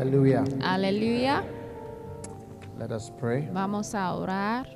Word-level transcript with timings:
Hallelujah. 0.00 0.44
Aleluya. 0.62 1.44
Let 2.78 2.90
us 2.90 3.10
pray. 3.20 3.46
Vamos 3.52 3.94
a 3.94 4.14
orar. 4.16 4.66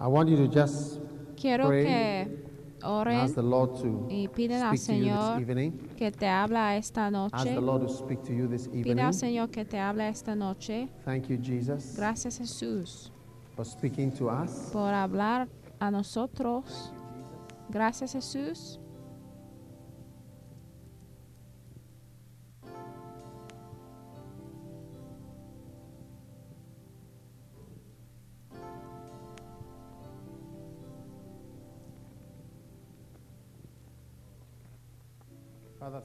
I 0.00 0.06
want 0.06 0.30
you 0.30 0.36
to 0.38 0.48
just 0.48 1.00
Quiero 1.36 1.66
Pray. 1.68 1.84
que 1.84 2.28
oren 2.82 3.16
ask 3.20 3.34
the 3.34 3.42
Lord 3.42 3.74
to 3.82 4.06
y 4.08 4.28
piden 4.28 4.62
al 4.62 4.78
Señor 4.78 5.44
que 5.96 6.10
te 6.10 6.26
habla 6.26 6.76
esta 6.76 7.06
Ask 7.08 7.12
noche. 7.12 7.54
the 7.54 7.60
Lord 7.60 7.82
to 7.86 7.88
speak 7.92 8.22
to 8.22 8.32
you 8.32 8.48
this 8.48 8.66
Pide 8.66 8.78
evening. 8.88 9.00
al 9.04 9.12
Señor 9.12 9.50
que 9.50 9.66
te 9.66 9.78
hable 9.78 10.08
esta 10.08 10.34
noche. 10.34 10.88
Thank 11.04 11.28
you, 11.28 11.36
Jesus, 11.36 11.96
Gracias 11.98 12.38
Jesús 12.38 13.10
for 13.54 13.66
speaking 13.66 14.10
to 14.12 14.30
us. 14.30 14.70
por 14.72 14.94
hablar 14.94 15.48
a 15.80 15.90
nosotros. 15.90 16.90
Gracias 17.68 18.12
Jesús. 18.14 18.78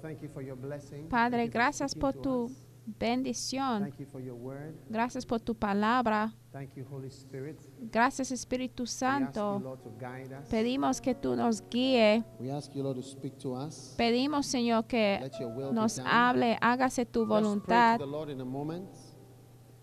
Padre, 0.01 0.15
Thank 0.15 0.23
you 0.23 1.51
for 1.51 1.51
gracias 1.51 1.95
por 1.95 2.13
tu 2.13 2.49
bendición. 2.85 3.83
Thank 3.83 3.99
you 3.99 4.05
for 4.05 4.21
your 4.21 4.35
word. 4.35 4.75
Gracias 4.89 5.25
por 5.25 5.39
tu 5.39 5.55
palabra. 5.55 6.33
Thank 6.51 6.75
you, 6.75 6.85
Holy 6.89 7.09
Spirit. 7.09 7.57
Gracias 7.91 8.31
Espíritu 8.31 8.83
We 8.83 8.87
ask 8.87 8.93
you, 8.93 9.07
Santo. 9.07 9.59
Lord, 9.59 9.81
to 9.83 9.91
guide 9.99 10.33
us. 10.33 10.49
Pedimos 10.49 10.99
que 10.99 11.15
tú 11.15 11.35
nos 11.35 11.61
guíe. 11.69 12.23
We 12.39 12.51
ask 12.51 12.73
you, 12.73 12.83
Lord, 12.83 12.97
to 12.97 13.03
speak 13.03 13.37
to 13.39 13.53
us. 13.53 13.93
Pedimos 13.97 14.47
Señor 14.47 14.85
que 14.85 15.19
Let 15.21 15.39
your 15.39 15.55
will 15.55 15.73
nos 15.73 15.97
be 15.97 16.03
done. 16.03 16.11
hable. 16.11 16.57
Hágase 16.61 17.05
tu 17.05 17.25
voluntad. 17.25 17.99
to 17.99 18.05
the 18.05 18.11
Lord 18.11 18.29
in 18.29 18.41
a 18.41 18.45
moment. 18.45 18.89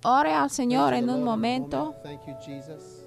Ore 0.04 0.32
al 0.32 0.50
Señor 0.50 0.92
en 0.94 1.08
un 1.08 1.24
momento. 1.24 1.86
moment. 1.86 2.02
Thank 2.02 2.26
you, 2.26 2.34
Jesus. 2.44 3.04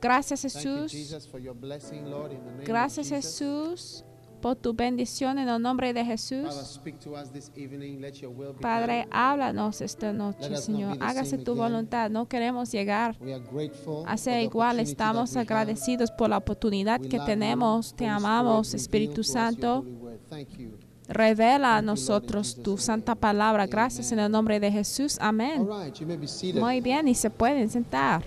Gracias 0.00 0.42
Thank 0.42 0.54
you, 0.54 0.60
Jesús. 0.60 0.92
Jesus, 0.92 1.26
for 1.26 1.40
your 1.40 1.54
blessing, 1.54 2.08
Lord, 2.08 2.32
in 2.32 2.44
the 2.44 2.50
name 2.52 2.64
Gracias 2.64 3.10
of 3.10 3.16
Jesus. 3.16 3.40
Jesús 3.40 4.04
por 4.40 4.56
tu 4.56 4.74
bendición 4.74 5.38
en 5.38 5.48
el 5.48 5.60
nombre 5.60 5.92
de 5.92 6.04
Jesús. 6.04 6.80
Padre, 8.60 9.06
háblanos 9.10 9.80
esta 9.80 10.12
noche, 10.12 10.56
Señor. 10.56 10.96
Hágase 11.00 11.38
tu 11.38 11.54
voluntad. 11.54 12.10
No 12.10 12.26
queremos 12.26 12.72
llegar 12.72 13.16
a 14.06 14.16
ser 14.16 14.42
igual. 14.42 14.80
Estamos 14.80 15.36
agradecidos 15.36 16.10
por 16.10 16.30
la 16.30 16.38
oportunidad 16.38 17.00
que 17.00 17.18
tenemos. 17.20 17.94
Te 17.94 18.06
amamos. 18.06 18.74
Espíritu 18.74 19.24
Santo. 19.24 19.84
Revela 21.08 21.78
a 21.78 21.82
nosotros 21.82 22.54
tu 22.62 22.76
santa 22.76 23.14
palabra. 23.14 23.66
Gracias 23.66 24.12
en 24.12 24.18
el 24.18 24.30
nombre 24.30 24.60
de 24.60 24.70
Jesús. 24.70 25.16
Amén. 25.20 25.66
Muy 26.54 26.80
bien, 26.82 27.08
y 27.08 27.14
se 27.14 27.30
pueden 27.30 27.70
sentar. 27.70 28.22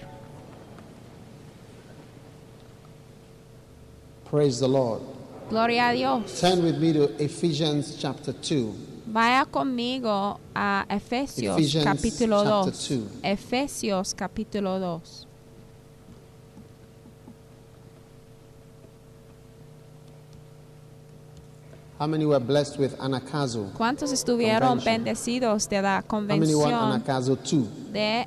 Praise 4.32 4.60
the 4.60 4.68
Lord. 4.68 5.02
Gloria 5.52 5.90
a 5.90 5.94
Dios. 5.94 6.40
Turn 6.40 6.64
with 6.64 6.78
me 6.80 6.94
to 6.94 7.12
Ephesians 7.22 7.98
chapter 8.00 8.32
2. 8.32 8.74
Vaya 9.08 9.44
conmigo 9.46 10.40
a 10.56 10.86
Efesios 10.88 11.58
Ephesians 11.58 11.84
capítulo 11.84 12.42
chapter 12.42 12.72
2. 12.72 13.22
2. 13.22 13.24
Efesios 13.24 14.14
capítulo 14.16 14.80
2. 14.80 15.28
How 22.00 22.08
many 22.08 22.26
were 22.26 22.40
blessed 22.40 22.80
with 22.80 22.96
Anakazo? 23.00 23.74
¿Cuántos 23.78 24.14
estuvieron 24.14 24.70
Convention. 24.80 25.04
bendecidos 25.04 25.68
de 25.68 25.82
la 25.82 26.02
How 26.10 26.22
many 26.22 26.40
convención 26.48 26.74
Anakazo 26.74 27.36
2? 27.36 27.92
de 27.92 28.26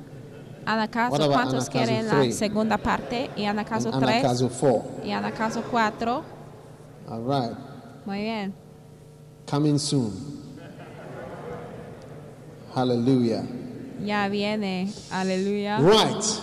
about 0.67 0.91
¿Cuántos 1.31 1.69
quieren 1.69 2.07
la 2.07 2.31
segunda 2.31 2.77
parte? 2.77 3.31
Y 3.35 3.41
3 3.41 3.47
Anakazo 3.49 3.91
4. 4.49 4.83
y 5.03 5.11
Anacaso 5.11 5.63
4. 5.71 6.34
All 7.07 7.21
right. 7.21 7.55
Muy 8.05 8.21
bien. 8.21 8.53
Coming 9.47 9.77
soon. 9.77 10.11
Hallelujah. 12.73 13.45
Ya 14.03 14.27
viene. 14.27 14.91
Aleluya. 15.11 15.79
Right. 15.79 16.41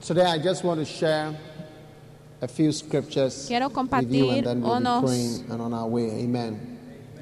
Today 0.00 0.24
I 0.24 0.38
just 0.38 0.64
want 0.64 0.80
to 0.80 0.86
share 0.86 1.36
a 2.40 2.48
few 2.48 2.72
scriptures 2.72 3.46
Quiero 3.46 3.68
with 3.68 3.76
you 3.76 3.82
compartir 3.82 4.38
and 4.38 4.46
then 4.46 4.62
we'll 4.62 4.80
unos- 4.80 5.02
be 5.02 5.06
praying 5.06 5.50
and 5.50 5.62
on 5.62 5.74
our 5.74 5.86
way. 5.86 6.10
Amen. 6.22 6.78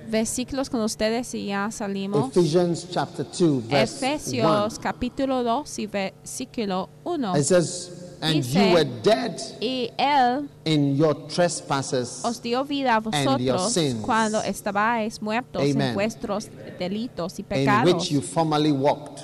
Versículos 0.09 0.71
con 0.71 0.81
ustedes 0.81 1.35
y 1.35 1.47
ya 1.47 1.71
salimos. 1.71 2.31
Ephesians 2.31 2.87
chapter 2.91 3.27
2 3.27 3.61
verse 3.69 3.99
Efesios 4.07 4.79
capítulo 4.79 5.43
2 5.43 5.79
y 5.81 5.87
versículo 5.87 6.89
1. 7.05 7.33
1. 7.33 7.37
It 7.37 7.45
says, 7.45 8.08
and 8.21 8.35
Dice- 8.43 8.55
you 8.55 8.75
were 8.75 8.85
dead 9.03 9.39
Y 9.61 9.91
Él 9.97 10.49
in 10.65 10.97
your 10.97 11.27
trespasses 11.29 12.21
os 12.25 12.43
dio 12.43 12.65
vida 12.65 12.97
a 12.97 12.97
and 13.13 13.41
your 13.41 13.57
vosotros 13.57 13.73
sins. 13.73 14.05
cuando 14.05 14.43
estabais 14.43 15.23
muertos 15.23 15.63
en 15.63 15.95
vuestros 15.95 16.49
delitos 16.79 17.39
y 17.39 17.43
in 17.43 17.47
pecados, 17.47 17.93
which 17.95 18.11
you 18.11 18.21
formerly 18.21 18.73
walked 18.73 19.23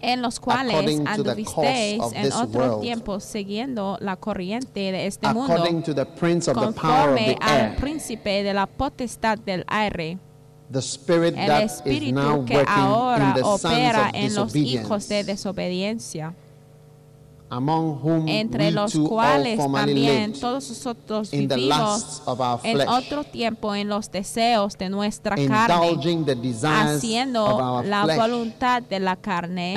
en 0.00 0.20
los 0.20 0.38
cuales 0.38 0.74
according 0.74 0.98
to 0.98 1.22
the 1.22 1.30
anduvisteis 1.30 2.02
en 2.14 2.22
this 2.24 2.34
otro 2.34 2.60
world, 2.60 2.82
tiempo 2.82 3.20
siguiendo 3.20 3.96
la 4.00 4.16
corriente 4.16 4.92
de 4.92 5.06
este 5.06 5.32
mundo, 5.32 5.82
to 5.82 5.94
the 5.94 6.04
prince 6.04 6.50
of 6.50 6.56
the 6.56 6.72
power 6.72 7.10
of 7.10 7.16
conforme 7.16 7.26
the 7.26 7.38
al 7.40 7.60
air, 7.70 7.76
príncipe 7.76 8.42
de 8.42 8.52
la 8.52 8.66
potestad 8.66 9.38
del 9.38 9.64
aire, 9.66 10.18
the 10.70 10.82
spirit 10.82 11.34
el 11.38 11.46
that 11.46 11.64
is 11.64 11.72
espíritu 11.72 12.14
now 12.14 12.44
que 12.44 12.62
ahora 12.66 13.28
in 13.28 13.34
the 13.34 13.42
opera 13.42 14.08
of 14.08 14.14
en 14.14 14.34
los 14.34 14.54
hijos 14.54 15.08
de 15.08 15.24
disobedience, 15.24 15.24
desobediencia, 15.24 16.34
among 17.50 18.00
whom 18.02 18.26
entre 18.28 18.66
we 18.66 18.70
los 18.72 18.92
too 18.92 19.08
cuales 19.08 19.58
también 19.58 20.30
lived 20.30 20.40
todos 20.40 20.68
nosotros 20.68 21.30
vivimos 21.30 22.22
en 22.62 22.88
otro 22.88 23.24
tiempo 23.24 23.74
en 23.74 23.88
los 23.88 24.10
deseos 24.10 24.76
de 24.78 24.88
nuestra 24.88 25.36
carne, 25.36 25.88
indulging 25.88 26.24
the 26.24 26.34
desires 26.34 26.96
haciendo 26.96 27.82
la 27.84 28.06
voluntad 28.16 28.82
de 28.82 28.98
la 28.98 29.16
carne 29.16 29.74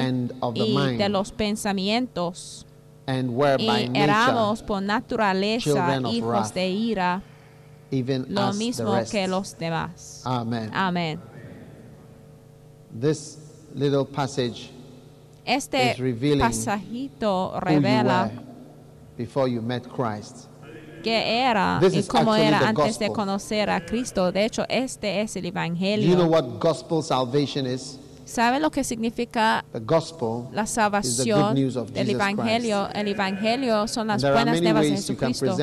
y 0.55 0.75
mind, 0.75 0.97
de 0.97 1.09
los 1.09 1.31
pensamientos, 1.31 2.65
and 3.05 3.29
were 3.29 3.57
by 3.57 3.83
y 3.83 3.89
nature 3.89 4.03
éramos 4.03 4.63
por 4.63 4.81
naturaleza 4.81 5.99
hijos 6.09 6.29
wrath, 6.29 6.53
de 6.53 6.69
ira, 6.69 7.21
even 7.91 8.25
lo 8.29 8.53
mismo 8.53 8.95
rest. 8.95 9.11
que 9.11 9.27
los 9.27 9.57
demás. 9.57 10.21
Amen. 10.25 10.71
Amén. 10.73 11.19
This 12.99 13.37
little 13.75 14.05
passage 14.05 14.71
Este 15.47 15.95
pasajito 16.37 17.57
revela 17.61 18.29
before 19.17 19.49
you 19.49 19.61
met 19.61 19.87
Christ. 19.87 20.49
que 21.01 21.41
era 21.41 21.79
This 21.79 21.93
y 21.93 22.03
cómo 22.03 22.35
era 22.35 22.67
antes 22.67 22.99
de 22.99 23.09
conocer 23.09 23.69
a 23.69 23.85
Cristo. 23.85 24.31
De 24.31 24.43
hecho, 24.43 24.65
este 24.67 25.21
es 25.21 25.35
el 25.37 25.45
Evangelio. 25.45 26.05
you 26.05 26.15
know 26.15 26.27
what 26.27 26.59
gospel 26.59 27.01
salvation 27.01 27.65
is? 27.65 27.97
¿Sabe 28.25 28.59
lo 28.59 28.69
que 28.69 28.83
significa 28.83 29.63
The 29.71 29.79
gospel 29.79 30.49
la 30.51 30.65
salvación 30.65 31.55
del 31.55 32.09
Evangelio. 32.09 32.89
El 32.93 33.07
Evangelio 33.07 33.87
son 33.87 34.07
las 34.07 34.21
buenas 34.21 34.61
nuevas 34.61 34.83
de 34.83 34.89
Jesucristo. 34.91 35.55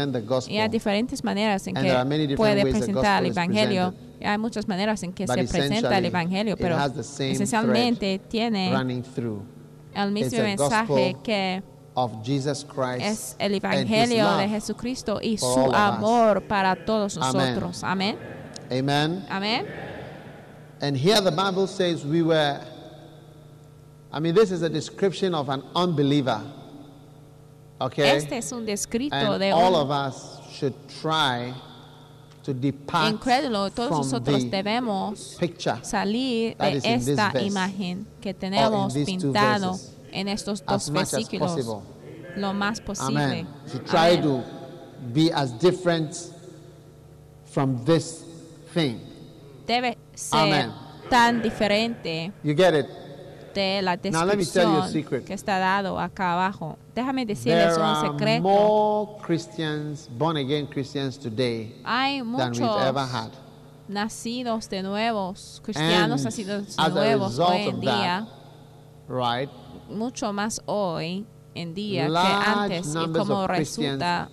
Y 0.48 0.56
hay 0.56 0.68
diferentes 0.70 1.22
maneras 1.22 1.66
en 1.66 1.76
And 1.76 2.28
que 2.28 2.36
puede 2.36 2.62
presentar 2.62 3.22
el 3.22 3.32
Evangelio. 3.32 3.92
Y 4.18 4.24
hay 4.24 4.38
muchas 4.38 4.66
maneras 4.66 5.02
en 5.02 5.12
que 5.12 5.26
se 5.26 5.44
presenta 5.44 5.98
el 5.98 6.06
Evangelio, 6.06 6.56
pero 6.56 6.78
esencialmente 6.98 8.18
tiene. 8.30 8.72
El 9.94 10.10
mismo 10.10 10.42
mensaje 10.42 11.16
que 11.22 11.62
of 11.96 12.24
Jesus 12.24 12.64
Christ 12.64 13.04
es 13.04 13.36
el 13.38 13.54
Evangelio 13.54 14.36
de. 14.36 14.48
Jesucristo 14.48 15.20
y 15.22 15.36
su 15.38 15.72
amor 15.72 16.42
para 16.42 16.74
todos 16.84 17.16
nosotros. 17.16 17.82
Amén. 17.84 18.18
Amen. 18.70 19.24
Amén. 19.28 19.66
And 20.80 20.96
here 20.96 21.20
the 21.20 21.30
Bible 21.30 21.66
says 21.66 22.04
we 22.04 22.22
were, 22.22 22.60
I 24.12 24.20
mean, 24.20 24.34
this 24.34 24.50
is 24.50 24.62
a 24.62 24.68
description 24.68 25.34
of 25.34 25.48
an 25.48 25.62
unbeliever. 25.74 26.42
Okay? 27.80 28.16
Este 28.16 28.32
es 28.32 28.52
un 28.52 28.66
descrito 28.66 29.14
and 29.14 29.40
de 29.40 29.50
all 29.50 29.74
un 29.74 29.82
of 29.82 29.90
us 29.90 30.40
should 30.50 30.74
try 31.00 31.52
to 32.44 32.52
depart 32.52 33.12
incrédulo. 33.12 33.70
Todos 33.70 33.88
from 33.88 33.98
nosotros 33.98 34.50
debemos 34.50 35.36
picture 35.38 35.76
salir 35.82 36.56
de 36.56 36.80
esta 36.84 37.40
imagen 37.40 38.06
que 38.20 38.34
tenemos 38.34 38.94
pintado 38.94 39.78
en 40.12 40.28
estos 40.28 40.64
dos 40.64 40.90
versículos 40.90 41.82
lo 42.36 42.52
más 42.52 42.80
posible. 42.80 43.24
Amen. 43.24 43.46
To 43.72 43.78
try 43.80 44.16
Amén. 44.16 44.22
to 44.22 44.44
be 45.12 45.30
as 45.32 45.52
different 45.58 46.14
from 47.46 47.84
this 47.84 48.24
thing. 48.72 49.00
Debe 49.66 49.96
ser 50.14 50.36
Amen. 50.36 50.72
tan 51.08 51.42
diferente 51.42 52.32
You 52.42 52.54
get 52.54 52.74
it? 52.74 52.86
De 53.54 53.80
la 53.82 53.96
Now 53.96 54.24
let 54.24 54.36
me 54.36 54.44
tell 54.44 54.64
you 54.64 54.78
a 54.78 54.82
descripción 54.86 54.92
secret. 54.92 55.24
que 55.24 55.34
está 55.34 55.58
dado 55.58 55.98
acá 55.98 56.32
abajo. 56.34 56.76
Déjame 56.94 57.24
decirles 57.24 57.76
un 57.78 58.10
secreto. 58.12 58.42
more 58.42 59.18
Christians, 59.22 60.08
born 60.18 60.36
again 60.36 60.66
Christians 60.66 61.18
today 61.18 61.74
Hay 61.84 62.22
muchos 62.22 62.60
had. 62.60 63.30
nacidos 63.88 64.68
de 64.68 64.82
nuevos, 64.82 65.60
cristianos 65.64 66.22
nacidos 66.24 66.74
a 66.78 66.88
nuevos 66.88 67.38
hoy 67.38 67.68
en 67.68 67.80
día, 67.80 68.26
Right? 69.08 69.50
mucho 69.88 70.32
más 70.32 70.60
hoy 70.66 71.26
en 71.54 71.74
día 71.74 72.06
que 72.06 72.16
antes 72.16 72.94
y 72.94 73.12
como 73.12 73.46
resulta 73.46 74.28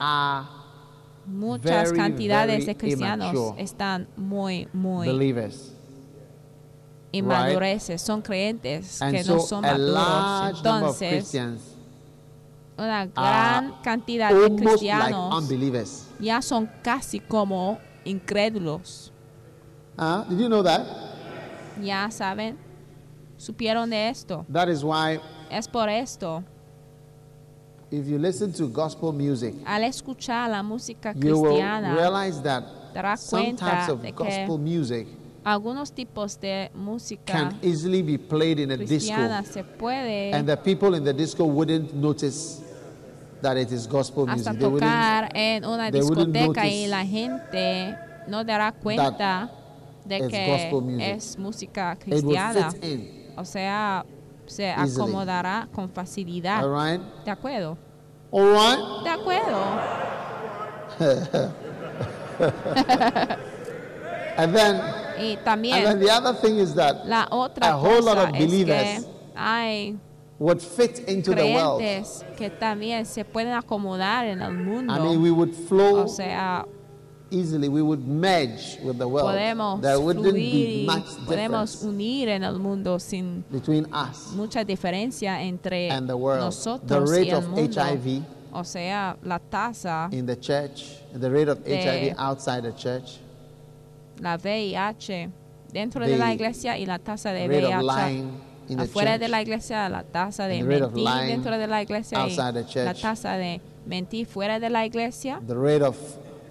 muchas 1.26 1.92
very, 1.92 1.98
cantidades 1.98 2.60
de 2.66 2.74
very 2.74 2.78
cristianos 2.78 3.34
immature 3.34 3.62
están 3.62 4.08
muy 4.16 4.68
muy 4.74 5.08
believers. 5.08 5.71
Inmadureces, 7.12 8.02
son 8.02 8.22
creyentes 8.22 9.00
que 9.00 9.06
And 9.06 9.28
no 9.28 9.40
so 9.40 9.48
son 9.48 9.62
maduros. 9.64 10.58
Entonces, 10.58 11.36
una 12.78 13.06
gran 13.06 13.74
cantidad 13.84 14.30
de 14.30 14.50
like 14.50 14.56
cristianos 14.56 15.44
unbelievers. 15.44 16.08
ya 16.20 16.42
son 16.42 16.70
casi 16.82 17.20
como 17.20 17.78
incrédulos. 18.06 19.12
Huh? 19.98 20.24
Did 20.30 20.40
you 20.40 20.48
know 20.48 20.64
that? 20.64 20.82
Ya 21.82 22.10
saben, 22.10 22.58
supieron 23.38 23.90
de 23.90 24.10
esto. 24.10 24.46
That 24.52 24.70
is 24.70 24.84
why 24.84 25.20
Es 25.50 25.68
por 25.68 25.90
esto, 25.90 26.44
if 27.92 28.08
you 28.08 28.18
listen 28.18 28.54
to 28.54 28.70
gospel 28.70 29.12
music, 29.12 29.54
al 29.66 29.84
escuchar 29.84 30.50
la 30.50 30.64
música 30.64 31.14
you 31.14 31.38
will 31.38 31.52
cristiana, 31.52 31.94
realize 31.96 32.42
that 32.42 32.64
some 33.18 33.56
types 33.56 33.90
of 33.90 34.02
gospel 34.16 34.58
music 34.58 35.08
algunos 35.44 35.92
tipos 35.92 36.40
de 36.40 36.70
música 36.76 37.34
can 37.34 37.58
easily 37.62 38.02
be 38.04 38.18
played 38.18 38.60
in 38.60 38.72
a 38.72 38.78
disco 38.78 38.88
cristiana 38.90 39.44
se 39.44 39.64
puede 39.64 40.34
and 40.34 40.48
the 40.48 40.56
people 40.58 40.96
in 40.96 41.04
the 41.04 41.14
disco 41.14 41.44
wouldn't 41.46 41.94
notice 41.94 42.62
that 43.42 43.58
it 43.58 43.72
is 43.72 43.88
gospel 43.88 44.28
hasta 44.28 44.52
music. 44.54 44.60
They 44.60 44.68
wouldn't, 44.68 44.92
tocar 44.92 45.30
en 45.34 45.66
una 45.66 45.92
they 45.92 46.02
wouldn't 46.02 46.32
discoteca 46.34 46.68
y 46.68 46.88
la 46.88 47.06
gente 47.06 47.96
no 48.28 48.44
dará 48.44 48.72
cuenta 48.72 49.50
de 50.06 50.18
it's 50.18 50.28
que 50.28 50.48
gospel 50.48 50.82
music. 50.82 51.08
es 51.08 51.38
música 51.40 51.98
it 52.06 52.14
would 52.14 52.24
cristiana. 52.24 52.72
fit 52.72 52.84
in. 52.84 53.32
O 53.36 53.46
sea, 53.46 54.06
se 54.46 54.70
Easily. 54.70 54.94
acomodará 55.02 55.68
con 55.74 55.90
facilidad. 55.90 56.64
All 56.64 56.72
right? 56.72 57.02
¿De 57.26 57.32
acuerdo? 57.32 57.78
All 58.32 58.52
right? 58.52 58.80
De 59.04 59.10
acuerdo. 59.10 59.60
And 64.38 64.56
then, 64.56 64.80
Y 65.22 65.34
and 65.34 65.38
then 65.38 65.44
también 65.46 66.00
the 66.00 66.10
other 66.10 66.34
thing 66.34 66.58
is 66.60 66.74
that 66.74 67.06
la 67.06 67.28
otra 67.30 67.68
a 67.68 67.78
whole 67.78 68.02
lot 68.02 68.18
cosa 68.18 68.24
of 68.24 68.30
es 68.30 68.38
que 68.38 68.46
believers 68.48 69.08
hay 69.36 69.98
would 70.40 70.60
fit 70.60 71.08
into 71.08 71.36
the 71.36 71.54
world. 71.54 71.82
que 72.36 72.50
también 72.50 73.06
se 73.06 73.24
pueden 73.24 73.54
acomodar 73.54 74.26
en 74.26 74.42
el 74.42 74.54
mundo. 74.54 74.92
I 74.92 75.00
mean, 75.00 75.22
we 75.22 75.30
would 75.30 75.54
flow 75.54 76.06
o 76.06 76.08
sea, 76.08 76.66
easily. 77.30 77.70
We 77.70 77.84
would 77.84 78.08
merge 78.08 78.80
with 78.84 78.98
the 78.98 79.08
world. 79.08 79.30
podemos 79.30 79.82
There 79.82 80.00
wouldn't 80.00 80.34
be 80.34 80.86
much 80.88 81.06
podemos 81.28 81.84
unir 81.84 82.30
en 82.30 82.44
el 82.44 82.58
mundo 82.58 82.98
sin 82.98 83.44
between 83.52 83.86
us 83.94 84.34
mucha 84.34 84.66
diferencia 84.66 85.42
entre 85.42 85.92
and 85.92 86.08
the 86.08 86.18
world. 86.18 86.40
The 86.40 86.46
nosotros 86.46 87.10
y 87.12 87.14
rate 87.14 87.30
el 87.30 87.38
of 87.38 87.50
mundo. 87.50 87.82
HIV 87.82 88.24
O 88.54 88.64
sea, 88.66 89.18
la 89.24 89.40
tasa, 89.40 90.10
in 90.12 90.26
the 90.26 90.36
church, 90.36 90.98
the 91.14 91.30
rate 91.30 91.48
of 91.48 91.60
HIV 91.66 92.16
outside 92.18 92.64
the 92.64 92.74
church, 92.74 93.20
la 94.22 94.38
VIH 94.38 95.30
dentro 95.74 96.06
The 96.06 96.12
de 96.12 96.18
la 96.18 96.34
iglesia 96.34 96.78
y 96.78 96.86
la 96.86 97.00
tasa 97.00 97.32
de 97.34 97.48
the 97.48 97.62
VIH 97.62 98.24
the 98.68 98.82
afuera 98.84 99.18
de 99.18 99.28
la 99.28 99.42
iglesia, 99.42 99.90
la 99.90 100.04
tasa 100.04 100.48
de 100.48 100.60
the 100.60 100.64
mentir 100.64 101.28
dentro 101.28 101.58
de 101.58 101.68
la 101.68 101.82
iglesia 101.82 102.28
y 102.28 102.36
the 102.36 102.84
la 102.86 102.94
tasa 102.94 103.34
de 103.38 103.62
mentir 103.86 104.28
fuera 104.28 104.60
de 104.60 104.70
la 104.70 104.86
iglesia, 104.86 105.42
the 105.46 105.56
rate 105.56 105.84
of 105.84 105.98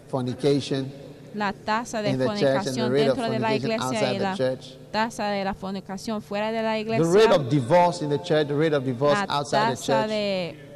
fornication 0.09 0.93
la 1.35 1.53
tasa 1.53 2.03
de 2.03 2.13
the 2.13 2.19
the 2.19 2.25
fornicación 2.25 2.93
dentro 2.93 3.31
de 3.31 3.39
la 3.39 3.55
iglesia 3.55 4.13
y 4.13 4.19
the 4.19 4.23
la 4.23 4.37
tasa 4.91 5.29
de 5.29 5.45
la 5.45 5.55
fornicación 5.55 6.21
fuera 6.21 6.51
de 6.51 6.63
la 6.63 6.73
the 6.73 6.81
iglesia, 6.81 7.05
rate 7.13 7.33
of 7.33 7.49
divorce 7.49 8.03
in 8.03 8.11
the 8.11 8.19
church, 8.19 8.49
the 8.49 8.55
rate 8.55 8.75
of 8.75 8.85
divorce 8.85 9.15
la 9.29 9.39
outside 9.39 9.71
the 9.71 9.77
tasa 9.77 10.03
church, 10.03 10.11
de 10.11 10.70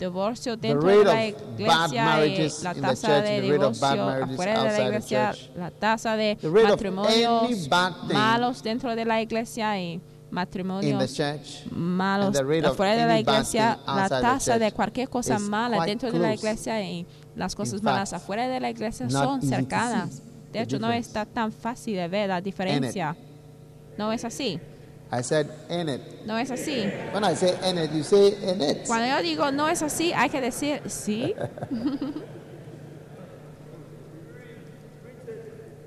divorcio 0.00 0.56
dentro 0.56 0.88
de 0.88 1.04
la 1.04 1.26
iglesia 1.26 2.04
marriages 2.04 2.62
la 2.62 2.74
tasa 2.74 3.22
de 3.22 3.40
divorcio 3.40 4.08
afuera 4.08 4.64
de 4.64 4.78
la 4.78 4.86
iglesia, 4.86 5.34
la 5.56 5.70
tasa 5.70 6.16
de 6.16 6.38
matrimonios 6.42 7.68
malos 8.12 8.62
dentro 8.62 8.96
de 8.96 9.04
la 9.04 9.20
iglesia 9.20 9.80
y 9.80 10.00
matrimonios 10.30 11.20
malos 11.70 12.36
afuera 12.64 12.96
de 12.96 13.06
la 13.06 13.20
iglesia, 13.20 13.78
la 13.86 14.08
tasa 14.08 14.58
de 14.58 14.72
cualquier 14.72 15.08
cosa 15.08 15.38
mala 15.38 15.84
dentro 15.84 16.10
de 16.10 16.18
la 16.18 16.34
iglesia 16.34 16.82
y 16.82 17.06
las 17.36 17.54
cosas 17.54 17.82
malas 17.82 18.12
afuera 18.12 18.48
de 18.48 18.60
la 18.60 18.70
iglesia 18.70 19.08
son 19.10 19.42
cercanas. 19.42 20.22
De 20.52 20.60
hecho, 20.60 20.80
no 20.80 20.90
está 20.90 21.24
tan 21.24 21.52
fácil 21.52 21.94
de 21.94 22.08
ver 22.08 22.28
la 22.28 22.40
diferencia. 22.40 23.16
No 23.96 24.12
es 24.12 24.24
así. 24.24 24.58
I 25.12 25.22
said 25.22 25.50
in 25.68 25.88
it. 25.88 26.24
No 26.24 26.36
es 26.38 26.50
así. 26.50 26.88
When 27.12 27.24
I 27.24 27.34
say 27.34 27.58
in 27.68 27.78
it, 27.78 27.90
you 27.92 28.04
say 28.04 28.36
in 28.42 28.60
it. 28.62 28.86
Cuando 28.86 29.06
yo 29.08 29.20
digo 29.22 29.50
no 29.52 29.66
es 29.68 29.82
así, 29.82 30.12
hay 30.12 30.30
que 30.30 30.40
decir 30.40 30.82
sí. 30.86 31.34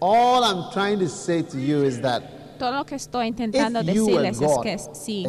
All 0.01 0.43
I'm 0.43 0.69
trying 0.73 0.99
to 0.99 1.07
say 1.07 1.43
to 1.43 1.57
you 1.57 1.83
is 1.83 2.01
that 2.01 2.23
Todo 2.59 2.71
lo 2.71 2.85
que 2.85 2.95
estoy 2.95 3.27
intentando 3.27 3.79
If 3.79 3.85
decirles 3.87 4.41
es 4.41 4.47
God 4.47 4.61
que 4.61 4.77
sí. 4.77 5.25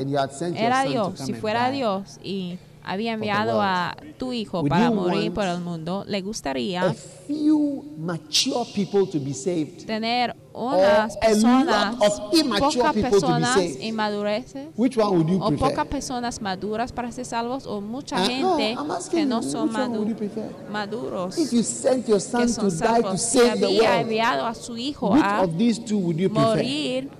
Era 0.56 0.82
Dios, 0.84 1.20
si 1.20 1.32
fuera 1.32 1.70
Dios 1.70 2.18
y 2.22 2.58
había 2.82 3.12
enviado 3.12 3.62
a 3.62 3.96
tu 4.18 4.32
hijo 4.32 4.60
would 4.60 4.70
para 4.70 4.90
morir 4.90 5.32
por 5.32 5.44
el 5.44 5.60
mundo, 5.60 6.04
le 6.06 6.20
gustaría 6.20 6.94
tener 9.86 10.36
unas 10.54 11.16
personas, 11.16 11.96
pocas 12.60 12.92
personas 12.94 13.58
you 13.58 15.40
o 15.40 15.50
pocas 15.58 15.86
personas 15.86 16.40
maduras 16.40 16.92
para 16.92 17.10
ser 17.10 17.24
salvos 17.24 17.66
o 17.66 17.80
mucha 17.80 18.14
Uh, 18.14 18.40
no, 18.40 18.56
gente 18.56 18.76
que 19.10 19.26
no 19.26 19.42
son 19.42 19.72
madu- 19.72 20.14
maduros 20.70 21.36
If 21.36 21.52
you 21.52 21.62
sent 21.62 22.06
your 22.06 22.20
son 22.20 22.42
que 22.46 22.54
to 22.54 22.70
son 22.70 22.94
die 22.94 23.02
to 23.02 23.18
salvos. 23.18 23.20
Si 23.20 23.40
había 23.40 24.00
enviado 24.00 24.46
a 24.46 24.54
su 24.54 24.76
hijo 24.76 25.10
which 25.10 25.24
a 25.24 25.42
of 25.42 25.58
these 25.58 25.80
two 25.80 25.98
would 25.98 26.16
you 26.16 26.30
prefer? 26.30 26.48
morir 26.48 27.10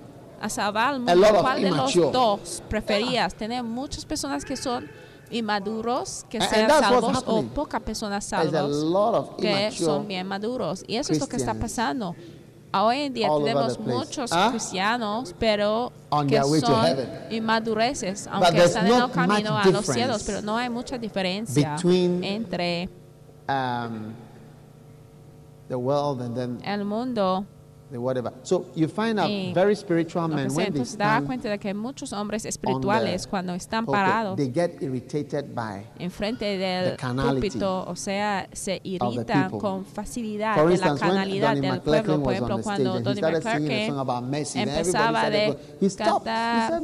a 0.41 0.49
salvar 0.49 1.00
¿cuál 1.41 1.61
de 1.62 1.71
los 1.73 1.95
dos 2.12 2.62
preferías? 2.69 3.35
Tener 3.35 3.64
muchas 3.64 4.05
personas 4.05 4.45
que 4.45 4.57
son 4.57 4.88
inmaduros 5.31 6.25
que 6.29 6.41
sean 6.41 6.71
salvos 6.71 7.25
o 7.26 7.43
pocas 7.43 7.81
personas 7.81 8.25
salvos 8.25 9.35
que 9.38 9.73
son 9.73 10.07
bien 10.07 10.26
maduros. 10.29 10.85
Y 10.87 10.97
eso 10.97 11.12
es 11.12 11.19
lo 11.19 11.26
que 11.26 11.37
está 11.37 11.55
pasando. 11.55 12.14
Hoy 12.83 13.02
en 13.02 13.14
día 13.14 13.28
tenemos 13.28 13.78
muchos 13.78 14.33
¿Ah? 14.33 14.49
cristianos, 14.50 15.35
pero 15.38 15.93
On 16.09 16.26
que 16.26 16.43
son 16.43 16.97
inmadureces, 17.31 18.26
aunque 18.26 18.64
están 18.64 18.87
en 18.87 18.95
el 18.95 19.11
camino 19.11 19.57
a 19.57 19.66
los 19.66 19.87
cielos, 19.87 20.25
pero 20.26 20.43
no 20.43 20.57
hay 20.57 20.69
mucha 20.69 20.99
diferencia 20.99 21.75
between 21.75 22.25
entre 22.25 22.88
um, 23.49 24.12
the 25.69 25.76
world 25.76 26.21
and 26.21 26.35
then 26.35 26.61
el 26.64 26.85
mundo 26.85 27.47
the 27.91 27.99
whatever. 27.99 28.33
So 28.43 28.67
you 28.75 28.88
find 28.88 29.19
out 29.19 29.29
Y 29.29 29.53
very 29.53 29.75
spiritual 29.75 30.29
men 30.29 30.50
sea. 30.50 30.57
when 30.57 30.73
they 30.73 30.85
stand 30.85 31.26
cuenta 31.26 31.49
de 31.49 31.59
que 31.59 31.75
muchos 31.75 32.12
hombres 32.12 32.45
espirituales 32.45 33.26
cuando 33.26 33.55
están 33.55 33.87
parados 33.87 34.37
they 34.37 34.50
get 34.53 34.83
irritated 34.83 35.55
by 35.55 35.85
enfrente 35.99 36.45
the 36.45 36.59
del 36.59 36.97
púlpito, 36.97 37.85
o 37.87 37.97
sea, 37.97 38.49
se 38.53 38.81
irritan 38.85 39.50
con 39.50 39.85
facilidad 39.85 40.55
For 40.57 40.71
de 40.71 40.79
la 40.79 40.88
instance, 40.88 41.07
Donnie 41.07 41.41
del 41.41 41.81
pueblo. 41.81 42.23
Por 42.23 42.33
ejemplo, 42.33 42.62
cuando 42.62 43.00
Donnie 43.00 43.23
McClurkin 43.23 43.95
empezaba 44.55 45.31
de 45.31 45.57
cantar. 45.97 46.83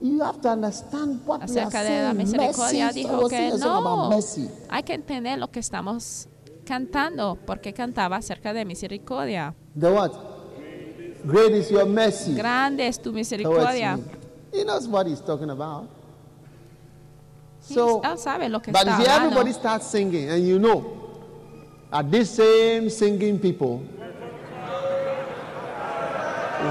You 0.00 0.22
have 0.22 0.40
to 0.42 0.50
understand 0.50 1.22
what 1.24 1.48
we 1.48 1.58
are 1.58 1.66
acerca 1.66 1.82
de 1.82 2.02
la 2.02 2.12
misericordia, 2.12 2.86
Mercy, 2.86 3.00
dijo 3.00 3.28
que 3.28 3.52
no, 3.58 4.10
hay 4.68 4.82
que 4.82 4.92
entender 4.92 5.38
lo 5.38 5.50
que 5.50 5.60
estamos 5.60 6.28
cantando, 6.66 7.38
porque 7.46 7.72
cantaba 7.72 8.16
acerca 8.16 8.52
de 8.52 8.66
misericordia. 8.66 9.54
The 9.74 9.90
what? 9.90 10.12
Great 11.26 11.52
is 11.52 11.70
your 11.70 11.86
mercy. 11.86 12.34
Grande 12.34 12.80
es 12.86 12.98
tu 12.98 13.12
misericordia. 13.12 13.98
He 14.52 14.62
knows 14.62 14.86
what 14.86 15.06
he's 15.06 15.20
talking 15.20 15.50
about. 15.50 15.88
So, 17.60 18.02
él 18.04 18.18
sabe 18.18 18.48
lo 18.50 18.60
que 18.60 18.70
but 18.70 18.86
está 18.86 19.00
if 19.00 19.08
everybody 19.08 19.52
starts 19.52 19.86
singing, 19.86 20.28
and 20.28 20.46
you 20.46 20.58
know, 20.58 20.84
are 21.90 22.02
these 22.02 22.28
same 22.28 22.90
singing 22.90 23.38
people, 23.38 23.78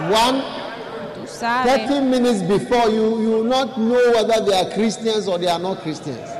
one 0.10 0.43
30 1.25 2.01
minutes 2.01 2.41
before 2.43 2.89
you, 2.89 3.22
you 3.22 3.29
will 3.29 3.43
not 3.43 3.77
know 3.77 4.12
whether 4.13 4.45
they 4.45 4.53
are 4.53 4.69
Christians 4.72 5.27
or 5.27 5.38
they 5.39 5.48
are 5.48 5.60
not 5.60 5.79
Christians. 5.79 6.33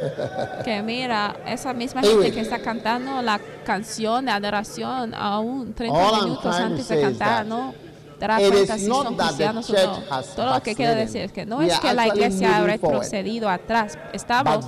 que 0.64 0.82
mira, 0.82 1.36
esa 1.46 1.72
misma 1.72 2.02
gente 2.02 2.32
que 2.32 2.40
está 2.40 2.58
cantando 2.60 3.22
la 3.22 3.40
canción 3.64 4.24
de 4.26 4.32
adoración 4.32 5.14
aún 5.14 5.74
30 5.74 5.98
All 5.98 6.14
I'm 6.14 6.24
minutos 6.24 6.54
antes 6.54 6.88
de 6.88 7.00
cantar, 7.00 7.46
¿no? 7.46 7.74
It 8.22 8.52
cuenta 8.52 8.78
si 8.78 8.86
son 8.86 9.16
cristianos 9.16 9.70
o 9.70 9.72
no. 9.72 10.22
Todo 10.36 10.54
lo 10.54 10.62
que 10.62 10.74
quiero 10.74 10.94
decir 10.94 11.22
es 11.22 11.32
que 11.32 11.46
no 11.46 11.62
es 11.62 11.78
que 11.80 11.94
la 11.94 12.06
iglesia 12.06 12.58
ha 12.58 12.62
retrocedido 12.62 13.48
atrás. 13.48 13.96
Estamos, 14.12 14.66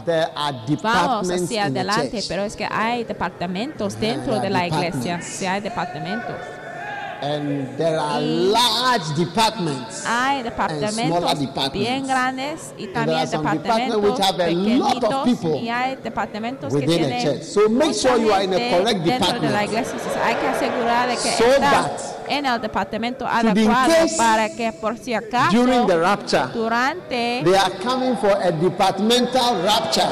vamos 0.83 1.31
hacia 1.31 1.65
adelante, 1.65 2.23
pero 2.29 2.45
es 2.45 2.57
que 2.57 2.67
hay 2.71 3.05
departamentos 3.05 3.99
dentro 4.01 4.41
de 4.41 4.51
la 4.51 4.67
iglesia. 4.67 5.21
Sí, 5.21 5.47
hay 5.47 5.61
departamentos. 5.61 6.37
And 7.23 7.79
there 7.79 8.01
are 8.01 8.21
large 8.21 9.15
departments. 9.17 10.05
Hay 10.05 10.43
smaller 10.43 10.51
departamentos 10.51 11.39
departments. 11.39 11.73
bien 11.89 12.05
grandes 12.05 12.75
y 12.77 12.87
there 12.87 12.95
también 12.95 13.19
are 13.21 13.27
some 13.29 13.43
departments 13.45 13.95
departamentos 13.95 14.03
which 14.03 14.19
have 14.19 14.41
a 14.41 14.51
lot 14.51 14.97
of 14.97 15.03
pequeñitos 15.03 15.25
people 15.25 15.61
y 15.63 15.69
hay 15.69 15.97
departamentos 16.03 16.75
que 16.75 16.85
tienen 16.85 17.23
church. 17.23 17.43
So 17.45 17.69
make 17.69 17.95
sure 17.95 18.19
you 18.19 18.33
are 18.33 18.43
in 18.43 18.53
a 18.53 18.59
correct 18.77 19.05
dentro 19.05 19.39
de 19.39 19.51
la 19.51 19.61
department. 19.61 19.71
iglesia. 19.71 19.93
Entonces, 19.93 20.21
hay 20.21 20.35
que 20.35 20.49
asegurar 20.49 21.09
de 21.09 21.15
que 21.15 21.31
So 21.39 21.45
estás 21.45 21.61
that 21.61 22.01
en 22.29 22.47
el 22.47 22.61
departamento 22.61 23.25
adecuado 23.27 23.93
case 23.93 24.17
para 24.17 24.49
que 24.49 24.73
por 24.73 24.99
si 24.99 25.15
acaso 25.15 25.57
During 25.57 25.87
the 25.87 25.99
rapture, 25.99 26.49
durante 26.53 27.43
they 27.45 27.55
are 27.55 27.71
coming 27.85 28.17
for 28.17 28.33
a 28.43 28.51
departmental 28.51 29.63
rapture. 29.63 30.09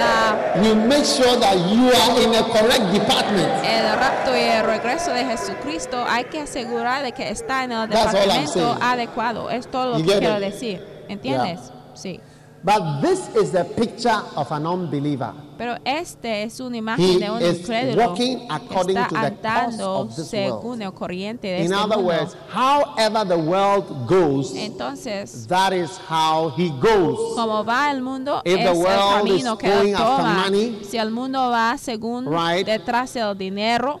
La, 0.00 0.62
You 0.62 0.74
make 0.74 1.04
sure 1.04 1.36
that 1.38 1.56
you 1.70 1.88
are 1.88 2.22
in 2.22 2.34
a 2.34 2.42
correct 2.44 2.92
department. 2.92 3.48
el 3.64 3.96
rapto 3.98 4.36
y 4.36 4.40
el 4.40 4.64
regreso 4.64 5.12
de 5.12 5.24
Jesucristo 5.24 6.04
hay 6.08 6.24
que 6.24 6.40
asegurar 6.40 7.02
de 7.02 7.12
que 7.12 7.28
está 7.30 7.64
en 7.64 7.72
el 7.72 7.88
That's 7.88 8.12
departamento 8.12 8.76
adecuado. 8.80 9.50
Es 9.50 9.70
todo 9.70 9.92
lo 9.92 9.98
You 9.98 10.06
que 10.06 10.18
quiero 10.18 10.36
it? 10.38 10.40
decir. 10.52 10.84
¿Entiendes? 11.08 11.60
Sí. 11.94 12.20
But 12.62 13.00
this 13.00 13.34
is 13.36 13.52
the 13.52 13.64
picture 13.64 14.20
of 14.36 14.52
an 14.52 14.66
unbeliever. 14.66 15.32
Pero 15.56 15.76
este 15.84 16.42
es 16.42 16.60
una 16.60 16.76
imagen 16.76 17.04
He 17.04 17.18
de 17.18 17.30
un 17.30 17.42
is 17.42 17.60
incrédulo 17.60 18.06
walking 18.08 18.46
according 18.50 18.96
está 18.96 19.08
to 19.08 19.14
the 19.14 19.30
course 19.42 19.80
of 19.82 20.16
this 20.16 20.28
según 20.28 20.82
el 20.82 20.92
corriente 20.92 21.48
de 21.48 21.58
In 21.64 21.72
este 21.72 21.74
other 21.74 21.96
mundo. 21.96 22.12
words, 22.12 22.36
however 22.50 23.24
the 23.26 23.36
world 23.38 24.06
goes, 24.06 24.54
Entonces, 24.54 25.46
that 25.48 25.72
is 25.72 25.98
how 26.08 26.50
he 26.56 26.70
goes. 26.80 27.34
como 27.34 27.64
va 27.64 27.90
el 27.90 28.02
mundo, 28.02 28.42
If 28.44 28.58
es 28.58 28.64
the 28.64 28.70
el 28.70 28.76
world 28.76 29.18
camino 29.18 29.52
is 29.52 29.58
que 29.58 29.68
going 29.68 29.94
after 29.94 30.16
toma. 30.16 30.34
money, 30.44 30.78
si 30.84 30.96
el 30.98 31.10
mundo 31.10 31.38
va 31.50 31.76
según 31.78 32.26
right? 32.26 32.66
detrás 32.66 33.12
del 33.14 33.36
dinero, 33.36 34.00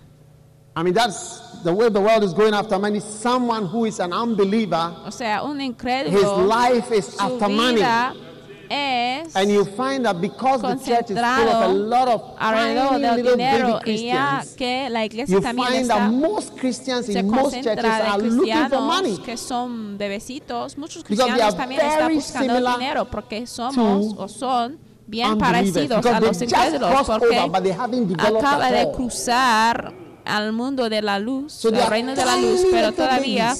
I 0.76 0.82
mean, 0.82 0.94
that's 0.94 1.62
the 1.62 1.72
way 1.72 1.88
the 1.90 2.00
world 2.00 2.24
is 2.24 2.32
going 2.32 2.54
after 2.54 2.78
money. 2.78 3.00
Someone 3.00 3.66
who 3.66 3.84
is 3.86 4.00
an 4.00 4.12
unbeliever, 4.12 4.94
o 5.04 5.10
sea, 5.10 5.42
un 5.42 5.60
his 5.60 6.24
life 6.24 6.90
is 6.92 7.16
after 7.18 7.48
money. 7.48 7.82
Es 8.70 9.34
And 9.36 9.50
you 9.50 9.64
find 9.64 10.04
that 10.04 10.16
because 10.20 10.62
the 10.62 10.76
church 10.76 11.10
is 11.10 11.18
full 11.18 11.48
of 11.48 11.62
a 11.62 11.68
lot 11.68 12.08
of 12.08 12.22
alrededor 12.38 12.98
del 13.00 13.16
little 13.16 13.36
dinero 13.36 13.80
y 13.84 14.04
ya 14.06 14.38
Christians, 14.38 14.56
que 14.56 14.88
la 14.90 15.04
iglesia 15.04 15.34
you 15.34 15.40
también 15.42 15.68
find 15.68 15.88
that 15.88 16.10
most 16.10 16.56
Christians 16.58 17.08
in 17.08 17.28
most 17.28 17.54
churches 17.54 17.84
are 17.84 18.18
looking 18.18 18.68
for 18.68 18.80
money. 18.80 19.18
que 19.18 19.36
son 19.36 19.98
bebecitos, 19.98 20.78
muchos 20.78 21.02
Because 21.02 21.16
they 21.18 21.32
cristianos 21.32 21.56
también 21.56 21.80
están 21.80 21.98
very 21.98 22.14
buscando 22.14 22.72
dinero 22.78 23.04
porque 23.10 23.46
somos 23.46 24.14
to 24.14 24.22
o 24.22 24.28
son 24.28 24.78
bien 25.06 25.36
parecidos 25.36 26.06
a 26.06 26.20
los 26.20 26.40
incrédulos 26.40 27.06
porque 27.06 27.38
acaba 27.38 28.70
de 28.70 28.90
cruzar 28.92 29.92
al 30.24 30.52
mundo 30.52 30.88
de 30.88 31.02
la 31.02 31.18
luz, 31.18 31.52
So 31.52 31.68
al 31.68 31.86
reino 31.88 32.14
de 32.14 32.24
la 32.24 32.36
luz, 32.36 32.60
pero 32.70 32.92
todavía. 32.92 33.54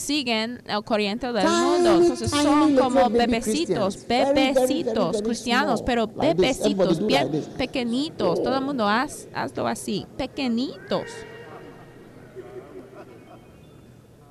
Siguen 0.00 0.62
el 0.66 0.82
corriente 0.82 1.32
del 1.32 1.48
mundo. 1.48 2.00
Entonces 2.00 2.30
son 2.30 2.76
como 2.76 3.10
bebecitos, 3.10 4.06
bebecitos 4.06 5.22
cristianos, 5.22 5.82
pero 5.82 6.06
bebecitos, 6.06 7.06
bien 7.06 7.30
pequeñitos. 7.56 8.42
Todo 8.42 8.56
el 8.56 8.64
mundo 8.64 8.88
haz, 8.88 9.28
hazlo 9.34 9.66
así, 9.66 10.06
pequeñitos. 10.16 11.04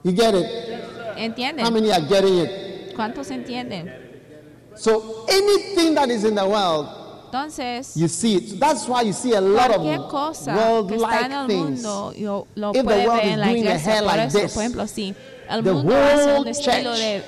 You 0.04 0.14
get 0.14 0.34
it? 0.34 0.46
¿Entienden? 1.18 1.66
How 1.66 1.72
many 1.72 1.92
are 1.92 2.06
getting 2.08 2.40
it? 2.40 2.96
¿Cuántos 2.96 3.30
entienden? 3.32 3.92
So 4.76 5.26
anything 5.28 5.94
that 5.96 6.10
is 6.10 6.24
in 6.24 6.36
the 6.36 6.46
world, 6.46 6.88
Entonces, 7.32 7.96
you 7.96 8.08
see 8.08 8.38
it. 8.38 8.60
That's 8.60 8.88
why 8.88 9.04
you 9.04 9.14
see 9.14 9.36
a 9.36 9.42
lot 9.42 9.70
of 9.70 10.08
cosa 10.10 10.86
que 10.88 10.96
está 10.96 11.26
en 11.26 11.32
el 11.32 11.48
mundo 11.48 12.12
yo, 12.14 12.48
lo 12.56 12.72
puede 12.72 13.08
ver 13.08 13.26
en 13.26 13.40
la 13.40 13.52
iglesia. 13.52 14.00
Por 14.00 14.06
like 14.06 14.38
eso, 14.38 14.54
por 14.54 14.64
ejemplo, 14.64 14.88
si 14.88 15.14
el 15.50 15.64
the 15.64 15.74
mundo 15.74 15.96
hace 15.96 16.40
un 16.40 16.48
estilo 16.48 16.92
de 16.92 17.24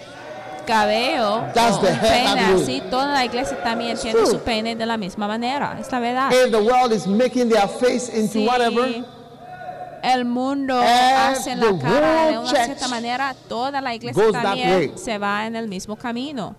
cabello 0.66 1.38
o 1.38 1.80
the 1.82 1.92
un 1.92 2.62
así, 2.62 2.82
toda 2.90 3.08
la 3.08 3.26
iglesia 3.26 3.62
también 3.64 3.94
It's 3.94 4.02
tiene 4.02 4.20
true. 4.20 4.32
su 4.32 4.40
de 4.78 4.86
la 4.86 4.98
misma 4.98 5.28
manera. 5.28 5.78
Es 5.80 5.92
la 5.92 6.00
verdad. 6.00 6.32
If 6.32 6.52
the 6.52 6.62
world 6.62 6.94
is 6.94 7.08
making 7.08 7.50
their 7.50 7.68
face 7.68 8.10
into 8.10 8.42
whatever, 8.50 9.04
el 10.04 10.26
mundo 10.26 10.80
hace 10.80 11.56
la 11.56 11.78
cara 11.78 12.26
de 12.28 12.38
una 12.38 12.66
cierta 12.66 12.88
manera, 12.88 13.36
toda 13.48 13.82
la 13.82 13.94
iglesia 13.94 14.32
también 14.32 14.98
se 14.98 15.18
va 15.18 15.46
en 15.46 15.56
el 15.56 15.68
mismo 15.68 15.96
camino. 15.96 16.56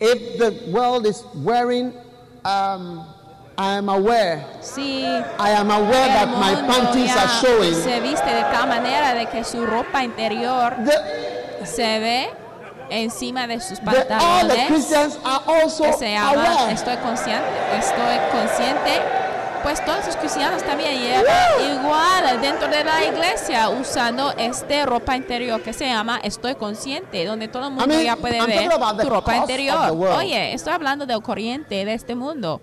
if 0.00 0.38
the 0.38 0.70
world 0.70 1.06
is 1.06 1.24
wearing, 1.36 1.92
um, 2.44 3.06
I 3.56 3.76
am 3.78 3.88
aware, 3.88 4.44
Si 4.60 5.04
I 5.04 5.50
am 5.50 5.70
aware 5.70 6.08
that 6.08 6.28
my 6.38 6.54
panties 6.66 7.14
are 7.16 7.28
showing. 7.40 7.74
se 7.74 8.00
viste 8.00 8.26
de 8.26 8.42
tal 8.42 8.66
manera 8.68 9.14
de 9.14 9.26
que 9.26 9.44
su 9.44 9.64
ropa 9.64 10.02
interior 10.02 10.74
The, 10.84 11.64
se 11.66 11.98
ve 12.00 12.30
encima 12.90 13.46
de 13.46 13.60
sus 13.60 13.78
the, 13.78 13.90
all 13.90 13.94
the 14.48 14.54
pantalones. 14.54 14.66
Christians 14.66 15.18
are 15.24 15.42
also 15.46 15.84
que 15.84 15.92
se 15.92 16.12
llama 16.12 16.30
aware. 16.32 16.72
estoy 16.72 16.96
consciente 16.96 17.46
estoy 17.78 18.18
consciente. 18.32 19.02
Pues 19.62 19.82
todos 19.82 20.04
los 20.04 20.16
cristianos 20.16 20.62
también 20.62 20.92
llevan 21.00 21.24
igual 21.80 22.38
dentro 22.42 22.68
de 22.68 22.84
la 22.84 23.02
iglesia 23.04 23.70
usando 23.70 24.32
este 24.36 24.84
ropa 24.84 25.16
interior 25.16 25.62
que 25.62 25.72
se 25.72 25.86
llama 25.86 26.20
estoy 26.22 26.54
consciente 26.56 27.24
donde 27.24 27.48
todo 27.48 27.68
el 27.68 27.70
mundo 27.70 27.86
mean, 27.86 28.02
ya 28.04 28.16
puede 28.16 28.36
I'm 28.36 28.46
ver 28.46 28.68
the 28.68 29.02
tu 29.04 29.08
ropa 29.08 29.32
the 29.32 29.38
interior. 29.38 29.90
oye 30.18 30.52
estoy 30.52 30.74
hablando 30.74 31.06
del 31.06 31.22
corriente 31.22 31.82
de 31.86 31.94
este 31.94 32.14
mundo 32.14 32.60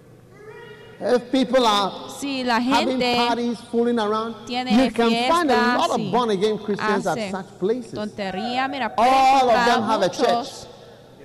If 1.04 1.32
people 1.32 1.66
are 1.66 2.10
si 2.20 2.44
la 2.44 2.60
having 2.60 3.00
gente 3.00 3.16
parties, 3.16 3.60
fooling 3.72 3.98
around, 4.00 4.46
tiene 4.46 4.86
you 4.86 4.92
can 4.92 5.10
find 5.28 5.50
a 5.50 5.78
lot 5.78 5.90
of 5.90 6.00
y 6.00 6.12
born 6.12 6.30
again 6.30 6.60
Christians 6.60 7.08
at 7.08 7.32
such 7.32 7.48
places. 7.60 7.94
tontería 7.94 8.68
mira 8.68 8.94
All 8.98 9.50
of 9.50 9.66
them 9.66 9.84
have 9.84 10.04
a 10.04 10.08
muchos 10.08 10.68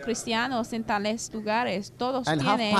cristianos 0.02 0.72
en 0.72 0.84
tales 0.84 1.30
lugares 1.34 1.92
todos 1.98 2.28
And 2.28 2.40
tienen 2.40 2.74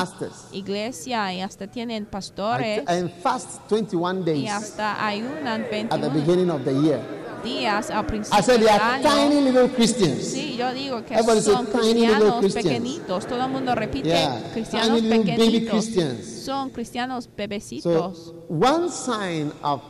iglesia 0.53 1.33
y 1.35 1.41
hasta 1.41 1.67
tienen 1.67 2.07
pastores 2.07 2.85
and 2.87 3.11
fast 3.11 3.69
21 3.69 4.21
y 4.21 4.25
days 4.25 4.51
hasta 4.51 5.05
ayunan 5.05 5.63
at 5.63 6.01
the 6.01 6.09
21 6.09 6.13
beginning 6.15 6.51
of 6.51 6.65
the 6.65 6.73
year. 6.73 7.26
Días 7.47 7.91
al 7.91 8.05
I 8.05 8.43
said 8.43 8.59
they 8.61 8.67
del 8.67 8.69
are 8.69 8.81
año. 8.81 9.03
tiny 9.03 9.41
little 9.41 9.69
Christians. 9.71 10.25
Sí, 10.25 10.57
yo 10.57 10.73
digo 10.75 11.05
que 11.05 11.15
Everybody 11.15 11.41
say 11.41 11.55
son 11.55 11.67
tiny 11.67 11.95
little 12.07 12.07
cristianos 12.07 12.41
Christians. 12.41 12.65
pequeñitos. 12.67 13.27
Todo 13.27 13.45
el 13.45 13.51
mundo 13.51 13.75
repite 13.75 14.09
Yeah, 14.09 14.51
cristianos 14.53 14.89
tiny 14.89 15.01
little 15.03 15.19
baby 15.37 15.37
pequeñitos. 15.61 15.71
Christians. 15.71 16.45
Son 16.45 16.71
cristianos 16.71 17.29
bebecitos. 17.37 18.17
So 18.27 18.35
one 18.49 18.91
sign 18.91 19.53
of 19.63 19.81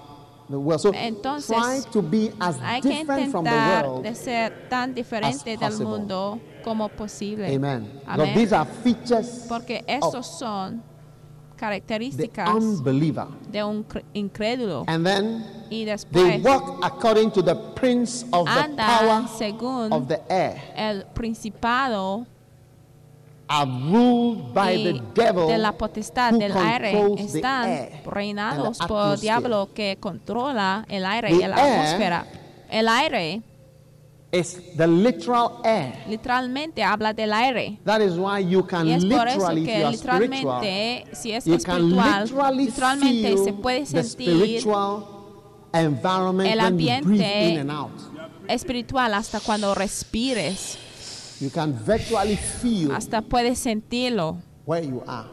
the 0.48 0.56
world. 0.58 0.80
So 0.80 0.92
Entonces, 0.94 1.56
try 1.56 1.80
to 1.92 2.02
be 2.02 2.30
as 2.38 2.56
Hay 2.60 2.80
que 2.80 2.90
different 2.90 3.30
from 3.32 3.44
the 3.44 3.50
intentar 3.50 3.86
world. 3.88 4.14
ser 4.16 4.68
tan 4.68 4.94
diferente 4.94 5.54
as 5.54 5.60
del 5.60 5.70
possible. 5.70 5.86
mundo 5.98 6.40
como 6.62 6.88
posible. 6.88 7.46
Amen. 7.54 7.82
Because 8.00 8.20
Amén. 8.20 8.34
these 8.34 8.52
are 8.52 8.66
features 8.84 9.44
Porque 9.48 9.78
of 9.78 9.84
estos 9.88 10.26
son 10.38 10.82
the 11.56 11.60
características 11.60 12.48
unbeliever. 12.54 13.26
de 13.50 13.64
un 13.64 13.84
cr- 13.84 14.04
incrédulo. 14.14 14.84
And 14.86 15.04
then 15.04 15.44
Y 15.70 15.84
they 15.84 15.86
después 15.86 16.42
walk 16.44 16.78
according 16.84 17.30
to 17.32 17.42
the 17.42 17.54
prince 17.74 18.24
of 18.32 18.46
the 18.46 18.74
power 18.76 19.26
según 19.36 19.92
of 19.92 20.06
the 20.06 20.20
air, 20.28 20.60
el 20.76 21.04
principado 21.06 22.26
are 23.48 23.66
ruled 23.70 24.52
by 24.52 24.74
y 24.74 24.84
the 24.84 25.02
devil 25.14 25.46
de 25.48 25.58
la 25.58 25.72
potestad 25.72 26.32
who 26.32 26.38
del 26.38 26.56
aire 26.56 26.92
controls 26.92 27.32
the 27.32 27.38
están 27.38 27.68
air 27.68 28.02
reinados 28.04 28.80
and 28.80 28.88
the 28.88 28.88
por 28.88 29.12
el 29.14 29.20
diablo 29.20 29.68
que 29.72 29.96
controla 30.00 30.84
el 30.88 31.04
aire 31.06 31.28
The 31.28 31.34
y 31.44 31.46
la 31.48 31.56
atmósfera. 31.56 32.26
El 32.68 32.88
aire 32.88 33.42
is 34.32 34.60
the 34.76 34.86
literal 34.86 35.60
air. 35.64 36.04
literalmente 36.08 36.82
habla 36.82 37.12
del 37.12 37.32
aire. 37.32 37.78
That 37.84 38.00
is 38.00 38.14
why 38.16 38.40
you 38.40 38.66
can 38.66 38.86
Y 38.86 38.92
es 38.92 39.04
por 39.04 39.28
eso 39.28 39.48
que 39.54 39.88
literalmente, 39.90 41.04
si 41.12 41.32
es 41.32 41.46
espiritual, 41.46 42.26
spiritual 42.26 42.26
you 42.26 42.26
can 42.26 42.26
literally 42.26 42.64
literalmente 42.66 43.38
se 43.44 43.52
puede 43.52 43.80
the 43.86 44.02
sentir 44.02 44.10
spiritual 44.10 45.04
environment 45.72 46.50
el 46.50 46.60
ambiente 46.60 47.48
in 47.50 47.58
and 47.58 47.70
out. 47.70 47.90
espiritual 48.48 49.14
hasta 49.14 49.40
cuando 49.40 49.74
respires, 49.74 50.78
You 51.40 51.50
can 51.50 51.74
virtually 51.74 52.36
feel 52.36 52.92
hasta 52.92 53.20
puedes 53.22 53.58
sentirlo 53.58 54.38
where 54.64 54.82
you 54.86 55.02
are. 55.06 55.28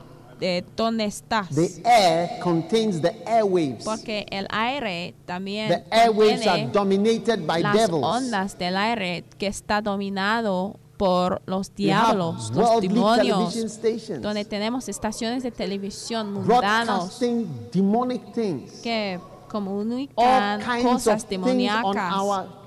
Dónde 0.76 1.06
estás. 1.06 1.50
The 1.50 1.82
air 1.84 2.40
contains 2.42 3.02
the 3.02 3.14
airwaves. 3.26 3.84
Porque 3.84 4.26
el 4.30 4.48
aire 4.50 5.14
también 5.26 5.70
The 5.70 5.84
airwaves 5.92 6.48
are 6.48 6.68
dominated 6.72 7.46
by 7.46 7.62
las 7.62 7.74
devils. 7.74 8.04
ondas 8.04 8.58
del 8.58 8.78
aire 8.78 9.24
que 9.38 9.48
está 9.48 9.82
dominado 9.82 10.80
por 10.98 11.42
los 11.46 11.74
diablos, 11.76 12.52
los 12.54 12.82
demonios, 12.82 13.54
donde 14.22 14.46
tenemos 14.46 14.88
estaciones 14.88 15.44
de 15.44 15.52
televisión 15.52 16.34
mundanos 16.34 17.20
que 18.82 19.20
comunican 19.54 20.60
kinds 20.60 20.86
of 20.86 20.92
cosas 20.94 21.30
demoníacas 21.30 22.14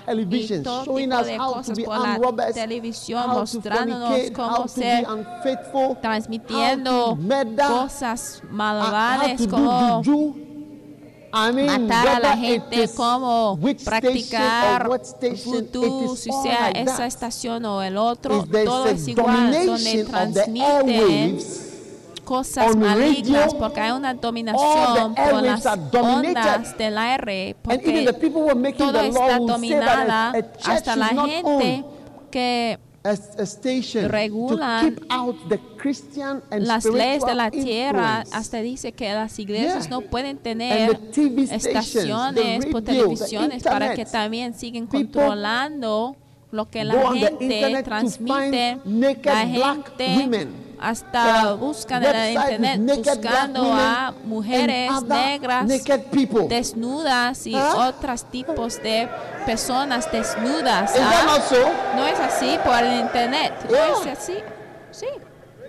y 0.09 0.63
todo 0.63 0.97
tipo 0.97 1.23
de 1.25 1.37
cosas 1.37 1.79
por 1.81 1.99
la 1.99 2.53
televisión 2.53 3.29
mostrándonos 3.29 4.31
cómo 4.31 4.69
ser 4.69 5.05
transmitiendo 6.01 7.19
cosas 7.69 8.41
uh, 8.45 9.37
to 9.37 9.49
como 9.51 10.03
matar 11.33 12.09
a 12.09 12.21
la 12.21 12.37
gente, 12.37 12.87
station 12.87 13.59
practicar 13.85 14.89
is 15.23 16.17
si 16.17 16.31
sea 16.43 16.71
esa 16.71 17.07
estación 17.07 17.65
o 17.65 17.83
el 17.83 17.97
otro, 17.97 18.47
todo 18.65 18.87
es 18.87 19.09
igual, 19.09 19.67
donde 19.67 20.05
transmiten 20.05 21.66
cosas 22.27 22.77
malignas, 22.77 23.55
porque 23.55 23.81
hay 23.81 23.93
una 23.93 24.13
dominación 24.13 25.15
por 25.15 25.43
las 25.43 25.65
ondas 25.65 26.77
del 26.77 26.99
aire, 26.99 27.57
and 27.65 27.81
even 27.83 28.05
the 28.05 28.13
porque 28.13 28.73
todo 28.73 29.01
está 29.01 29.39
dominada. 29.39 30.33
hasta 30.65 30.97
la 30.97 31.09
gente 31.09 31.85
que 32.31 32.79
a, 33.05 33.11
a 33.11 33.47
station 33.47 34.09
regulan 34.11 34.95
to 34.95 35.01
keep 35.01 35.13
out 35.13 35.37
the 35.49 35.61
Christian 35.79 36.43
and 36.51 36.67
las 36.67 36.85
leyes 36.85 37.25
de 37.25 37.35
la 37.37 37.51
tierra. 37.51 38.25
hasta 38.33 38.59
dice 38.59 38.91
que 38.91 39.13
las 39.13 39.39
iglesias 39.39 39.89
no 39.89 40.01
pueden 40.01 40.39
tener 40.39 40.99
estaciones 41.53 42.67
por 42.67 42.83
radio, 42.83 43.05
televisiones 43.05 43.63
para 43.63 43.95
que 43.95 44.05
también 44.05 44.53
siguen 44.55 44.89
controlando 44.89 46.17
lo 46.51 46.69
que 46.69 46.85
la 46.85 47.13
gente 47.13 47.83
transmite. 47.85 48.79
La 49.23 49.47
gente 49.47 50.49
hasta 50.81 51.53
buscan 51.55 52.05
en 52.05 52.37
with 52.37 52.43
internet 52.43 52.97
buscando 52.99 53.73
a 53.73 54.13
mujeres 54.25 54.91
negras 55.05 55.67
desnudas 56.49 57.47
y 57.47 57.55
otros 57.55 58.25
tipos 58.25 58.83
de 58.83 59.09
personas 59.45 60.11
desnudas. 60.11 60.93
¿ah? 61.01 61.39
No 61.97 62.07
es 62.07 62.19
así 62.21 62.59
por 62.65 62.77
el 62.83 63.01
internet. 63.01 63.53
No 63.65 63.71
Yeah. 63.71 64.13
es 64.13 64.19
así. 64.19 64.35
Sí, 64.91 65.07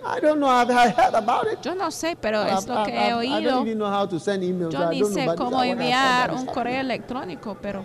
I 0.00 0.20
don't 0.20 0.36
know. 0.38 0.48
I've 0.48 0.70
heard 0.72 1.14
about 1.14 1.46
it. 1.52 1.60
yo 1.60 1.74
no 1.74 1.90
sé, 1.90 2.16
pero 2.20 2.42
es 2.44 2.66
lo 2.66 2.82
que 2.84 2.92
he 2.92 3.08
I 3.08 3.12
oído. 3.12 3.50
don't 3.50 3.66
even 3.66 3.78
know 3.78 3.90
how 3.92 4.06
to 4.06 4.18
send 4.18 4.42
emails. 4.42 4.72
Yo 4.72 4.88
ni 4.90 5.04
sé 5.04 5.26
cómo 5.36 5.62
enviar 5.62 6.32
un 6.32 6.46
correo 6.46 6.80
electrónico, 6.80 7.56
pero 7.60 7.84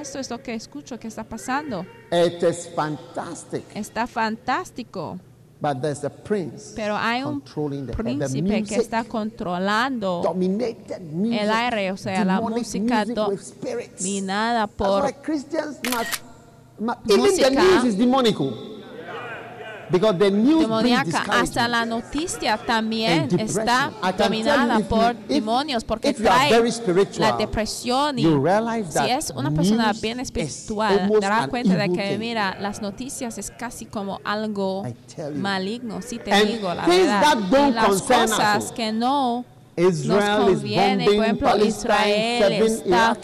esto 0.00 0.18
es 0.18 0.30
lo 0.30 0.42
que 0.42 0.54
escucho 0.54 0.98
que 0.98 1.08
está 1.08 1.24
pasando. 1.24 1.86
It 2.10 2.42
is 2.42 2.68
fantastic. 2.74 3.64
Está 3.74 4.06
fantástico, 4.06 5.18
But 5.62 5.80
there's 5.80 6.02
a 6.02 6.10
prince 6.10 6.72
pero 6.74 6.96
hay 6.96 7.22
un 7.22 7.38
controlling 7.38 7.86
the, 7.86 7.92
the 7.92 8.02
príncipe 8.02 8.64
que 8.64 8.74
está 8.74 9.04
controlando 9.04 10.34
music, 10.34 11.40
el 11.40 11.50
aire, 11.52 11.92
o 11.92 11.96
sea, 11.96 12.24
la 12.24 12.40
música 12.40 13.04
dominada 13.04 14.66
That's 14.66 14.76
por 14.76 15.04
why 15.04 15.12
Christians 15.12 15.78
must, 15.84 16.22
must 16.80 16.98
even 17.08 17.22
the 17.22 17.28
música 17.28 17.50
news 17.50 17.84
is 17.84 17.96
demonical. 17.96 18.50
Because 18.50 18.70
the 18.98 19.14
news 19.14 19.60
brings 19.60 19.81
demoníaca. 19.92 21.24
Hasta 21.28 21.68
la 21.68 21.84
noticia 21.84 22.56
también 22.58 23.28
está 23.38 23.92
dominada 24.16 24.78
por 24.80 25.16
demonios 25.26 25.84
porque 25.84 26.12
trae 26.14 26.50
la 27.18 27.32
depresión 27.32 28.18
y 28.18 28.22
si 28.22 28.28
that 28.92 29.08
es 29.08 29.30
una 29.30 29.50
persona 29.50 29.92
bien 30.00 30.20
espiritual 30.20 31.10
dará 31.20 31.48
cuenta 31.48 31.76
de 31.76 31.92
que 31.92 32.18
mira 32.18 32.56
las 32.60 32.80
noticias 32.82 33.38
es 33.38 33.50
casi 33.50 33.86
como 33.86 34.20
algo 34.24 34.84
maligno 35.34 36.02
si 36.02 36.18
te 36.18 36.32
And 36.32 36.48
digo 36.48 36.72
la 36.74 36.86
verdad 36.86 37.38
y 37.68 37.72
las 37.72 38.02
cosas 38.02 38.68
all. 38.68 38.74
que 38.74 38.92
no 38.92 39.44
Israel 39.76 40.06
nos 40.06 40.54
conviene, 40.54 41.04
por 41.06 41.14
ejemplo. 41.14 41.64
Israel 41.64 42.52
está 42.52 43.16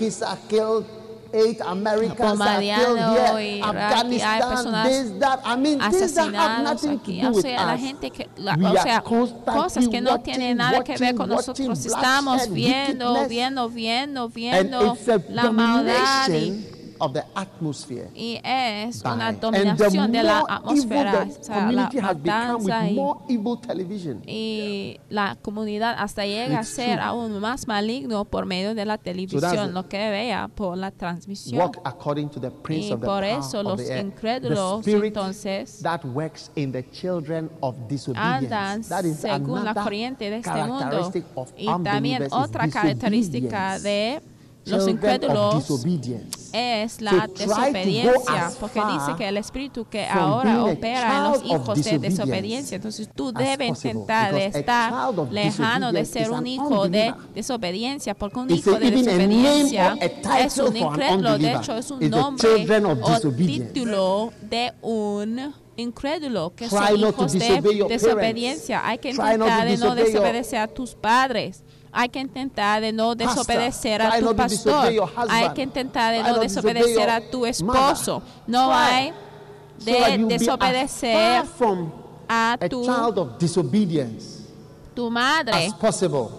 Iraqis 1.32 1.40
are 1.40 1.40
killed. 1.40 1.46
Eight 1.48 1.60
Americans 1.60 2.40
are 2.40 2.60
killed 2.60 2.98
here. 2.98 3.64
Afghanistan, 3.64 4.40
personas 4.42 4.84
this, 4.88 5.10
that. 5.20 5.40
I 5.44 5.56
mean, 5.56 5.78
things 5.80 6.14
that 6.14 6.34
have 6.34 6.60
asesinados 6.60 6.62
nothing 6.64 6.98
aquí. 6.98 7.16
to 7.16 7.22
do 7.22 7.28
O 7.28 7.32
with 7.32 7.42
sea, 7.44 7.66
la 7.66 7.74
us. 7.74 7.80
gente 7.80 8.10
que, 8.10 8.28
la- 8.36 8.54
We 8.56 8.64
o 8.64 8.68
are 8.68 8.78
sea, 8.82 9.00
constantly 9.00 9.54
cosas 9.54 9.88
que 9.88 10.00
no 10.00 10.10
watching, 10.10 10.24
tienen 10.24 10.56
nada 10.56 10.82
que 10.84 10.96
ver 10.96 11.14
con 11.14 11.30
watching, 11.30 11.36
nosotros. 11.36 11.68
watching 11.68 11.92
Estamos 11.92 12.48
viendo, 12.50 13.28
viendo, 13.28 13.68
viendo, 13.68 14.28
viendo 14.28 14.96
la 15.30 15.50
maldad 15.52 16.28
y, 16.30 16.64
of 16.98 17.12
the 17.12 17.22
atmosphere. 17.34 18.08
y 18.14 18.40
es 18.42 19.02
by- 19.02 19.14
una 19.14 19.32
dominación 19.32 20.12
de 20.12 20.22
la 20.22 20.44
atmósfera, 20.48 21.26
o 21.28 21.42
sea, 21.44 21.56
la 21.72 21.88
community 21.88 21.98
has 21.98 22.22
become 22.22 22.54
with 22.56 22.62
matanza 22.68 22.90
y, 22.90 22.94
more 22.94 23.20
evil 23.28 23.58
television. 23.61 24.22
y 24.26 25.00
la 25.11 25.37
comunidad 25.40 25.94
hasta 25.98 26.24
llega 26.26 26.58
a 26.58 26.62
It's 26.62 26.70
ser 26.70 26.96
true. 26.98 27.02
aún 27.06 27.40
más 27.40 27.66
maligno 27.66 28.24
por 28.24 28.46
medio 28.46 28.74
de 28.74 28.84
la 28.84 28.98
televisión, 28.98 29.68
it. 29.68 29.74
lo 29.74 29.88
que 29.88 29.98
vea 30.11 30.48
por 30.48 30.76
la 30.76 30.90
transmisión. 30.90 31.61
Walk 31.61 31.78
according 31.84 32.28
to 32.30 32.40
the 32.40 32.50
prince 32.50 32.88
Y 32.88 32.92
of 32.92 33.00
the 33.00 33.06
por 33.06 33.24
eso 33.24 33.62
los 33.62 33.80
incrédulos, 33.80 34.87
entonces, 34.87 35.80
that 35.82 36.04
works 36.04 36.50
in 36.54 36.72
the 36.72 36.84
children 36.90 37.50
of 37.61 37.74
disobedience. 37.88 38.46
andan 38.52 38.82
That 38.82 39.04
is 39.04 39.16
según 39.18 39.64
la 39.64 39.74
corriente 39.74 40.30
de 40.30 40.37
este 40.38 40.64
mundo. 40.64 41.12
Y 41.56 41.66
también 41.84 42.26
otra 42.30 42.68
característica 42.68 43.78
de 43.78 44.20
los 44.68 44.88
incrédulos 44.88 45.85
es 46.52 47.00
la 47.00 47.28
desobediencia, 47.37 48.50
porque 48.59 48.81
dice 48.81 49.14
que 49.16 49.28
el 49.28 49.37
espíritu 49.37 49.87
que 49.88 50.07
ahora 50.07 50.64
opera 50.64 51.16
en 51.16 51.22
los 51.24 51.44
hijos 51.44 51.85
de 51.85 51.98
desobediencia, 51.98 52.76
entonces 52.76 53.09
tú 53.14 53.33
debes 53.33 53.85
intentar 53.85 54.35
de 54.35 54.46
estar 54.46 54.92
lejano 55.31 55.92
de 55.92 56.04
ser 56.04 56.31
un 56.31 56.46
hijo 56.46 56.88
de 56.88 57.14
desobediencia, 57.35 58.14
porque 58.14 58.38
un 58.38 58.50
hijo 58.50 58.78
de 58.78 58.90
desobediencia 58.90 59.96
es 60.40 60.59
un 60.59 60.76
incrédulo, 60.76 61.38
de 61.38 61.52
hecho 61.54 61.76
es 61.76 61.90
un 61.90 62.09
nombre 62.11 62.68
o 62.85 63.20
título 63.33 64.33
de 64.42 64.72
un 64.83 65.54
incrédulo, 65.76 66.52
que 66.54 66.68
son 66.68 66.96
hijos 66.96 67.33
de 67.33 67.87
desobediencia. 67.88 68.87
Hay 68.87 68.98
que 68.98 69.11
intentar 69.11 69.68
de 69.68 69.76
no 69.76 69.94
desobedecer 69.94 70.59
a 70.59 70.66
tus 70.66 70.94
padres. 70.94 71.62
Hay 71.92 72.09
que 72.09 72.20
intentar 72.20 72.81
de 72.81 72.92
no 72.92 73.14
desobedecer 73.14 74.03
a 74.03 74.18
tu 74.18 74.37
pastor. 74.37 74.48
disobey 74.48 74.94
your 74.94 75.07
husband. 75.09 75.31
Hay 75.31 75.55
que 75.55 75.62
intentar 75.62 76.12
de 76.12 76.22
no 76.22 76.38
desobedecer 76.38 77.11
a 77.11 77.20
tu 77.20 77.46
esposo. 77.46 78.22
No 78.46 78.72
hay 78.72 79.12
de 79.85 80.18
desobedecer 80.29 81.44
a 82.29 82.59
tu, 82.68 82.85
child 82.85 83.18
of 83.18 83.38
disobedience 83.38 84.38
tu 84.98 85.11
madre. 85.11 85.72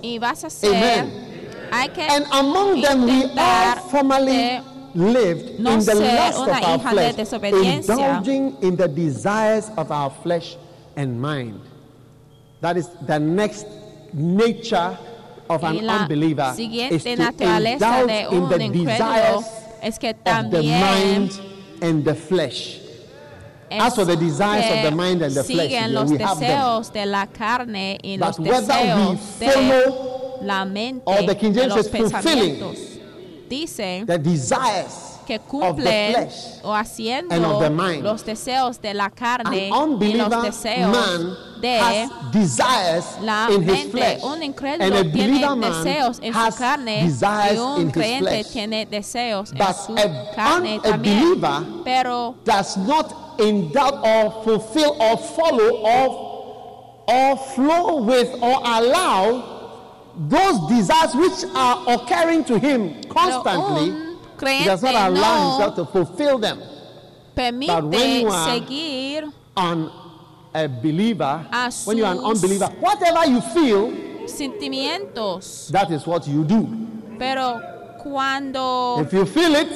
Y 0.02 0.20
vas 0.20 0.44
a 0.44 0.50
ser. 0.50 1.08
Hay 1.72 1.90
que 1.90 2.02
And 2.02 2.26
among 2.32 2.82
them 2.82 3.06
we 3.06 3.30
formerly 3.90 4.34
de 4.34 4.62
lived 4.96 5.60
no 5.60 5.74
in 5.74 5.86
the 5.86 5.96
lust 5.96 6.40
of 6.40 6.50
our 6.50 6.80
flesh, 6.80 7.34
indulging 7.54 8.58
in 8.62 8.76
the 8.76 8.88
desires 8.88 9.72
of 9.78 9.92
our 9.92 10.10
flesh 10.10 10.58
and 10.98 11.22
mind. 11.22 11.62
That 12.60 12.76
is 12.76 12.90
the 13.08 13.18
next 13.18 13.66
nature 14.14 14.98
of 15.50 15.64
an 15.64 15.86
la 15.86 16.02
unbeliever 16.04 16.54
is 16.58 17.04
to 17.04 17.16
naturaleza 17.16 18.06
de 18.06 18.28
indulge 18.32 18.64
in 18.64 18.72
the 18.72 18.86
desires 18.86 19.46
es 19.82 19.98
que 19.98 20.10
of 20.10 20.52
the 20.52 20.62
mind 20.62 21.32
and 21.82 22.04
the 22.06 22.16
flesh. 22.16 22.82
As 23.72 23.96
for 23.96 24.04
the 24.04 24.16
desires 24.16 24.66
of 24.66 24.84
the 24.84 24.96
mind 24.96 25.22
and 25.22 25.36
the 25.36 25.44
flesh, 25.44 25.72
yeah, 25.72 25.88
los 25.88 26.10
we 26.10 26.18
have 26.18 26.40
them. 26.40 26.84
de 26.92 27.06
la 27.06 27.26
carne 27.28 27.98
y 28.04 28.18
los 28.18 28.38
But 28.38 28.48
whether 28.48 28.96
we 28.96 29.16
de 29.40 29.52
follow 29.52 30.40
la 30.42 30.66
mente 30.66 31.04
or 31.06 31.26
the 31.26 31.36
King 31.36 31.54
James 31.54 31.74
says 31.74 31.90
fulfilling. 31.90 32.76
Dice 33.48 34.06
the 34.06 34.18
desires 34.18 35.09
que 35.30 35.40
cumplen 35.40 36.14
flesh 36.14 36.60
o 36.64 36.74
haciendo 36.74 37.36
and 37.36 37.46
of 37.46 37.62
the 37.62 37.70
mind. 37.70 38.04
los 38.04 38.26
deseos 38.26 38.82
de 38.82 38.96
la 38.96 39.12
carne 39.12 39.68
y 39.68 39.72
unbeliever 39.72 40.28
los 40.32 40.44
deseos 40.44 40.92
man 40.92 41.38
de 41.62 41.78
la 43.22 43.48
mente. 43.50 43.90
flesh. 43.92 44.24
Un 44.24 44.32
And 44.34 44.42
a 44.42 44.46
incrédulo 44.46 45.12
tiene 45.12 45.56
deseos 45.60 46.20
en 46.22 46.34
su 46.34 46.58
carne 46.58 47.06
y 47.54 47.58
un 47.58 47.92
creyente 47.92 48.44
tiene 48.46 48.86
deseos 48.88 49.52
en 49.52 49.58
su 49.76 49.94
a- 49.96 50.32
carne 50.36 50.80
también. 50.80 51.84
Pero 51.84 52.34
does 52.44 52.76
not 52.78 53.14
indulge 53.40 54.00
or 54.04 54.44
fulfill 54.44 54.96
or 55.00 55.18
follow 55.18 55.82
or, 55.84 57.06
or 57.08 57.38
flow 57.54 58.02
with 58.02 58.30
or 58.42 58.62
allow 58.66 59.44
those 60.28 60.60
desires 60.70 61.14
which 61.14 61.46
are 61.56 61.78
occurring 61.94 62.44
to 62.46 62.58
him 62.58 62.96
constantly. 63.10 64.09
He 64.42 64.66
does 64.66 64.82
not 64.82 64.96
allow 64.96 65.50
himself 65.58 65.76
to 65.76 65.86
fulfill 65.86 66.38
them. 66.40 66.60
But 67.36 67.54
when 67.86 68.22
you 68.22 68.28
are- 68.30 68.50
seguir 68.54 69.32
On 69.56 69.92
a 70.54 70.68
believer, 70.68 71.46
A 71.52 71.72
when 71.86 71.98
you 71.98 72.06
are 72.06 72.14
an 72.14 72.20
unbeliever, 72.20 72.68
whatever 72.80 73.26
you 73.30 73.42
feel, 73.42 73.92
sentimientos. 74.28 75.70
that 75.72 75.92
is 75.92 76.06
what 76.08 76.28
you 76.28 76.44
do. 76.44 76.68
Pero 77.18 77.60
cuando 78.02 79.00
If 79.02 79.14
you 79.14 79.26
feel 79.26 79.56
it, 79.56 79.70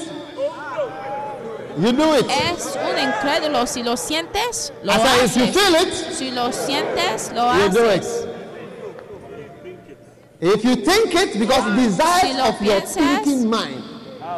you 1.78 1.92
do 1.92 2.14
it. 2.14 2.26
es 2.30 2.76
un 2.78 2.98
incrédulo, 2.98 3.66
si 3.68 3.84
lo 3.84 3.96
sientes, 3.96 4.72
lo 4.84 4.94
I 4.94 4.98
say, 4.98 5.26
if 5.26 5.36
you 5.38 5.44
haces. 5.44 5.56
feel 5.56 5.76
it, 5.76 5.94
Si 6.16 6.32
lo 6.32 6.52
sientes, 6.52 7.32
lo 7.34 7.54
you 7.58 7.70
do 7.70 7.90
it. 7.90 8.06
If 10.42 10.64
you 10.66 10.76
think 10.76 11.14
it, 11.16 11.40
because 11.40 11.64
ah, 11.64 11.76
desires 11.76 12.22
Si 12.22 12.38
lo 12.38 12.48
of 12.50 12.62
your 12.62 12.82
piensas, 12.82 12.96
thinking 13.24 13.50
mind. 13.50 13.84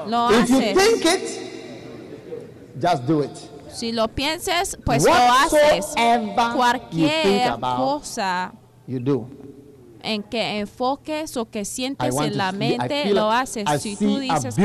Lo 0.07 0.29
If 0.31 0.49
you 0.49 0.59
haces. 0.59 0.83
think 0.83 1.05
it, 1.05 2.79
just 2.79 3.05
do 3.05 3.21
it. 3.21 3.49
Si 3.69 3.91
lo 3.91 4.07
pienses, 4.07 4.77
pues 4.85 5.03
lo 5.03 5.11
haces. 5.13 5.95
Whatsoever 5.95 6.21
you 6.21 6.27
think 6.27 6.55
Cualquier 6.55 7.53
about, 7.53 7.77
cosa 7.77 8.51
you 8.87 8.99
do. 8.99 9.27
En 10.05 10.23
que 10.23 10.59
enfoques 10.59 11.35
o 11.37 11.45
que 11.49 11.65
sientes 11.65 12.15
en 12.15 12.37
la 12.37 12.51
see- 12.51 12.57
mente, 12.57 13.13
lo 13.13 13.31
haces. 13.31 13.65
I 13.67 13.79
Si 13.79 13.95
tú 13.95 14.19
dices 14.19 14.55
que, 14.55 14.61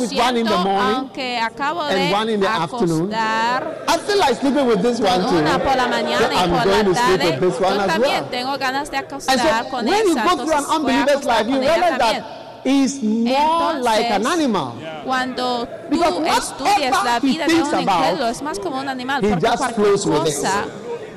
siento, 0.45 0.58
morning 0.60 0.95
aunque 0.95 1.39
acabo 1.39 1.84
de 1.86 2.10
acostar 2.47 3.84
I 3.88 3.97
feel 4.06 4.19
like 4.19 4.36
sleeping 4.36 4.67
with 4.67 4.82
this 4.82 5.00
one 5.00 5.23
too. 5.26 5.38
una 5.38 5.60
por 5.60 5.76
la 5.76 5.88
mañana 5.88 6.28
So 6.28 6.34
y 6.34 6.50
por 6.50 6.65
la 6.67 6.84
tarde. 6.93 7.38
Yo 7.39 7.86
también 7.88 8.21
well. 8.21 8.30
tengo 8.30 8.58
ganas 8.58 8.91
de 8.91 8.97
acostar 8.97 9.38
so 9.63 9.69
con 9.69 9.88
esa, 9.88 10.00
entonces 10.02 10.45
voy 10.82 10.91
a 10.93 11.04
acostar 11.04 11.45
con 11.45 11.63
ella 11.63 11.97
también. 11.97 12.23
He's 12.67 13.01
more 13.01 13.80
like 13.80 14.10
an 14.12 14.21
Entonces, 14.21 14.34
animal. 14.34 14.73
Cuando 15.06 15.65
tú 15.65 15.89
Because 15.89 16.38
estudias 16.38 17.03
la 17.03 17.19
vida 17.19 17.47
de 17.47 17.62
un 17.62 17.80
incrédulo, 17.80 18.27
es 18.27 18.41
más 18.41 18.60
como 18.60 18.80
un 18.80 18.89
animal, 18.89 19.21
porque 19.21 19.47
just 19.47 19.58
cualquier 19.58 19.86
flows 19.86 20.06
with 20.06 20.27
it. 20.27 20.36
cosa 20.36 20.65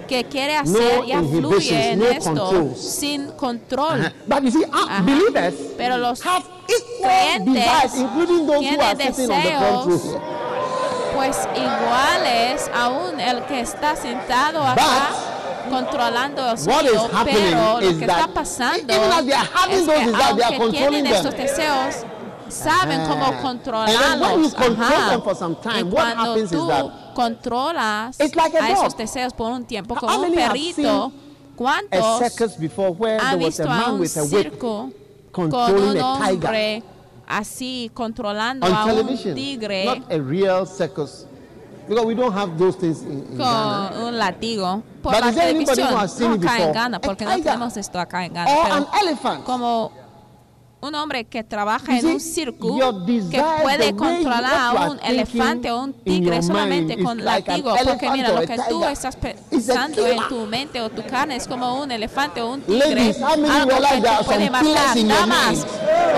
que 0.07 0.25
quiere 0.25 0.55
No 0.55 0.61
hacer 0.61 1.07
ya 1.07 1.21
fluye 1.23 1.91
en 1.93 1.99
no 2.01 2.05
esto 2.07 2.75
sin 2.77 3.29
control. 3.33 4.13
But 4.27 4.43
you 4.43 4.51
see, 4.51 4.65
believers 5.05 5.55
Pero 5.77 5.99
los 5.99 6.21
creyentes 6.21 7.55
desires, 7.55 7.95
including 7.97 8.47
those 8.47 8.65
who 8.65 8.81
are 8.81 8.97
tienen 8.97 9.29
deseos. 9.29 10.19
Pues 11.15 11.49
iguales 11.55 12.71
aún 12.75 13.21
el 13.21 13.43
que 13.45 13.61
está 13.61 13.95
sentado 13.95 14.65
acá 14.65 15.11
controlando 15.71 16.43
happening 16.43 17.35
pero 17.51 17.81
lo 17.81 17.99
que 17.99 18.05
está 18.05 18.29
pasando 18.35 18.93
es 18.93 18.99
que 18.99 19.35
aunque 20.29 20.71
tienen 20.71 21.07
estos 21.07 21.37
deseos, 21.37 21.95
saben 22.49 23.07
cómo 23.07 23.27
Ah. 23.27 23.39
Controlarlos. 23.43 24.53
y 25.79 25.83
what 25.83 25.93
cuando 25.93 26.33
happens 26.33 26.53
is 26.53 26.59
tú 26.59 26.67
that 26.69 27.15
controlas 27.15 28.19
a 28.21 28.71
esos 28.71 28.97
deseos 28.97 29.33
por 29.33 29.51
un 29.53 29.65
tiempo 29.65 29.95
como 29.95 30.21
un 30.23 30.35
perrito, 30.35 31.13
¿cuántos 31.57 32.01
han 33.21 33.39
visto 33.39 33.71
a 33.71 33.93
un 33.93 34.07
circo 34.07 34.91
con 35.33 35.53
un 35.55 35.99
hombre 36.01 36.83
así 37.27 37.91
controlando 37.95 38.67
on 38.67 38.75
a 38.75 38.85
un 38.87 39.35
tigre 39.35 39.85
Not 39.85 40.11
a 40.11 40.19
real 40.19 40.67
circus. 40.67 41.27
Because 41.91 42.07
we 42.07 42.15
don't 42.15 42.33
have 42.33 42.57
those 42.57 42.77
things 42.77 43.03
in, 43.03 43.27
in 43.33 43.37
Ghana. 43.37 43.91
con 43.91 44.03
un 44.05 44.17
latigo 44.19 44.81
por 45.03 45.13
But 45.13 45.25
la 45.25 45.33
televisión, 45.33 45.91
no 45.91 45.99
acá 45.99 46.59
en? 46.63 46.73
Ghana, 46.73 47.01
porque 47.01 47.25
no 47.25 47.33
tenemos 47.43 47.77
esto 47.77 47.99
acá 47.99 48.25
en 48.25 48.33
Ghana, 48.33 48.49
Or 48.49 48.73
an 48.73 48.87
elephant. 49.03 49.45
como 49.45 49.91
un 50.81 50.95
hombre 50.95 51.25
que 51.25 51.45
trabaja 51.45 51.99
en 51.99 52.07
un 52.07 52.21
circo 52.21 52.79
que 53.31 53.43
puede 53.63 53.95
controlar 53.95 54.77
a 54.77 54.91
un 54.91 54.99
elefante 55.03 55.71
o 55.71 55.83
un 55.83 55.93
tigre 55.93 56.43
solamente 56.43 57.03
con 57.03 57.23
latigo, 57.25 57.75
porque 57.85 58.11
mira, 58.11 58.33
lo 58.33 58.41
que 58.43 58.57
tú 58.69 58.85
estás 58.85 59.17
pensando 59.17 60.07
en 60.07 60.29
tu 60.29 60.47
mente 60.47 60.81
o 60.81 60.91
tu 60.91 61.05
carne 61.05 61.37
es 61.37 61.47
como 61.47 61.81
un 61.83 61.91
elefante 61.91 62.41
o 62.41 62.53
un 62.53 62.63
tigre, 62.63 63.15
algo 63.21 63.77
que 63.77 64.01
te 64.01 64.25
puede 64.25 64.51
matar. 64.51 64.97
Damas, 65.07 65.67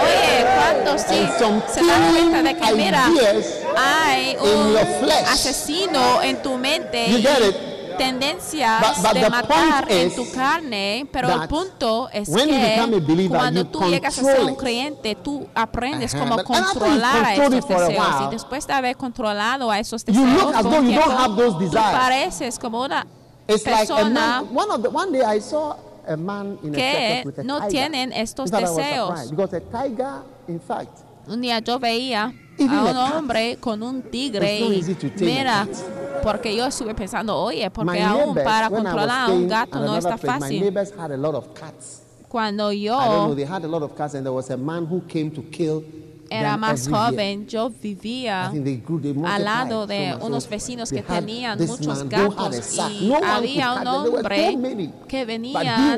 oye, 0.02 0.46
¿cuántos 0.56 1.02
sí 1.02 1.26
se 1.72 1.84
dan 1.84 2.12
cuenta 2.12 2.42
de 2.42 2.56
que 2.56 2.74
mira, 2.74 3.06
hay 3.76 4.36
un 4.40 4.76
asesino 5.28 6.22
en 6.22 6.42
tu 6.42 6.56
mente 6.56 7.08
y? 7.08 7.26
Tendencias 8.02 8.80
But- 8.80 9.02
but 9.02 9.12
de 9.22 9.30
matar 9.30 9.90
en 9.90 10.14
tu 10.14 10.30
carne, 10.32 11.06
pero 11.12 11.30
el 11.42 11.48
punto 11.48 12.08
es 12.12 12.28
que 12.28 12.34
believer, 13.00 13.28
cuando 13.38 13.66
tú 13.66 13.80
llegas 13.90 14.18
a 14.18 14.22
ser 14.22 14.40
un 14.44 14.54
creyente, 14.54 15.14
tú 15.14 15.46
aprendes 15.54 16.14
Ajá, 16.14 16.24
cómo 16.24 16.36
but 16.36 16.46
you 16.46 16.52
controlar 16.54 17.16
a 17.24 17.28
a 17.28 17.34
deseos 17.50 17.88
while, 17.88 18.26
y 18.26 18.30
después 18.30 18.66
de 18.66 18.72
haber 18.72 18.96
controlado 18.96 19.70
a 19.70 19.78
esos 19.78 20.04
deseos 20.04 20.26
look 20.26 20.54
as 20.54 20.62
por 20.62 20.70
though 20.72 20.80
un 20.80 20.88
you 20.90 20.94
don't 20.94 21.04
tiempo, 21.04 21.10
have 21.22 21.36
those 21.36 21.58
tú 21.58 21.72
pareces 21.72 22.58
como 22.58 22.82
una 22.82 23.06
It's 23.48 23.64
like 23.66 23.86
persona 23.88 24.10
man. 24.10 24.48
One 24.56 24.70
of 24.70 24.82
the 24.82 24.88
one 24.88 25.10
day 25.12 25.22
I 25.36 25.40
saw 25.40 25.74
a 26.06 26.16
man 26.16 26.58
in 26.62 26.70
a 26.74 26.76
que 26.76 27.22
circus 27.24 27.26
with 27.26 27.38
a 27.40 27.44
no 27.44 27.56
tiger. 27.58 27.70
tienen 27.70 28.12
estos 28.12 28.50
deseos. 28.50 29.30
because 29.30 29.56
a 29.56 29.60
tiger, 29.60 30.22
in 30.48 30.60
fact, 30.60 30.90
Un 31.26 31.40
día 31.40 31.58
yo 31.60 31.78
veía 31.78 32.32
Even 32.58 32.78
a 32.78 32.90
un 32.90 32.96
hombre 32.96 33.56
con 33.60 33.82
un 33.82 34.02
tigre 34.02 34.58
y 34.60 34.96
mira. 35.20 35.66
Porque 36.22 36.54
yo 36.54 36.66
estuve 36.66 36.94
pensando, 36.94 37.36
oye, 37.36 37.70
porque 37.70 38.02
aún 38.02 38.34
para 38.34 38.70
controlar 38.70 39.30
a 39.30 39.32
un 39.32 39.48
gato 39.48 39.78
at 39.78 39.84
no 39.84 39.96
está 39.96 40.18
fácil. 40.18 40.72
Cuando 42.28 42.72
yo 42.72 43.34
they 43.34 43.44
had 43.44 43.64
a 43.64 43.68
lot 43.68 43.82
of 43.82 43.94
cats, 43.94 44.14
and 44.14 44.24
there 44.24 44.32
was 44.32 44.50
a 44.50 44.56
man 44.56 44.86
who 44.86 45.02
came 45.06 45.30
to 45.30 45.42
kill 45.50 45.84
era 46.32 46.56
más 46.56 46.88
joven, 46.88 47.46
yo 47.46 47.70
vivía 47.70 48.50
al 49.26 49.44
lado 49.44 49.86
de 49.86 50.16
unos 50.20 50.48
vecinos 50.48 50.90
que 50.90 51.02
tenían 51.02 51.58
muchos 51.66 52.08
gatos 52.08 52.78
y 52.90 53.12
había 53.12 53.74
un 53.74 53.86
hombre 53.86 54.90
que 55.08 55.24
venía 55.24 55.96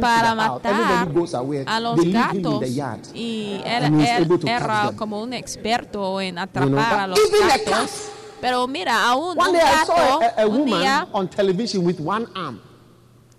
para 0.00 0.34
matar 0.34 0.74
a 1.66 1.80
los 1.80 1.96
gatos 2.04 2.62
y 3.14 3.60
él, 3.64 3.84
él 3.84 4.40
era 4.46 4.88
them. 4.88 4.96
como 4.96 5.22
un 5.22 5.32
experto 5.32 6.20
en 6.20 6.38
atrapar 6.38 7.00
a 7.00 7.06
los 7.06 7.18
gatos. 7.64 8.10
Pero 8.40 8.66
mira, 8.68 9.08
aún 9.08 9.36
un 9.38 9.52
day 9.52 9.62
I 9.62 9.86
saw 9.86 9.96
gato, 9.96 10.20
a, 10.38 10.42
a 10.42 10.46
un 10.46 10.58
woman 10.60 10.80
día 10.80 11.08
on 11.12 11.28
television 11.28 11.84
with 11.86 11.98
one 12.04 12.26
arm. 12.34 12.60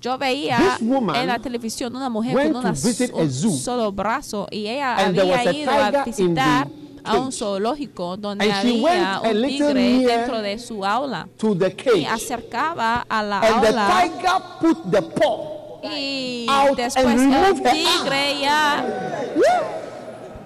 yo 0.01 0.17
veía 0.17 0.77
en 0.79 1.27
la 1.27 1.39
televisión 1.39 1.95
una 1.95 2.10
mujer 2.10 2.33
con 2.36 2.55
una 2.57 2.69
un 2.69 3.31
zoo. 3.31 3.51
solo 3.51 3.91
brazo 3.91 4.47
y 4.51 4.67
ella 4.67 4.95
había 4.97 5.51
ido 5.53 5.71
a 5.71 6.03
visitar 6.03 6.67
a 7.03 7.15
un 7.17 7.31
zoológico 7.31 8.15
donde 8.17 8.51
había 8.51 9.21
un 9.23 9.41
tigre 9.47 9.99
dentro 10.05 10.41
de 10.41 10.60
su 10.60 10.86
aula 10.86 11.27
To 11.38 11.55
the 11.55 11.75
y 11.95 12.05
acercaba 12.05 13.05
a 13.10 13.23
la 13.23 13.39
And 13.39 13.62
the 13.62 13.67
aula 13.69 13.88
tiger 13.88 14.41
put 14.60 14.91
the 14.91 15.01
paw. 15.01 15.81
y 15.95 16.47
después 16.75 17.05
el 17.05 17.62
tigre 17.63 18.39
ya 18.41 18.86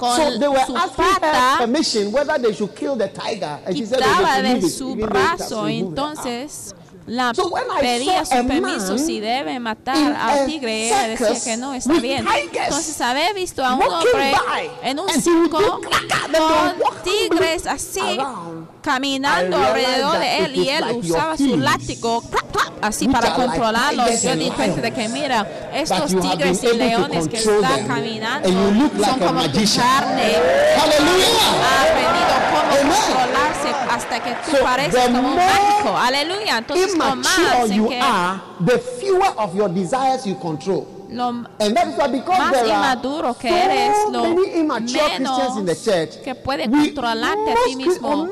con 0.02 0.18
So 0.18 0.40
they 0.40 0.48
were 0.48 0.66
su 0.66 0.74
pata 0.74 1.58
permission 1.60 2.12
whether 2.12 2.40
they 2.40 2.54
should 2.54 2.74
kill 2.76 2.96
the 2.96 3.08
tiger. 3.08 3.60
And 3.66 3.78
she 3.78 3.86
said 3.86 4.00
they 4.02 4.60
de 4.60 4.68
su 4.68 4.94
it 4.94 5.06
brazo 5.06 5.68
entonces 5.68 6.74
la 7.06 7.34
So 7.34 7.52
pedía 7.80 8.26
su 8.26 8.48
permiso 8.48 8.98
si 8.98 9.20
debe 9.20 9.60
matar 9.60 9.98
al 10.14 10.46
tigre 10.48 10.88
ella 10.88 11.08
decía 11.08 11.44
que 11.44 11.58
no 11.58 11.74
está 11.74 11.94
bien 12.00 12.26
entonces 12.28 13.00
había 13.02 13.34
visto 13.34 13.64
a 13.64 13.76
un 13.76 13.84
hombre 13.84 14.34
en 14.84 15.00
un 15.00 15.10
circo 15.10 15.60
con 15.60 16.76
tigres 17.04 17.68
así. 17.68 18.20
Caminando 18.82 19.58
alrededor 19.58 20.20
de 20.20 20.46
él 20.46 20.56
y 20.56 20.70
él 20.70 20.82
like 20.82 21.00
usaba 21.00 21.38
su 21.38 21.58
látigo 21.58 22.22
clap, 22.22 22.52
clap, 22.52 22.84
así 22.84 23.08
para 23.08 23.34
are 23.34 23.96
like 23.96 24.20
yo 24.22 24.36
di 24.36 24.50
cuenta 24.52 24.82
de 24.82 24.92
que 24.92 25.08
mira 25.10 25.48
estos 25.74 26.08
tigres 26.20 26.64
y 26.64 26.76
leones 26.78 27.28
que 27.28 27.38
están 27.38 27.88
caminando 27.88 28.50
son 28.50 29.00
like 29.00 29.24
a 29.24 29.28
como 29.28 29.42
tu 29.44 29.60
carne 29.76 30.36
ha 30.78 30.84
aprendido 30.84 32.32
cómo 32.52 32.72
Amen. 32.72 32.94
controlarse 33.06 33.70
hasta 33.90 34.20
que 34.24 34.32
tú 34.46 34.58
So, 34.58 34.64
pareces 34.64 35.06
como 35.06 35.20
un 35.30 35.36
mágico. 35.36 35.98
Aleluya. 35.98 36.58
Entonces, 36.58 36.96
con 36.96 37.20
más 37.20 37.70
you 37.70 37.88
que 37.90 38.00
are, 38.00 38.40
the 38.66 38.80
fewer 39.00 39.32
of 39.38 39.56
your 39.56 39.70
desires 39.70 40.26
you 40.26 40.36
control. 40.40 40.86
Lo 41.12 41.34
más 41.34 41.50
inmaduro 42.66 43.34
que 43.38 43.50
eres, 43.50 43.98
lo 44.12 44.24
menos 44.24 45.84
church, 45.84 46.22
que 46.24 46.36
puede 46.36 46.70
controlarte 46.70 47.52
a 47.52 47.56
ti 47.66 47.76
mismo. 47.76 48.28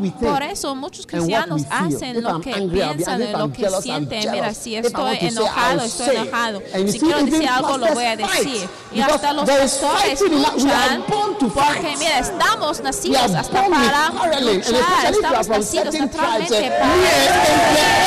Y 0.00 0.10
por 0.10 0.42
eso 0.42 0.74
muchos 0.74 1.06
cristianos 1.06 1.62
hacen 1.70 2.22
lo 2.22 2.40
que 2.40 2.52
piensan, 2.52 3.22
If 3.22 3.32
lo 3.32 3.52
que 3.52 3.70
sienten. 3.82 4.30
Mira, 4.30 4.54
si 4.54 4.76
estoy 4.76 5.18
enojado, 5.20 5.80
estoy 5.82 6.16
enojado. 6.16 6.62
Si 6.88 7.00
quiero 7.00 7.24
decir 7.24 7.48
algo, 7.48 7.78
lo 7.78 7.94
voy 7.94 8.04
a 8.04 8.16
decir. 8.16 8.68
Y 8.92 9.00
hasta 9.00 9.32
los 9.32 9.48
pastores 9.48 10.20
luchan 10.20 11.04
porque, 11.06 11.96
mira, 11.98 12.18
estamos 12.18 12.80
nacidos 12.80 13.34
hasta 13.34 13.68
para 13.68 14.40
luchar. 14.40 15.12
Estamos 15.12 15.48
nacidos 15.48 15.94
naturalmente 15.94 16.66
eh, 16.66 16.70
para 16.70 16.94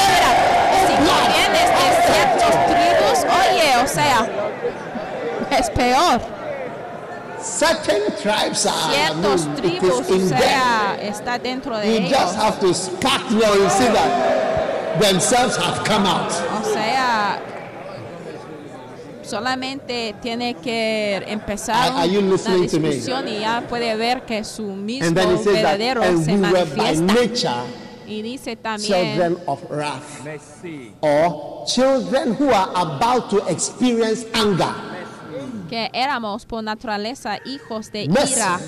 Mira, 0.10 0.32
si 0.88 0.94
vienes 1.34 1.70
de 1.70 1.84
ciertos 2.14 2.54
tribus, 2.68 3.01
o 3.84 3.88
sea, 3.88 4.28
es 5.52 5.70
peor. 5.72 6.22
certain 7.42 8.04
tribes 8.22 8.66
are 8.68 8.94
Ciertos 8.94 9.46
I 9.46 9.62
mean, 9.62 9.80
tribus, 9.80 10.10
o 10.10 10.28
sea, 10.30 10.96
está 11.02 11.40
dentro 11.40 11.76
de 11.78 11.88
You 11.88 11.98
ellos. 12.06 12.20
just 12.20 12.36
have 12.38 12.60
to 12.60 12.74
well. 13.36 13.56
You 13.58 13.70
see 13.70 13.88
that 13.88 15.00
themselves 15.02 15.58
have 15.58 15.84
come 15.84 16.06
out. 16.08 16.32
O 16.62 16.64
sea, 16.72 17.40
solamente 19.24 20.14
tiene 20.22 20.56
que 20.56 21.24
empezar 21.28 21.76
Are- 21.94 22.02
are 22.02 22.08
you 22.10 22.20
una 22.20 22.32
listening 22.34 22.68
to 22.70 22.80
me? 22.80 22.90
discusión 22.90 23.28
y 23.28 23.40
ya 23.40 23.64
puede 23.68 23.96
ver 23.96 24.22
que 24.24 24.44
su 24.44 24.64
mismo 24.64 25.08
And 25.08 25.16
and 26.04 26.24
se 26.26 26.38
manifiesta. 26.38 27.64
Nature 28.12 28.18
Y 28.18 28.22
dice 28.22 28.56
también 28.56 29.14
children 29.16 29.38
of 29.48 29.60
wrath, 29.70 30.26
or 31.02 31.66
children 31.66 32.36
who 32.40 32.50
are 32.52 32.70
about 32.76 33.30
to 33.30 33.38
experience 33.50 34.26
anger. 34.34 34.74
que 35.70 35.90
éramos 35.94 36.46
por 36.46 36.62
naturaleza 36.64 37.38
hijos 37.46 37.92
de 37.92 38.08
Mercy. 38.10 38.34
ira. 38.34 38.60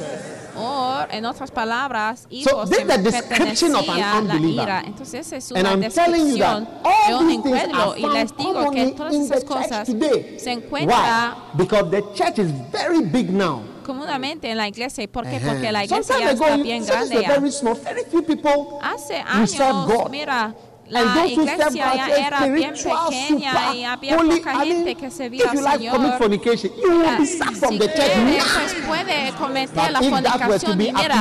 O, 0.55 0.99
en 1.09 1.25
otras 1.25 1.49
palabras, 1.51 2.27
hijos 2.29 2.69
this 2.69 2.77
que 2.77 2.83
is 2.83 2.87
the 2.89 2.97
description 2.99 3.75
of 3.75 3.89
an 3.89 3.97
la 3.99 4.19
unbeliever. 4.19 4.63
ira. 4.63 4.83
Entonces, 4.85 5.25
esa 5.25 5.35
es 5.37 5.51
And 5.51 5.59
una 5.61 5.71
I'm 5.71 5.91
telling 5.91 6.27
you 6.27 6.37
that 6.37 6.59
descripción 6.61 6.83
all 6.85 7.17
un 7.21 7.27
these 7.27 7.41
things 7.41 7.45
incrédulo. 7.57 7.91
are 7.91 7.99
Y 7.99 8.01
les 8.03 8.31
found 8.31 8.37
digo 8.37 8.53
que 8.53 8.63
commonly 8.63 8.91
todas 8.95 9.13
in 9.15 9.19
the 9.27 9.35
esas 9.35 9.43
church 9.43 9.47
cosas 9.63 9.87
today. 9.87 10.39
se 10.39 10.51
encuentran 10.51 11.33
Why? 11.33 11.57
Because 11.57 11.89
the 11.91 12.01
church 12.13 12.39
is 12.39 12.51
very 12.71 13.01
big 13.01 13.31
now. 13.31 13.61
Comúnmente 13.83 14.49
en 14.49 14.57
la 14.57 14.67
iglesia. 14.67 15.03
¿Y 15.03 15.07
por 15.07 15.25
qué? 15.27 15.39
Porque 15.39 15.71
la 15.71 15.83
iglesia 15.83 16.15
ya 16.19 16.31
está 16.31 16.55
bien 16.57 16.85
grande 16.85 17.21
ya. 17.21 17.29
very 17.29 17.51
small. 17.51 17.75
Very 17.83 18.03
few 18.09 18.23
people 18.23 18.79
Hace 18.81 19.17
años, 19.17 19.55
God. 19.87 20.09
mira, 20.09 20.53
la 20.87 21.25
iglesia 21.25 21.69
ya 21.95 22.07
era 22.07 22.45
bien 22.47 22.73
pequeña 22.73 23.73
y 23.73 23.83
había 23.85 24.17
holy. 24.17 24.39
poca 24.39 24.59
gente 24.59 24.95
que 24.95 25.09
servía 25.09 25.49
al 25.49 25.57
Señor. 25.57 26.17
fornication, 26.17 26.71
you 26.75 26.89
will 26.89 26.99
Mira, 26.99 27.17
be 27.19 27.25
sacked 27.25 27.55
from 27.57 27.69
si 27.69 27.79
the 27.79 27.87
church 27.87 28.11
quiere, 28.13 28.41
pues 28.53 28.73
puede 28.85 29.31
cometer 29.39 29.73
But 29.75 29.91
la 29.91 30.01
fornicación 30.01 30.81
y 30.81 30.91
mira, 30.91 31.07
la 31.07 31.17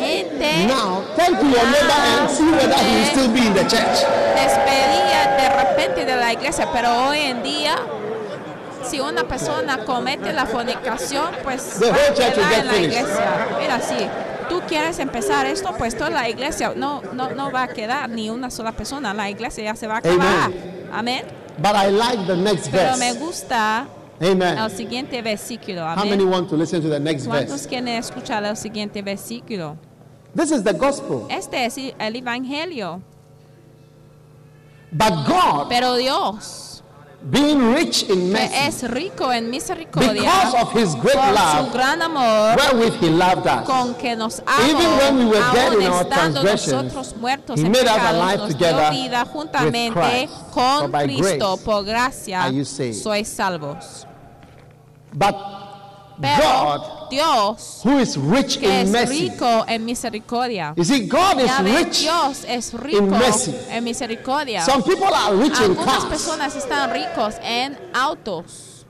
gente 0.00 0.66
now, 0.66 1.02
turn 1.16 1.36
to 1.38 1.46
your 1.46 1.66
neighbor 1.66 2.00
and 2.20 2.30
see 2.30 2.50
whether 2.50 2.74
he 2.74 2.96
will 2.96 3.04
still 3.04 3.28
be 3.32 3.46
in 3.46 3.54
the 3.54 3.64
church. 3.64 3.98
despedía 4.34 5.36
de 5.36 5.48
repente 5.64 6.04
de 6.06 6.16
la 6.16 6.32
iglesia, 6.32 6.68
pero 6.72 7.08
hoy 7.08 7.18
en 7.20 7.42
día 7.42 7.76
si 8.88 9.00
una 9.00 9.24
persona 9.24 9.84
comete 9.84 10.32
la 10.32 10.46
fornicación, 10.46 11.30
pues 11.42 11.80
en 11.80 12.66
la 12.66 12.76
iglesia. 12.76 13.48
Mira, 13.60 13.80
si 13.80 13.94
tú 14.48 14.60
quieres 14.66 14.98
empezar 14.98 15.46
esto, 15.46 15.74
pues 15.76 15.96
toda 15.96 16.10
la 16.10 16.28
iglesia 16.28 16.72
no, 16.74 17.02
no, 17.12 17.30
no 17.30 17.50
va 17.50 17.64
a 17.64 17.68
quedar 17.68 18.08
ni 18.08 18.30
una 18.30 18.50
sola 18.50 18.72
persona. 18.72 19.12
La 19.14 19.30
iglesia 19.30 19.64
ya 19.64 19.76
se 19.76 19.86
va 19.86 19.96
a 19.96 19.98
acabar. 19.98 20.50
Amén. 20.92 21.24
But 21.58 21.74
I 21.74 21.90
like 21.90 22.26
the 22.26 22.36
next 22.36 22.70
Pero 22.70 22.96
me 22.96 23.12
verse. 23.12 23.18
gusta 23.18 23.86
el 24.20 24.40
Amen. 24.42 24.70
siguiente 24.70 25.20
versículo. 25.22 25.82
How 25.84 26.04
many 26.04 26.24
want 26.24 26.48
to 26.50 26.56
listen 26.56 26.80
to 26.82 26.88
the 26.88 27.00
next 27.00 27.26
¿Cuántos 27.26 27.50
verse? 27.50 27.68
quieren 27.68 27.88
escuchar 27.88 28.44
el 28.44 28.56
siguiente 28.56 29.02
versículo? 29.02 29.76
This 30.34 30.52
is 30.52 30.62
the 30.62 30.72
gospel. 30.72 31.26
Este 31.30 31.64
es 31.64 31.76
el 31.76 32.16
evangelio. 32.16 33.00
But 34.90 35.26
God, 35.26 35.68
Pero 35.68 35.96
Dios, 35.96 36.67
being 37.20 37.74
rich 37.74 38.04
in 38.04 38.08
que 38.08 38.32
mercy, 38.32 38.54
es 38.54 38.90
rico 38.90 39.32
en 39.32 39.50
misericordia, 39.50 40.22
because 40.22 40.54
of 40.62 40.72
his 40.72 40.94
great 40.94 41.14
por 41.14 41.24
su 41.24 41.32
love, 41.34 41.72
gran 41.72 42.00
amor, 42.02 42.56
wherewith 42.56 42.94
he 43.00 43.10
loved 43.10 43.46
us, 43.46 43.66
con 43.66 43.94
que 43.94 44.14
nos 44.16 44.40
amó, 44.46 44.64
Even 44.68 44.96
when 44.98 45.18
we 45.18 45.24
were 45.26 45.52
dead 45.52 45.72
in 45.74 45.86
our 45.88 46.04
transgressions, 46.08 47.16
muertos 47.16 47.58
he 47.58 47.66
en 47.66 47.72
made 47.72 47.86
us 47.86 47.90
pecados, 47.98 48.14
alive 48.14 48.38
nos 48.38 48.52
together 48.52 48.90
dio 48.90 49.02
vida 49.02 49.22
with 49.24 49.32
juntamente 49.32 49.92
Christ. 49.92 50.32
con 50.52 50.92
Cristo, 50.92 51.56
grace 51.56 51.64
por 51.64 51.84
gracia, 51.84 52.42
are 52.44 52.52
you 52.54 52.64
saved. 52.64 52.94
sois 52.94 53.26
salvos. 53.26 54.06
but 55.12 55.34
Pero 56.20 56.42
God, 56.42 57.08
Dios, 57.10 57.80
who 57.84 57.98
is 57.98 58.16
rich 58.16 58.58
que 58.58 58.66
in 58.66 58.86
es 58.86 58.90
mercy, 58.90 59.30
rico 59.30 59.64
en 59.68 59.84
misericordia, 59.84 60.74
you 60.76 60.84
see, 60.84 61.06
God 61.06 61.40
is 61.40 61.58
rich. 61.60 62.00
Dios 62.00 62.44
es 62.46 62.72
rico 62.74 63.02
mercy. 63.02 63.54
en 63.70 63.84
misericordia. 63.84 64.62
Some 64.64 64.82
people 64.82 65.06
are 65.14 65.34
rich 65.36 65.58
in 65.60 65.76
Algunas 65.76 65.84
cars. 65.86 66.04
personas 66.06 66.56
están 66.56 66.90
ricos 66.92 67.34
en 67.42 67.78
autos. 67.94 68.84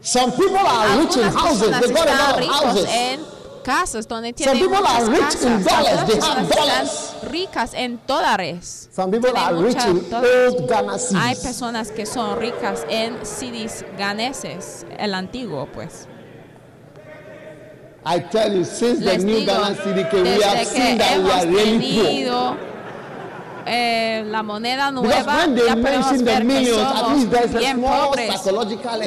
Some 0.00 0.32
people 0.32 0.56
are 0.58 0.98
rich 1.00 1.16
in 1.16 1.22
Algunas 1.22 1.34
houses. 1.34 1.80
They 1.80 1.92
got 1.92 2.06
a 2.06 2.10
están 2.10 2.18
lot 2.18 2.42
of 2.42 2.64
houses. 2.64 2.86
en 2.88 3.20
casas 3.64 4.06
donde 4.06 4.28
Some 4.28 4.34
tienen 4.34 4.58
people 4.58 4.78
muchas 4.80 5.00
are 5.00 5.10
rich 5.10 5.34
in 5.42 5.64
dollars. 5.64 5.88
Algunas 5.88 6.06
They 6.06 6.20
have 6.20 6.48
dollars. 6.48 7.14
ricas 7.30 7.74
en 7.74 8.00
dólares. 8.06 8.88
Some 8.92 9.10
people 9.10 9.36
are 9.36 9.54
rich 9.56 9.84
in 9.84 10.14
old 10.14 10.68
Ghana 10.68 10.96
Hay 11.16 11.34
personas 11.36 11.90
que 11.90 12.06
son 12.06 12.38
ricas 12.38 12.84
en 12.88 13.24
CDs 13.24 13.84
ganeses, 13.98 14.86
el 14.98 15.14
antiguo, 15.14 15.66
pues. 15.72 16.06
I 18.08 18.20
tell 18.20 18.52
you, 18.52 18.64
since 18.64 19.00
the 19.00 19.06
Les 19.06 19.24
new 19.24 19.40
digo, 19.40 19.46
Ghana 19.46 20.10
came, 20.10 20.22
we 20.22 20.42
have 20.42 20.64
seen 20.64 20.96
that 20.98 21.18
we 21.18 21.28
are 21.28 21.46
really 21.46 22.24
poor. 22.24 22.56
eh, 23.66 24.24
la 24.28 24.44
moneda 24.44 24.92
nueva, 24.92 25.38
when 25.38 25.54
they 25.56 25.66
ya 25.66 25.74
podemos 25.74 26.18
the 26.18 26.22
ver 26.24 26.38
que 26.38 26.44
millions, 26.44 26.78
at 26.78 26.94
somos 26.94 27.32
least 27.32 27.58
bien 27.58 27.82
pobres. 27.82 28.40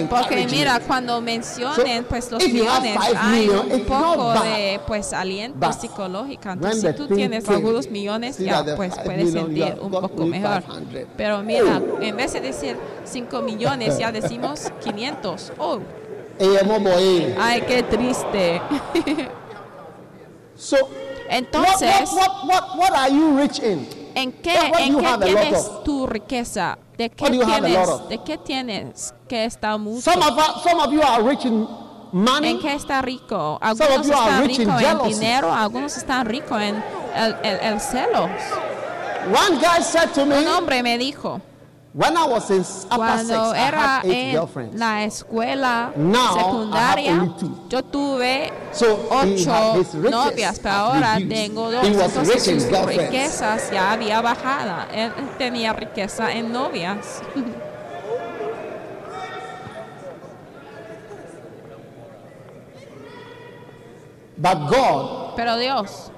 Porque 0.10 0.48
mira, 0.52 0.82
cuando 0.82 1.22
mencionen 1.22 2.04
So, 2.04 2.10
pues 2.10 2.32
los 2.32 2.44
millones, 2.46 2.98
hay 3.00 3.32
million, 3.32 3.72
un 3.72 3.86
poco 3.86 4.34
de 4.44 4.82
pues 4.86 5.14
aliento 5.14 5.58
But 5.58 5.80
psicológico. 5.80 6.50
Entonces, 6.50 6.82
the 6.82 6.92
si 6.92 6.98
tú 6.98 7.16
tienes 7.16 7.48
algunos 7.48 7.90
millones, 7.90 8.38
ya 8.38 8.66
the 8.66 8.76
pues 8.76 8.94
puedes 9.06 9.32
sentir 9.32 9.76
un 9.80 9.92
poco 9.92 10.26
mejor. 10.26 10.62
500. 10.64 11.04
Pero 11.16 11.42
mira, 11.42 11.82
en 12.02 12.18
vez 12.18 12.34
de 12.34 12.42
decir 12.42 12.76
5 13.06 13.42
millones, 13.42 13.98
ya 13.98 14.12
decimos 14.12 14.74
500. 14.84 15.54
Oh. 15.58 15.80
Ay, 16.40 17.62
qué 17.62 17.84
triste. 17.84 18.62
So, 20.56 20.76
what, 20.76 20.92
Entonces, 21.30 22.12
what, 22.12 22.46
what, 22.46 22.78
what, 22.78 22.92
are 22.92 23.10
you 23.10 23.38
rich 23.38 23.60
in? 23.60 23.88
¿En 24.14 24.32
qué, 24.34 24.58
en 24.80 25.00
qué 25.00 25.18
tienes 25.24 25.84
tu 25.86 26.06
riqueza? 26.06 26.78
¿De 26.98 27.10
qué 27.10 27.30
tienes? 27.30 28.10
¿De 28.10 28.18
qué 28.24 28.38
tienes 28.38 29.14
que 29.28 29.46
está 29.46 29.78
mucho? 29.78 30.02
Some 30.02 30.22
of, 30.22 30.38
us, 30.38 30.64
some 30.64 30.82
of 30.82 30.92
you 30.92 31.02
are 31.02 31.24
rich 31.24 31.46
in 31.46 31.66
money. 32.12 32.52
¿En 32.52 32.60
qué 32.60 32.74
está 32.74 33.02
rico? 33.02 33.58
Algunos 33.62 34.06
están 34.06 34.48
ricos 34.48 34.60
en 34.60 34.78
jealousy. 34.80 35.14
dinero, 35.14 35.54
algunos 35.54 35.98
están 35.98 36.26
ricos 36.26 36.62
en 36.62 36.84
el, 37.16 37.36
el, 37.44 37.60
el 37.62 37.80
celos. 37.80 38.30
One 39.28 39.60
guy 39.60 39.82
said 39.82 40.12
to 40.14 40.26
me, 40.26 40.40
Un 40.40 40.48
hombre 40.48 40.84
me 40.84 40.98
dijo, 40.98 41.40
when 42.00 42.16
I 42.16 42.26
was 42.28 42.50
in 42.50 42.60
upper 42.62 42.64
six, 42.64 42.88
cuando 42.96 43.52
I 43.52 43.58
era 43.68 43.78
had 43.78 44.06
eight 44.06 44.16
en 44.16 44.32
girlfriends. 44.32 44.76
la 44.80 45.04
escuela 45.04 45.92
Now, 45.98 46.16
I 46.16 46.22
have 46.22 46.38
secundaria, 46.40 47.12
only 47.12 47.40
two. 47.40 47.68
yo 47.70 47.82
tuve 47.84 48.52
So 48.72 49.08
ocho 49.12 49.84
novias, 50.10 50.60
pero 50.60 50.76
ahora 50.76 51.18
tengo 51.28 51.70
dos. 51.70 51.84
Entonces 51.84 52.44
sus 52.44 52.86
riquezas 52.88 53.70
ya 53.70 53.92
había 53.92 54.22
bajado. 54.22 54.88
Él 54.94 55.12
tenía 55.38 55.74
riqueza 55.74 56.32
en 56.32 56.54
novias. 56.54 57.22
But 64.38 64.70
God, 64.70 65.36
Pero 65.36 65.58
Dios, 65.60 66.12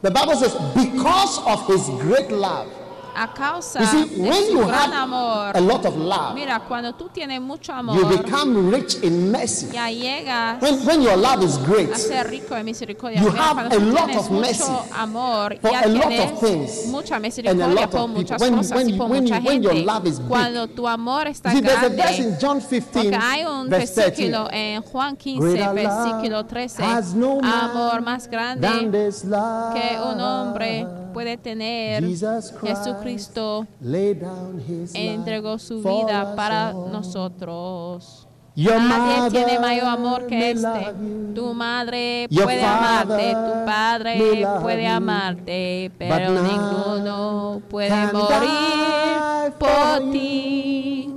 the 0.00 0.10
Bible 0.10 0.34
says, 0.36 0.54
because 0.74 1.38
of 1.46 1.66
his 1.66 1.88
great 2.00 2.30
love, 2.30 2.68
a 3.16 3.32
causa 3.32 3.80
You 3.80 3.86
see, 3.86 4.04
de 4.16 4.22
when 4.28 4.44
su 4.46 4.52
you 4.52 4.64
gran 4.66 4.90
have 4.92 5.02
amor, 5.04 5.52
a 5.56 5.60
lot 5.60 5.84
of 5.86 5.96
love, 5.96 6.34
mira, 6.34 6.60
cuando 6.68 6.92
tú 6.94 7.08
tienes 7.08 7.40
mucho 7.40 7.72
amor, 7.72 7.96
you 7.96 8.04
become 8.06 8.70
rich 8.70 8.96
in 9.02 9.30
mercy. 9.32 9.68
ya 9.72 9.88
llegas 9.90 10.60
When, 10.60 10.86
when 10.86 11.02
your 11.02 11.16
love 11.16 11.42
is 11.42 11.56
great, 11.66 11.90
a 11.92 11.96
ser 11.98 12.28
rico 12.28 12.54
en 12.54 12.64
misericordia. 12.66 13.20
You 13.22 13.30
Mira, 13.30 13.42
have 13.42 13.54
cuando 13.68 13.76
a 13.76 13.78
tú 13.80 13.86
lot 13.92 14.04
tienes 14.06 14.16
of 14.18 14.30
mucho 14.30 14.40
mercy 14.40 14.92
amor, 14.96 15.56
for 15.60 15.70
ya 15.70 15.80
a 15.84 15.88
lot 15.88 16.12
of 16.12 16.40
things 16.40 16.86
mucha 16.88 17.14
and 17.16 17.24
a 17.24 17.28
misericordia 17.28 17.66
lot 17.68 17.90
por 17.90 18.00
of 18.00 18.10
muchas 18.10 18.42
people. 18.42 18.46
When- 18.46 18.56
cosas 18.56 18.76
when 18.76 18.86
y 18.86 18.92
you- 18.92 18.98
por 18.98 19.08
when 19.08 19.26
you- 19.26 19.32
mucha 19.34 19.46
when 19.48 19.62
your 19.62 19.72
gente. 19.72 19.86
love 19.86 20.06
is 20.06 20.18
big. 20.18 20.28
Cuando 20.28 20.66
tu 20.68 20.86
amor 20.86 21.26
está 21.26 21.50
you 21.52 21.56
see, 21.58 21.62
there's 21.62 21.82
a 21.82 21.88
verse 21.88 21.96
grande, 21.96 22.22
in 22.22 22.36
John 22.40 22.60
15, 22.60 23.02
porque 23.10 23.18
hay 23.20 23.44
un 23.44 23.68
verse 23.70 23.94
13. 23.94 24.10
versículo 24.30 24.48
en 24.52 24.82
Juan 24.82 25.16
15, 25.16 25.48
Greater 25.52 25.74
versículo 25.74 26.36
love 26.38 26.48
13, 26.48 26.82
has 26.84 27.14
no 27.14 27.40
man 27.40 27.70
amor 27.70 28.02
más 28.02 28.24
than 28.28 28.30
grande 28.60 28.90
this 29.06 29.24
love 29.24 29.74
que 29.74 29.98
un 30.00 30.20
hombre 30.20 30.86
puede 31.16 31.38
tener. 31.38 32.04
Jesus 32.04 32.52
Christ 32.60 32.84
Jesucristo 32.84 33.66
his 34.68 34.94
entregó 34.94 35.52
life 35.52 35.64
su 35.64 35.80
for 35.80 36.04
vida 36.04 36.34
para 36.36 36.74
nosotros. 36.74 38.28
Nadie 38.54 39.30
tiene 39.30 39.58
mayor 39.58 39.86
amor 39.86 40.26
que 40.26 40.50
este. 40.50 40.92
Tu 41.34 41.54
madre 41.54 42.26
Your 42.28 42.44
puede 42.44 42.62
amarte, 42.62 43.32
tu 43.32 43.64
padre 43.64 44.40
love 44.42 44.60
puede 44.60 44.82
you, 44.84 44.90
amarte, 44.90 45.90
pero 45.96 46.42
ninguno 46.42 47.62
puede 47.70 47.88
can 47.88 48.12
morir 48.12 48.38
die 48.42 49.50
por 49.58 49.68
for 49.70 50.10
ti. 50.12 51.08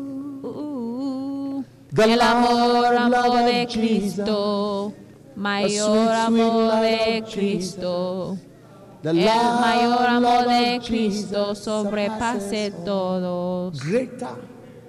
Uh, 0.43 1.63
el 2.01 2.21
amor, 2.21 2.95
amor 2.95 3.43
de 3.43 3.67
Cristo, 3.67 4.93
mayor 5.35 6.09
amor 6.09 6.79
de 6.79 7.21
Cristo. 7.29 8.37
The 9.01 9.11
El 9.11 9.15
mayor 9.61 10.07
amor 10.07 10.47
de 10.47 10.81
Cristo 10.85 11.55
sobrepase. 11.55 12.73
Greater, 13.85 14.27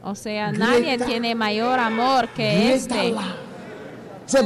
O 0.02 0.14
sea, 0.14 0.50
nadie 0.50 0.98
tiene 0.98 1.34
mayor 1.34 1.78
amor 1.78 2.28
que 2.30 2.74
este. 2.74 3.14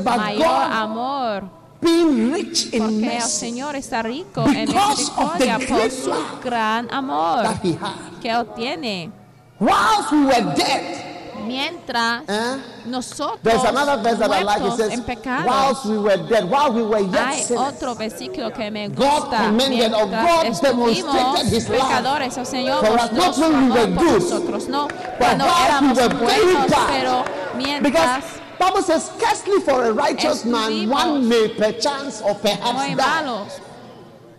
Mayor 0.05 0.73
amor. 0.73 1.65
being 1.81 2.33
rich 2.33 2.73
in 2.73 2.83
Porque 2.83 3.17
el 3.17 3.23
Señor 3.23 3.77
está 3.77 4.03
rico 4.03 4.43
en 4.47 4.67
Because 4.67 5.13
misericordia 5.13 5.59
por 5.69 5.91
su 5.91 6.13
gran 6.43 6.89
amor 6.93 7.47
que 8.23 8.31
Él 8.31 8.47
tiene. 8.57 9.11
whilst 9.61 10.11
we 10.13 10.25
were 10.25 10.55
dead, 10.57 11.14
Mientras 11.47 12.23
eh? 12.29 12.57
nosotros 12.87 13.41
There's 13.43 13.65
another 13.65 14.03
verse 14.03 14.19
that 14.19 14.31
I 14.31 14.43
like. 14.43 14.63
It 14.63 14.77
says, 14.77 14.93
en 14.93 15.05
pecado, 15.05 15.47
whilst 15.47 15.87
we 15.87 15.99
were 15.99 16.17
dead, 16.29 16.49
while 16.51 16.73
we 16.73 16.83
were 16.83 17.01
yet 17.01 17.27
hay 17.27 17.43
sinners, 17.43 17.75
otro 17.75 17.95
versículo 17.95 18.53
que 18.53 18.71
me 18.71 18.89
God 18.89 19.23
gusta. 19.23 19.37
commended 19.37 19.93
or 19.93 20.07
God 20.07 20.61
demonstrated 20.61 21.47
His 21.53 21.69
love 21.69 21.81
pecadores, 21.81 22.39
el 22.39 22.47
Señor 22.47 22.81
for 22.81 22.99
us, 22.99 23.13
not 23.13 23.39
when 23.39 23.65
we 23.65 23.71
were 23.71 23.87
good, 23.87 24.23
nosotros, 24.23 24.69
no 24.69 24.89
we 24.89 25.93
were 25.93 26.09
buenos, 26.09 26.71
bad. 26.71 26.89
pero 26.89 27.25
because 27.25 27.55
mientras 27.57 28.41
Bible 28.59 28.83
says, 28.83 29.11
scarcely 29.11 29.61
for 29.61 29.85
a 29.85 29.93
righteous 29.93 30.45
man 30.45 30.89
one 30.89 31.29
may 31.29 31.49
perchance 31.49 32.23
or 32.23 32.35
perhaps 32.37 32.97
die. 32.97 33.49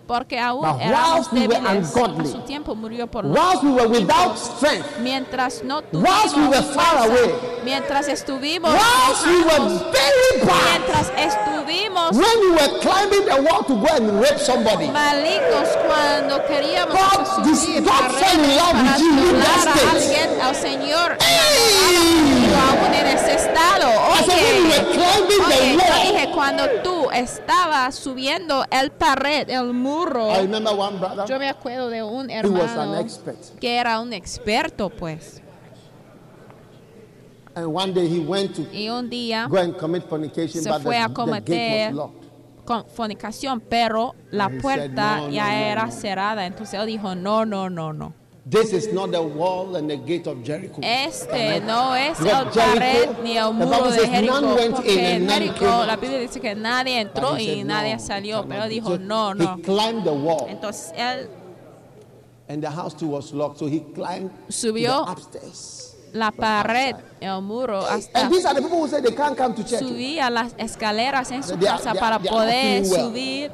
Porque 0.07 0.39
aún 0.39 0.65
éramos 0.79 1.31
we 1.31 1.39
débiles, 1.41 1.95
a 1.95 2.25
su 2.25 2.39
tiempo 2.41 2.75
murió 2.75 3.07
por 3.07 3.25
we 3.25 3.31
nosotros. 3.31 4.39
strength, 4.57 4.99
mientras 4.99 5.63
no 5.63 5.79
we 5.79 5.83
tuvimos 5.91 6.35
were 6.49 6.61
far 6.73 6.97
fuerza, 6.97 7.03
away, 7.05 7.33
mientras 7.63 8.07
estuvimos 8.07 8.71
we 8.71 8.77
lejanos, 8.77 9.91
very 9.91 10.45
bad, 10.45 10.79
mientras 10.79 11.11
estuvimos 11.17 12.11
when 12.11 12.39
we 12.41 12.51
were 12.51 12.79
climbing 12.81 13.25
the 13.25 13.41
wall 13.41 13.63
to 13.63 13.75
go 13.75 13.87
and 13.95 14.21
rape 14.21 14.39
somebody, 14.39 14.87
malignos 14.89 15.69
cuando 15.87 16.45
queríamos 16.45 16.95
subir 17.35 17.83
para 17.83 18.09
violar 18.09 18.75
a 18.75 19.91
alguien, 19.91 20.41
al 20.41 20.55
Señor 20.55 21.17
aún 22.55 22.93
en 22.93 23.07
ese 23.07 23.33
estado. 23.35 23.87
We 23.87 24.15
Oye, 24.25 24.37
oye, 25.47 26.11
dije 26.11 26.31
cuando 26.33 26.63
tú 26.83 27.09
estabas 27.11 27.95
subiendo 27.95 28.65
el 28.71 28.91
pared, 28.91 29.49
el 29.49 29.73
muro. 29.73 29.94
I 30.03 30.41
remember 30.41 30.73
one 30.73 30.97
brother, 30.99 31.25
Yo 31.27 31.39
me 31.39 31.49
acuerdo 31.49 31.89
de 31.89 32.03
un 32.03 32.29
he 32.29 32.35
was 32.41 32.71
an 32.71 32.79
hermano 32.79 32.99
expert. 32.99 33.59
que 33.59 33.77
era 33.77 33.99
un 33.99 34.11
experto, 34.13 34.89
pues. 34.89 35.41
And 37.55 37.67
one 37.73 37.93
day 37.93 38.07
he 38.07 38.19
went 38.19 38.53
to 38.55 38.63
Y 38.73 38.89
un 38.89 39.09
día 39.09 39.47
go 39.49 39.57
and 39.57 39.77
commit 39.77 40.03
fornication, 40.09 40.61
se 40.61 40.69
but 40.69 40.81
fue 40.81 40.97
a 40.97 41.07
the, 41.07 41.13
cometer 41.13 41.93
con 42.65 42.85
fornicación, 42.89 43.61
pero 43.61 44.13
la 44.31 44.45
And 44.45 44.61
puerta 44.61 44.85
said, 45.15 45.21
"No, 45.21 45.29
ya 45.29 45.45
no, 45.47 45.51
era 45.53 45.85
no." 45.85 45.91
cerrada. 45.91 46.45
Entonces 46.45 46.77
él 46.79 46.85
dijo, 46.87 47.15
no, 47.15 47.45
no, 47.45 47.69
no, 47.69 47.93
no. 47.93 48.13
This 48.47 48.73
is 48.73 48.93
not 48.93 49.11
the 49.11 49.23
wall 49.23 49.75
and 49.75 49.89
the 49.89 49.97
gate 49.97 50.27
of 50.27 50.43
Jericho. 50.43 50.79
Este 50.83 51.61
no 51.61 51.95
es 51.95 52.19
el 52.19 52.45
pared 52.51 53.09
ni 53.23 53.37
el 53.37 53.51
muro 53.53 53.89
de 53.89 54.05
Jericó, 54.07 54.71
porque 54.71 55.15
en 55.15 55.27
Jericó 55.27 55.83
la. 55.83 55.95
Biblia 55.95 56.19
dice 56.19 56.39
que 56.39 56.53
nadie 56.53 56.99
entró 56.99 57.39
y 57.39 57.63
nadie 57.63 57.95
"No, 57.95 57.99
salió, 57.99 58.45
pero 58.47 58.63
be." 58.63 58.69
dijo, 58.69 58.99
no, 58.99 59.33
no. 59.33 59.55
He 59.57 59.61
climbed 59.63 60.03
the 60.03 60.11
wall, 60.11 60.45
Entonces 60.47 60.93
él 60.95 61.27
and 62.47 62.61
the 62.61 62.69
house 62.69 62.93
too 62.93 63.07
was 63.07 63.33
locked, 63.33 63.57
so 63.57 63.65
he 63.65 63.79
climbed 63.79 64.29
to 64.45 64.51
Subió 64.51 65.07
la 66.13 66.31
pared, 66.31 66.95
el 67.19 67.41
muro, 67.41 67.79
hasta 67.83 68.29
subía 69.79 70.29
las 70.29 70.53
escaleras 70.57 71.31
en 71.31 71.41
su 71.43 71.57
casa 71.57 71.95
para 71.95 72.19
poder 72.19 72.85
subir 72.85 73.51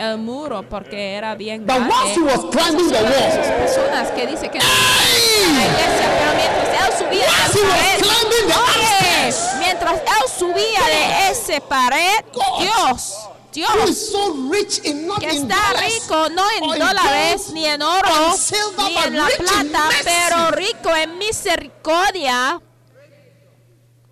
el 0.00 0.18
muro 0.18 0.62
porque 0.68 1.14
era 1.14 1.34
bien 1.34 1.66
But 1.66 1.76
grande. 1.76 2.20
was 2.22 2.40
climbing 2.50 2.88
the 2.90 3.02
wall, 3.02 3.58
personas 3.58 4.10
que 4.12 4.26
dicen 4.26 4.50
que 4.50 4.58
no 4.58 4.64
Hey! 4.64 5.44
a 5.44 5.52
la 5.52 5.64
iglesia, 5.66 6.06
pero 6.18 6.34
mientras 6.36 6.68
él 6.80 6.92
subía 6.98 7.26
de 7.26 7.30
was 7.44 7.60
pared, 7.60 8.54
oye, 8.74 9.34
mientras 9.58 9.94
él 10.00 10.30
subía 10.38 10.80
de 10.86 11.30
ese 11.30 11.60
pared. 11.60 12.24
Dios, 12.60 13.16
who 13.26 13.52
Dios, 13.52 13.90
is 13.90 14.10
so 14.12 14.32
rich 14.50 14.80
in 14.84 15.06
not 15.06 15.18
que 15.20 15.26
in 15.28 15.42
está 15.50 15.56
dollars, 15.72 15.94
rico 15.94 16.28
no 16.30 16.44
en 16.50 16.78
dólares 16.78 17.50
ni 17.52 17.66
en 17.66 17.82
or 17.82 18.04
oro 18.06 18.36
ni 18.78 18.96
en 18.96 19.16
la 19.18 19.26
plata, 19.36 19.88
pero 20.04 20.50
rico 20.52 20.94
en 20.94 21.18
misericordia, 21.18 22.60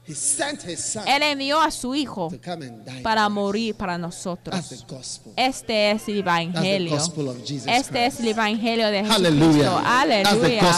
He 0.08 0.14
sent 0.14 0.62
his 0.66 0.82
son 0.82 1.06
él 1.06 1.22
envió 1.22 1.60
a 1.60 1.70
su 1.70 1.94
hijo 1.94 2.28
to 2.30 2.40
come 2.42 2.66
and 2.66 2.84
die. 2.84 3.02
para 3.02 3.28
morir 3.28 3.74
para 3.74 3.98
nosotros. 3.98 4.58
Este 5.36 5.90
es 5.90 6.08
el 6.08 6.18
evangelio. 6.20 6.98
Jesus 7.44 7.66
Este 7.66 8.06
es 8.06 8.20
el 8.20 8.28
evangelio 8.28 8.86
de. 8.90 9.04
Jesucristo. 9.04 9.82
Aleluya. 9.84 10.70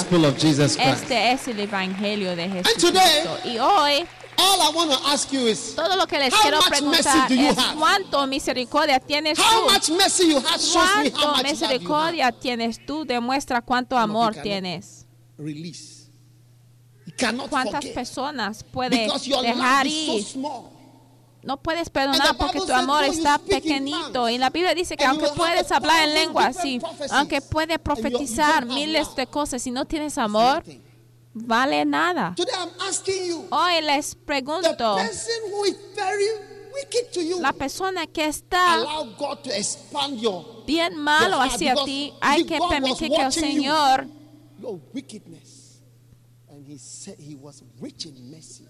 Este 0.78 1.32
es 1.32 1.48
el 1.48 1.60
evangelio 1.60 2.34
de 2.34 2.48
today- 2.48 2.64
Jesucristo. 2.64 3.38
Y 3.44 3.58
hoy 3.58 4.06
All 4.42 4.58
I 4.58 4.74
want 4.74 4.90
to 4.90 4.98
ask 5.06 5.30
you 5.32 5.46
is 5.46 5.74
todo 5.76 5.96
lo 5.96 6.06
que 6.06 6.18
les 6.18 6.32
quiero 6.34 6.60
preguntar 6.66 7.30
es 7.30 7.56
cuánto 7.78 8.26
misericordia 8.26 8.98
tienes 8.98 9.38
tú. 9.38 9.92
Cuánto 10.72 11.42
misericordia 11.42 12.32
tienes 12.32 12.84
tú 12.86 13.04
demuestra 13.04 13.60
cuánto 13.60 13.98
amor 13.98 14.34
tienes. 14.34 15.06
Release. 15.36 15.89
Cuántas 17.48 17.86
personas 17.86 18.64
your 19.24 19.42
dejar 19.42 19.86
ir. 19.86 20.26
No 21.42 21.56
puedes 21.56 21.88
perdonar 21.88 22.36
porque 22.36 22.60
tu 22.60 22.72
amor 22.72 23.04
está 23.04 23.38
pequeñito. 23.38 24.28
Y 24.28 24.38
la 24.38 24.50
Biblia 24.50 24.74
dice 24.74 24.96
que 24.96 25.04
aunque 25.04 25.28
puedes 25.28 25.70
hablar 25.72 26.08
en 26.08 26.28
different 26.28 26.56
sí, 26.60 26.80
aunque 27.10 27.40
puedes 27.40 27.78
profetizar 27.78 28.66
miles 28.66 29.14
de 29.16 29.26
cosas, 29.26 29.62
si 29.62 29.70
no 29.70 29.86
tienes 29.86 30.18
amor, 30.18 30.62
vale 31.32 31.84
nada. 31.84 32.34
Hoy 33.50 33.82
les 33.82 34.14
pregunto, 34.14 34.98
la 37.40 37.52
persona 37.52 38.06
que 38.06 38.26
está 38.26 38.76
bien 40.66 40.96
malo 40.96 41.40
hacia 41.40 41.74
ti, 41.84 42.12
hay 42.20 42.44
que 42.44 42.58
permitir 42.68 43.10
que 43.10 43.22
el 43.22 43.32
Señor 43.32 44.06
he 46.70 46.78
said 46.78 47.16
he 47.18 47.34
was 47.36 47.62
rich 47.80 48.06
in 48.06 48.30
mercy. 48.30 48.64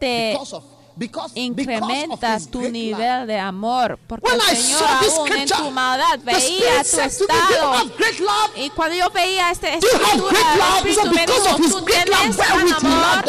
te 0.00 0.32
Because 0.32 0.52
of, 0.54 0.64
because, 0.98 1.32
because 1.32 1.36
incrementa 1.36 2.34
of 2.34 2.38
his 2.40 2.46
tu 2.50 2.58
great 2.60 2.72
nivel 2.72 3.18
love. 3.20 3.26
de 3.28 3.38
amor, 3.38 3.98
porque 4.08 4.24
When 4.28 4.40
el 4.40 4.52
I 4.52 4.56
Señor 4.56 4.82
aún 4.82 5.32
en 5.32 5.48
tu 5.48 5.70
maldad 5.70 6.18
veía 6.24 6.82
tu 6.82 6.88
said 6.88 7.10
to 7.10 7.26
me, 7.26 7.26
"Do 7.28 7.34
you 7.34 7.54
estado. 7.54 7.72
have 7.72 7.96
great 7.96 8.18
love? 8.20 8.50
Y 8.56 8.70
cuando 8.70 8.96
yo 8.96 9.10
veía 9.10 9.50
have 9.50 9.74
escritura, 9.74 10.38
el? 10.58 10.76
Espíritu 10.86 11.14
me 11.14 11.26
dijo, 11.26 11.56
tú 11.56 11.84
tienes 11.84 12.36
gran 12.36 12.72
amor, 12.72 13.24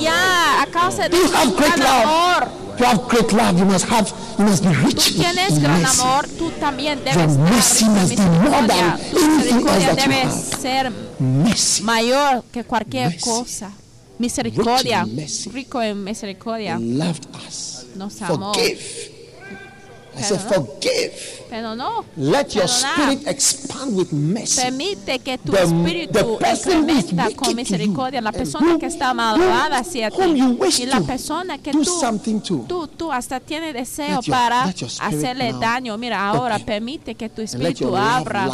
ya, 0.00 0.62
a 0.62 0.66
causa 0.66 1.08
de 1.08 1.10
tu 1.10 1.28
gran 1.56 1.82
amor, 1.82 2.48
To 2.76 2.84
have 2.86 3.08
great 3.08 3.32
love, 3.32 3.58
you 3.58 3.64
must 3.64 3.86
have, 3.88 4.12
you 4.38 4.44
must 4.44 4.62
be 4.62 4.68
tú 4.70 4.84
rich 4.86 5.10
in, 5.12 5.22
tienes 5.22 5.58
gran 5.60 5.84
amor, 5.86 6.26
tú 6.38 6.50
también 6.60 6.98
Your 7.04 7.14
debes 7.14 7.36
mercy 7.38 7.84
estar 7.84 7.90
must 8.02 8.16
be 8.16 8.22
more 8.22 8.66
than 8.66 8.66
misericordia. 8.66 8.98
Tu 9.10 9.18
anything 9.18 9.24
else 9.24 9.44
misericordia 9.44 9.94
that 9.94 9.96
you 9.96 10.12
debe 10.12 10.22
have. 10.22 10.32
Mercy. 11.18 11.82
mayor 11.82 12.44
que 12.52 12.64
cualquier 12.64 13.10
Mercy. 13.10 13.20
cosa. 13.20 13.72
Misericordia, 14.18 15.06
rico 15.52 15.82
en 15.82 16.02
misericordia. 16.02 16.78
Loved 16.78 17.26
us. 17.46 17.86
Nos 17.96 18.20
amó. 18.22 18.54
Forgive. 18.54 19.15
I 20.18 20.22
said, 20.22 20.40
Perdonó. 20.40 20.66
forgive. 20.66 21.12
Pero 21.48 21.74
no, 21.76 22.04
Let 22.16 22.48
your 22.54 22.66
spirit 22.68 23.26
expand 23.26 23.96
with 23.96 24.12
mercy. 24.12 24.60
permite 24.62 25.18
que 25.20 25.38
tu 25.38 25.52
The- 25.52 25.62
espíritu 25.62 26.12
the 26.12 26.24
person 26.44 26.82
who 26.82 26.90
is 26.90 27.04
incrementa 27.12 27.36
con 27.36 27.54
misericordia. 27.54 28.20
La 28.20 28.32
persona 28.32 28.76
que 28.78 28.86
está 28.86 29.14
malvada 29.14 29.78
hacia 29.78 30.10
ti 30.10 30.16
you 30.36 30.56
wish 30.58 30.80
y 30.80 30.86
la 30.86 31.00
persona 31.02 31.58
que 31.58 31.70
tú, 31.72 31.84
something 31.84 32.40
to. 32.40 32.64
tú, 32.66 32.88
tú 32.88 33.12
hasta 33.12 33.38
tienes 33.40 33.74
deseo 33.74 34.20
para 34.22 34.64
hacerle 34.64 35.52
daño. 35.52 35.96
Mira, 35.98 36.28
ahora 36.28 36.58
permite 36.58 37.14
que 37.14 37.28
tu 37.28 37.42
espíritu 37.42 37.96
abra 37.96 38.48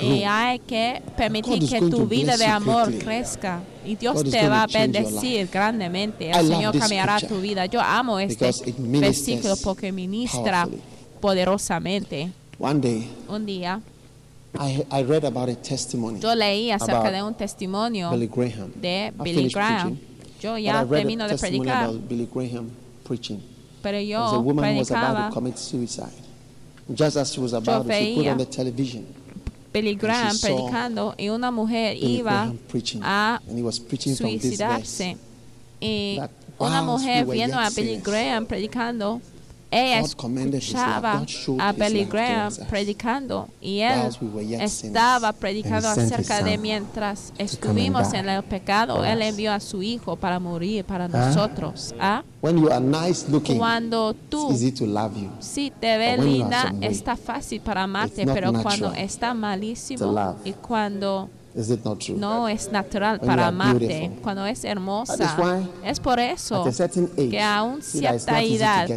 y 0.00 0.24
hay 0.24 0.58
que 0.60 1.00
permitir 1.16 1.68
que 1.68 1.80
tu 1.80 1.90
to 1.90 2.06
vida 2.06 2.36
de 2.36 2.46
you 2.46 2.50
amor 2.50 2.92
crezca 2.98 3.60
y 3.84 3.96
Dios 3.96 4.22
te 4.24 4.48
va 4.48 4.64
a 4.64 4.66
bendecir 4.66 5.48
grandemente. 5.52 6.30
El 6.30 6.48
Señor 6.48 6.76
cambiará 6.78 7.20
tu 7.20 7.40
vida. 7.40 7.66
Yo 7.66 7.80
amo 7.80 8.18
este 8.18 8.50
versículo 8.78 9.56
porque 9.62 9.92
ministra. 9.92 10.68
Poderosamente. 11.22 12.30
One 12.58 12.80
day, 12.80 13.08
Un 13.28 13.46
día 13.46 13.80
I, 14.58 14.84
I 14.90 15.02
read 15.02 15.24
about 15.24 15.48
a 15.48 15.54
testimony. 15.54 16.20
Yo 16.20 16.34
leí 16.34 16.70
acerca 16.70 17.10
de 17.10 17.22
un 17.22 17.34
testimonio 17.34 18.10
Billy 18.10 18.26
Graham. 18.26 18.70
de 18.74 19.12
Billy 19.22 19.48
Graham. 19.48 19.98
Yo 20.42 20.58
ya 20.58 20.84
termino 20.84 21.24
a 21.24 21.28
de 21.28 21.38
predicar, 21.38 21.84
about 21.88 22.08
Billy 22.08 22.28
Graham 22.32 22.70
preaching. 23.04 23.40
pero 23.82 23.96
was 23.96 24.04
a 24.04 24.36
yo 24.36 24.40
woman 24.40 24.74
who 24.74 24.78
was 24.80 24.90
about 24.90 25.02
predicaba 25.02 25.28
to 25.28 25.34
commit 25.34 25.56
suicide. 25.58 26.12
Just 26.92 27.16
as 27.16 27.32
she 27.32 27.40
was 27.40 27.54
about 27.54 27.86
to, 27.86 27.92
she 27.92 28.16
put 28.16 28.26
on 28.26 28.38
the 28.38 28.46
television. 28.46 29.06
Billy 29.72 29.94
Graham 29.94 30.36
predicando 30.38 31.14
y 31.16 31.30
una 31.30 31.50
mujer 31.50 31.94
Billy 31.94 32.18
iba 32.18 32.52
a 33.02 33.40
and 33.48 33.56
he 33.56 33.62
was 33.62 33.78
preaching 33.78 34.14
from 34.14 34.38
this 34.38 34.58
verse. 34.58 34.84
suicidarse. 34.84 35.16
Y 35.80 36.16
that 36.18 36.30
una 36.58 36.82
mujer 36.82 37.24
viendo 37.24 37.58
a 37.58 37.70
Billy 37.70 37.96
Graham 37.96 38.46
predicando, 38.46 39.22
ella 39.72 40.00
escuchaba 40.58 41.24
a 41.58 41.72
Billy 41.72 42.04
Graham 42.04 42.52
predicando 42.68 43.48
y 43.60 43.80
él 43.80 44.10
estaba 44.60 45.32
predicando 45.32 45.88
acerca 45.88 46.42
de 46.42 46.58
mientras 46.58 47.32
estuvimos 47.38 48.12
en 48.12 48.28
el 48.28 48.42
pecado, 48.44 49.04
él 49.04 49.22
envió 49.22 49.52
a 49.52 49.60
su 49.60 49.82
hijo 49.82 50.16
para 50.16 50.38
morir 50.38 50.84
para 50.84 51.06
Ah. 51.06 51.08
nosotros. 51.08 51.94
¿ah? 51.98 52.22
Cuando 53.58 54.14
tú. 54.28 54.48
Sí, 55.40 55.72
te 55.80 55.96
ve 55.98 56.16
But 56.16 56.24
when 56.24 56.36
you 56.36 56.44
are 56.44 56.70
linda, 56.70 56.86
está 56.86 57.16
fácil 57.16 57.60
para 57.60 57.82
amarte, 57.84 58.26
pero 58.26 58.52
cuando 58.62 58.92
está 58.92 59.32
malísimo 59.34 59.98
y 60.44 60.52
cuando 60.52 61.28
Is 61.54 61.68
it 61.70 61.84
not 61.84 61.98
true? 61.98 62.16
no 62.16 62.48
es 62.48 62.70
natural 62.72 63.18
When 63.18 63.26
para 63.28 63.48
amarte, 63.48 63.86
beautiful. 63.86 64.22
cuando 64.22 64.46
es 64.46 64.62
That 64.62 64.70
hermosa, 64.70 65.14
is 65.24 65.30
why 65.38 65.68
es 65.84 66.00
por 66.00 66.18
eso 66.18 66.62
At 66.62 66.68
a 66.68 66.72
certain 66.72 67.10
age, 67.18 67.28
que 67.30 67.40
a 67.42 67.62
un 67.62 67.82
see 67.82 68.00
that 68.00 68.14
it's 68.14 68.24
cierta 68.24 68.42
edad 68.42 68.88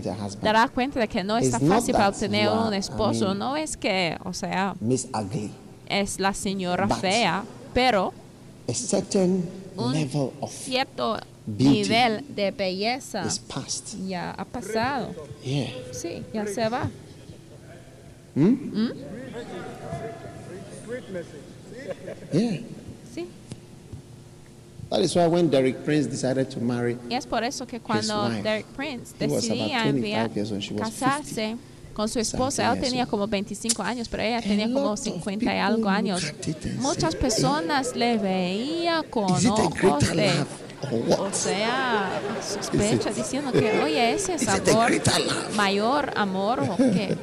darás 0.42 0.72
cuenta 0.72 1.00
de 1.00 1.08
que 1.10 1.24
no 1.24 1.38
está 1.38 1.60
fácil 1.60 1.94
para 1.94 2.06
that 2.06 2.14
obtener 2.14 2.50
un 2.50 2.74
I 2.74 2.78
esposo. 2.78 3.26
mean, 3.28 3.40
No 3.40 3.58
es 3.58 3.76
que, 3.76 4.18
o 4.24 4.32
sea, 4.34 4.74
Miss 4.80 5.08
Ugly. 5.14 5.52
es 5.90 6.20
la 6.20 6.34
señora 6.34 6.88
fea, 6.88 7.44
pero 7.74 8.14
A 8.70 8.74
certain 8.74 9.44
un 9.76 9.92
level 9.92 10.32
of 10.40 10.50
cierto 10.52 11.18
beauty 11.46 11.82
nivel 11.90 12.26
de 12.36 12.52
belleza 12.52 13.26
is 13.28 13.38
past. 13.38 13.96
ya 14.08 14.32
ha 14.32 14.46
pasado. 14.46 15.14
Yeah. 15.44 15.70
Sí, 15.92 16.24
ya 16.34 16.48
se 16.48 16.70
va. 16.70 16.90
Yeah. 22.34 22.62
Sí. 23.14 23.28
That 24.90 25.02
is 25.02 25.16
why 25.16 25.28
when 25.28 25.50
Derek 25.50 25.84
Prince 25.84 26.08
decided 26.10 26.50
to 26.50 26.60
marry, 26.60 26.98
Y 27.10 27.16
es 27.16 27.26
por 27.26 27.44
eso 27.44 27.66
que 27.66 27.80
cuando 27.80 28.28
wife. 28.28 28.44
Derek 28.44 28.66
Prince 28.68 29.14
decidía 29.18 29.84
25 29.84 29.90
enviar, 29.90 30.32
years 30.34 30.52
old, 30.52 30.62
she 30.62 30.74
was 30.74 30.90
casarse 30.90 31.58
con 31.94 32.10
su 32.10 32.20
esposa, 32.20 32.74
él 32.74 32.82
tenía 32.82 33.06
como 33.06 33.26
25 33.26 33.82
años, 33.82 34.10
pero 34.10 34.22
ella 34.22 34.42
tenía 34.42 34.66
como 34.66 34.82
lot 34.82 35.00
of 35.00 35.00
50 35.00 35.46
y 35.56 35.60
algo 35.60 35.90
años. 35.90 36.34
Muchas 36.80 37.16
personas 37.16 37.96
le 37.96 38.18
veían 38.18 39.04
con 39.10 39.32
ojos 39.32 40.10
de, 40.14 40.30
o 41.18 41.30
sea, 41.32 42.20
sospecha 42.42 43.12
diciendo 43.12 43.52
que, 43.54 43.82
oye, 43.82 44.14
ese 44.14 44.36
es 44.36 44.48
amor, 44.48 44.92
mayor 45.56 46.12
amor 46.18 46.60
o 46.60 46.76
qué. 46.76 47.16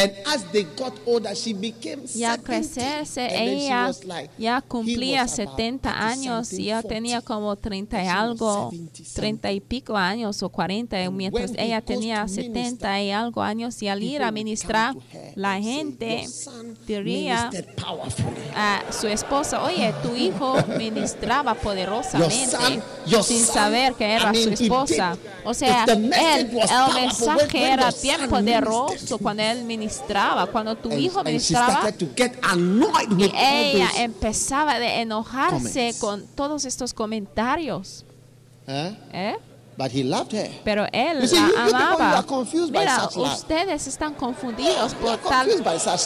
And 0.00 0.12
as 0.26 0.44
they 0.52 0.64
got 0.78 0.94
older, 1.06 1.34
she 1.34 1.52
became 1.52 2.02
Y 2.14 2.24
al 2.24 2.36
70. 2.38 2.42
crecerse, 2.42 3.28
ella 3.30 3.92
like, 4.06 4.30
ya 4.38 4.60
cumplía 4.62 5.22
was 5.22 5.38
about 5.38 5.56
70 5.56 5.90
años 6.08 6.48
30 6.48 6.62
y 6.62 6.70
something, 6.70 6.88
tenía 6.88 7.20
40. 7.20 7.26
como 7.26 7.56
30 7.56 8.04
y 8.04 8.06
algo, 8.06 8.70
70 8.70 9.14
30 9.14 9.52
y 9.52 9.60
pico 9.60 9.96
años 9.96 10.42
o 10.42 10.48
40, 10.48 10.96
And 11.04 11.16
mientras 11.16 11.52
ella 11.56 11.80
tenía 11.82 12.22
to 12.22 12.28
70 12.28 13.02
y 13.02 13.10
algo 13.10 13.42
años 13.42 13.80
y 13.82 13.88
al 13.88 14.02
ir 14.02 14.22
a 14.22 14.30
ministrar, 14.30 14.94
la 15.34 15.60
gente 15.60 16.22
"Your 16.22 16.30
son 16.30 16.78
diría 16.86 17.50
ministered 17.50 17.74
powerfully." 17.76 18.50
a 18.54 18.82
su 18.90 19.06
esposa, 19.06 19.62
oye, 19.64 19.92
tu 20.02 20.14
hijo 20.16 20.56
ministraba 20.78 21.54
poderosamente 21.54 22.82
sin 23.22 23.44
saber 23.44 23.94
que 23.94 24.04
era 24.14 24.32
su 24.34 24.50
esposa. 24.50 25.16
O 25.44 25.54
sea, 25.54 25.84
él, 25.84 26.10
el 26.10 26.94
mensaje 26.94 27.72
era 27.72 27.90
bien 28.02 28.28
poderoso 28.28 29.18
cuando 29.18 29.42
él 29.42 29.64
ministraba, 29.64 29.89
cuando 30.50 30.76
tu 30.76 30.90
And- 30.90 31.00
hijo 31.00 31.18
and 31.20 31.28
ministraba. 31.28 31.70
started 31.70 31.98
to 31.98 32.06
get 32.16 32.32
annoyed 32.42 33.08
Y 33.18 33.24
all 33.24 33.30
ella 33.34 33.86
those, 33.88 34.02
empezaba 34.02 34.78
de 34.78 35.00
enojarse 35.00 35.58
comments. 35.94 35.98
con 36.00 36.26
todos 36.34 36.64
estos 36.64 36.92
comentarios. 36.94 38.04
¿eh? 38.66 39.36
But 39.76 39.92
he 39.92 40.04
loved 40.04 40.32
her. 40.34 40.50
Pero 40.62 40.86
él 40.92 41.26
see, 41.26 41.36
you 41.36 41.52
la 41.56 41.64
you 41.68 41.74
amaba. 41.74 42.24
Mira, 42.70 43.08
ustedes 43.16 43.86
están 43.86 44.14
confundidos 44.14 44.94
por 44.94 45.16
tal 45.18 45.48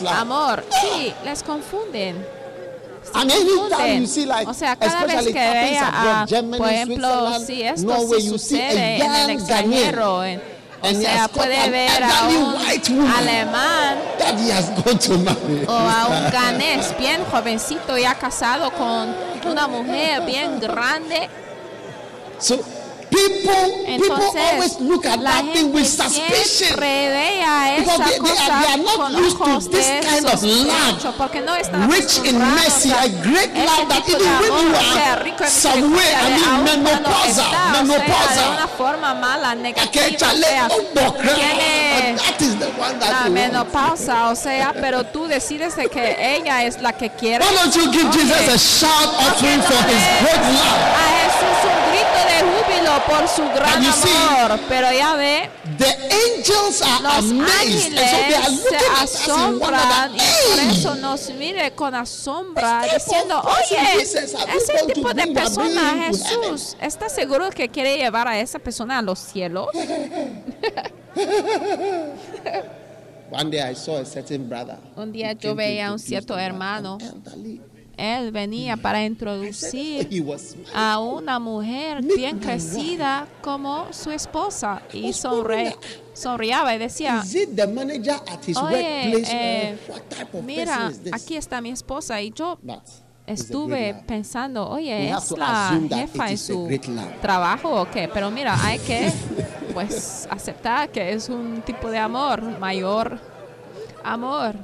amor. 0.09 0.65
Sí, 0.81 1.13
les 1.25 1.43
confunden. 1.43 2.25
Se 3.03 3.11
And 3.19 3.31
anytime 3.33 3.57
confunden. 3.59 4.01
you 4.03 4.07
see 4.07 4.27
like, 4.27 4.49
o 4.49 4.55
sea, 4.55 4.77
cada 4.77 5.05
vez 5.05 5.27
que 5.27 5.33
vea, 5.33 5.89
abroad, 5.89 6.23
a, 6.23 6.27
Germany, 6.27 6.59
por 6.59 6.69
ejemplo, 6.71 7.39
si 7.41 7.63
esto 7.63 7.87
Norway, 7.87 8.27
a 8.27 8.31
sucede 8.31 8.97
en 9.05 9.15
el 9.15 9.31
extranjero, 9.31 10.25
en- 10.25 10.54
and 10.85 10.97
he 10.99 11.05
sea, 11.05 11.29
puede 11.29 11.71
ver 11.71 12.03
a 12.03 12.29
un 12.29 13.07
alemán 13.09 13.99
that 14.19 14.39
he 14.39 14.51
has 14.51 14.71
gone 14.83 14.99
to 14.99 15.19
marry. 15.19 15.65
o 15.67 15.73
a 15.73 16.07
un 16.09 16.31
ganés 16.31 16.95
bien 16.99 17.25
jovencito 17.31 17.97
ya 17.97 18.15
casado 18.15 18.71
con 18.73 19.15
una 19.51 19.67
mujer 19.67 20.23
bien 20.27 20.61
grande. 20.61 21.29
So 22.39 22.63
people, 23.15 23.65
people 23.87 24.29
always 24.39 24.75
look 24.81 25.05
at 25.07 25.21
la 25.21 25.31
that 25.31 25.45
thing 25.55 25.73
with 25.73 25.87
suspicion. 25.87 26.75
ve 26.79 27.43
a 27.43 27.79
Because 27.79 28.01
esa 28.01 28.05
they- 28.05 28.19
they 28.19 28.19
are- 28.19 28.21
cosa 28.21 28.45
they 28.63 28.73
are 28.75 28.83
not 28.89 28.97
con 28.97 29.13
used 29.25 29.37
to 29.39 29.45
ojos 29.45 29.69
this 29.71 29.89
kind 30.09 30.27
of 30.27 30.43
love. 30.43 30.97
no 31.45 31.55
Rich 31.95 32.15
in 32.29 32.39
mercy, 32.39 32.91
a 32.91 33.09
great 33.23 33.53
love 33.55 33.89
that 33.89 34.03
even 34.09 34.27
when 34.41 34.53
you 34.67 34.75
are 34.75 35.49
somewhere, 35.49 36.15
I 36.15 36.31
mean, 36.37 36.65
menopausal, 36.65 37.51
menopausal. 37.73 38.51
that 42.17 42.41
is 42.41 42.55
the 42.59 42.67
one 42.79 42.99
that 42.99 43.11
la 43.25 43.29
menopausa, 43.31 44.31
o 44.31 44.35
sea, 44.37 44.73
pero 44.81 45.05
tú 45.05 45.27
decides 45.27 45.77
de 45.77 45.89
que 45.89 46.17
ella 46.19 46.65
es 46.65 46.81
la 46.81 46.93
que 46.93 47.11
quiere. 47.11 47.45
Why 47.45 47.55
don't 47.55 47.75
you 47.75 47.91
give 47.93 48.09
Okay. 48.09 48.21
Jesus 48.21 48.49
a 48.49 48.59
shout 48.59 49.09
offering 49.19 49.61
for 49.63 49.81
his 49.89 50.03
great 50.21 50.43
love? 50.59 50.81
A 50.95 51.07
Jesús 51.19 51.59
un 51.65 51.84
de 52.15 52.41
júbilo 52.41 53.05
por 53.07 53.29
su 53.29 53.43
gran 53.55 53.83
you 53.83 53.93
see, 53.93 54.11
amor, 54.17 54.59
pero 54.69 54.93
ya 54.93 55.15
ve, 55.17 55.51
The 55.79 55.93
angels 56.37 56.83
are 56.83 57.03
los 57.03 57.31
amazed, 57.31 57.95
so 57.95 58.01
ángeles 58.01 58.51
looking 58.51 58.79
se 58.79 58.79
asombran 59.03 60.15
y 60.15 60.19
por 60.19 60.59
eso 60.71 60.95
nos 60.97 61.31
mire 61.31 61.71
con 61.73 61.95
asombra 61.95 62.83
type 62.83 62.95
diciendo, 62.95 63.43
oye, 63.43 64.03
ese 64.03 64.87
tipo 64.95 65.13
de 65.13 65.27
persona, 65.29 66.07
Jesús, 66.07 66.77
¿está 66.81 67.09
seguro 67.09 67.51
que 67.51 67.69
quiere 67.69 67.97
llevar 67.97 68.29
a 68.29 68.39
esa 68.39 68.59
persona 68.59 68.99
a 68.99 69.03
los 69.03 69.19
cielos? 69.19 69.69
One 73.31 73.51
day 73.51 73.61
I 73.61 73.75
saw 73.75 73.97
a 73.97 74.05
certain 74.05 74.49
brother. 74.49 74.79
Un 74.97 75.11
día 75.11 75.33
yo 75.33 75.55
veía 75.55 75.89
a 75.89 75.93
un 75.93 75.99
cierto 75.99 76.39
hermano. 76.39 76.99
Él 77.97 78.33
venía 78.33 78.77
para 78.77 79.01
I 79.01 79.05
said, 79.05 79.11
introducir 79.13 80.25
a 80.75 80.99
una 80.99 81.39
mujer 81.39 82.03
bien 82.03 82.39
crecida 82.39 83.27
como 83.43 83.93
su 83.93 84.11
esposa 84.11 84.83
y 84.93 85.13
sonre, 85.13 85.77
sonriaba 86.13 86.75
y 86.75 86.79
decía, 86.79 87.23
Is 87.25 87.35
it 87.35 87.51
the 87.55 87.67
manager 87.67 88.17
at 88.27 88.47
his 88.47 88.57
Oye, 88.57 89.13
workplace 89.13 89.33
eh, 89.33 89.79
mira, 90.45 90.93
aquí 91.13 91.37
está 91.37 91.61
mi 91.61 91.71
esposa 91.71 92.21
y 92.21 92.33
yo 92.33 92.59
estuve 93.27 93.95
pensando, 94.07 94.69
oye, 94.69 95.11
es 95.11 95.31
la 95.33 95.81
jefa 95.89 96.31
en 96.31 96.39
su 96.39 96.69
trabajo 97.21 97.83
o 97.83 97.91
qué, 97.91 98.09
pero 98.13 98.31
mira, 98.31 98.57
hay 98.65 98.79
que 98.81 99.13
pues 99.75 100.27
aceptar 100.31 100.91
que 100.91 101.13
es 101.13 101.29
un 101.29 101.63
tipo 101.63 101.91
de 101.91 101.99
amor, 101.99 102.43
mayor 102.59 103.19
amor, 104.03 104.57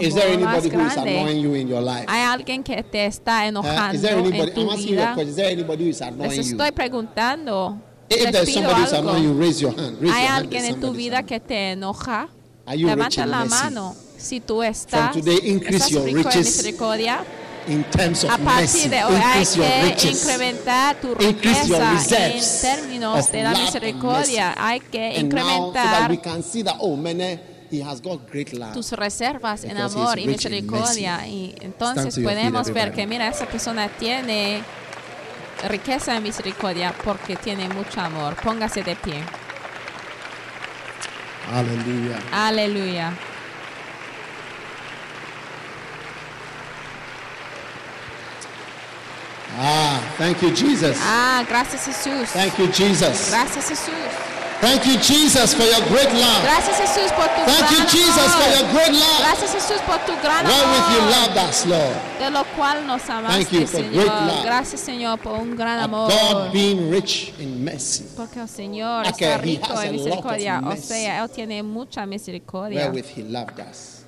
Is 0.00 0.14
there 0.14 0.32
anybody 0.32 0.68
who 0.68 0.80
is 0.80 0.96
annoying 0.96 1.40
you 1.40 1.54
in 1.54 1.68
your 1.68 1.82
life? 1.82 2.06
Hay 2.08 2.22
alguien 2.22 2.62
que 2.62 2.82
te 2.82 3.06
está 3.06 3.46
enojando 3.46 3.94
Is 3.94 4.02
there 4.02 4.18
en 4.18 4.54
tu 4.54 4.60
I'm 4.60 4.68
asking 4.70 4.88
you 4.88 4.94
a 4.94 4.96
vida. 4.96 5.14
question. 5.14 5.28
Is 5.28 5.36
there 5.36 5.50
anybody 5.50 5.84
who 5.84 5.90
is 5.90 6.00
Les 6.00 6.08
annoying 6.08 6.32
you? 6.32 6.40
estoy 6.40 6.72
preguntando. 6.72 7.78
If 8.08 8.24
les 8.24 8.32
there's 8.32 8.48
pido 8.48 8.54
somebody 8.54 8.82
who's 8.82 8.92
annoying 8.92 9.24
you, 9.24 9.32
raise 9.34 9.60
your 9.62 9.72
hand. 9.72 9.96
Raise 10.00 10.14
¿Hay 10.14 10.22
your 10.22 10.30
hand 10.32 10.44
alguien 10.44 10.64
en 10.64 10.80
tu 10.80 10.92
vida 10.92 11.22
que 11.22 11.40
te 11.40 11.72
enoja? 11.72 12.28
Are 12.66 12.76
you 12.76 12.86
Levanta 12.86 13.26
la 13.26 13.44
mano. 13.44 13.94
Si 14.16 14.40
tú 14.40 14.62
estás, 14.62 15.12
today, 15.12 15.40
increase 15.44 15.90
your 15.90 16.04
riches. 16.04 16.36
misericordia, 16.36 17.24
In 17.68 17.84
terms 17.84 18.24
of 18.24 18.30
a 18.30 18.38
partir 18.38 18.90
de 18.90 19.04
hoy 19.04 19.14
hay 19.14 19.44
que 19.94 20.10
incrementar 20.10 20.96
tu 21.00 21.14
riqueza 21.14 21.92
en 22.34 22.42
términos 22.60 23.30
de 23.30 23.42
la 23.42 23.50
misericordia. 23.50 24.54
Hay 24.58 24.80
que 24.80 25.20
incrementar 25.20 26.10
He 27.72 27.82
has 27.82 28.02
got 28.02 28.30
great 28.30 28.52
love. 28.52 28.74
tus 28.74 28.92
reservas 28.92 29.64
en 29.64 29.78
amor 29.78 30.18
y 30.18 30.26
misericordia. 30.26 31.26
Y 31.26 31.54
entonces 31.62 32.18
podemos 32.22 32.70
ver 32.70 32.92
que, 32.92 33.06
mira, 33.06 33.28
esa 33.28 33.46
persona 33.46 33.88
tiene 33.88 34.62
riqueza 35.68 36.16
en 36.16 36.22
misericordia 36.22 36.94
porque 37.02 37.34
tiene 37.36 37.70
mucho 37.70 38.00
amor. 38.02 38.36
Póngase 38.36 38.82
de 38.82 38.94
pie. 38.94 39.22
Aleluya. 41.50 42.18
Aleluya. 42.30 43.12
Ah, 49.58 50.00
thank 50.18 50.40
you, 50.42 50.50
Jesus. 50.54 50.96
Ah, 51.00 51.42
gracias 51.48 51.86
Jesús. 51.86 52.28
Thank 52.32 52.58
you, 52.58 52.66
Jesus. 52.72 53.30
Gracias 53.30 53.68
Jesús. 53.68 54.31
Thank 54.62 54.86
you, 54.86 54.96
Jesus, 55.02 55.54
for 55.54 55.64
your 55.64 55.82
great 55.90 56.12
love. 56.14 56.42
Gracias 56.44 56.78
Jesús 56.78 57.10
por 57.18 57.26
tu 57.34 57.42
Thank 57.50 57.70
you, 57.72 57.78
gran 57.78 57.88
Jesus, 57.88 58.30
for 58.30 58.46
amor. 58.46 58.56
your 58.56 58.66
great 58.72 58.92
love. 58.92 59.18
Gracias 59.18 59.50
Jesús 59.54 59.80
por 59.84 59.98
tu 60.06 60.12
gran 60.22 60.46
Wherewith 60.46 60.88
you 60.94 61.00
amor. 61.02 61.10
loved 61.10 61.36
us, 61.38 61.66
Lord. 61.66 61.96
De 62.20 62.30
lo 62.30 62.44
cual 62.56 62.86
nos 62.86 63.10
amaste, 63.10 63.52
you 63.60 63.66
for 63.66 63.80
Señor. 63.80 63.92
great 63.92 64.06
love. 64.06 64.44
Gracias 64.44 64.80
Señor 64.80 65.18
por 65.18 65.40
un 65.40 65.56
gran 65.56 65.78
Our 65.80 65.84
amor. 65.84 66.10
God 66.12 66.52
being 66.52 66.90
rich 66.92 67.32
in 67.40 67.64
mercy, 67.64 68.04
Porque 68.16 68.38
el 68.40 68.48
Señor 68.48 69.04
Okay, 69.08 69.28
está 69.32 69.38
rico 69.38 69.72
a 69.76 69.84
en 69.86 69.92
misericordia. 69.96 70.62
O 70.64 70.76
sea, 70.76 71.24
Él 71.24 71.30
tiene 71.30 71.62
mucha 71.64 72.06
misericordia. 72.06 72.82
wherewith 72.86 73.06
He 73.16 73.24
loved 73.24 73.58
us. 73.58 74.04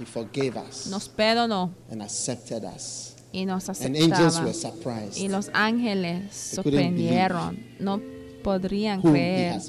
He 0.00 0.04
forgave 0.04 0.56
us 0.56 0.86
Nos 0.88 1.08
perdonó 1.08 1.70
and 1.92 2.02
accepted 2.02 2.64
us. 2.64 3.14
y 3.32 3.44
nos 3.46 3.68
And 3.68 3.94
angels 3.94 4.36
aceptaba. 4.36 4.44
were 4.46 4.52
surprised 4.54 5.16
Y 5.18 5.28
los 5.28 5.48
ángeles 5.54 6.34
sorprendieron. 6.56 7.56
No 7.78 8.00
podrían 8.42 9.02
creer 9.02 9.60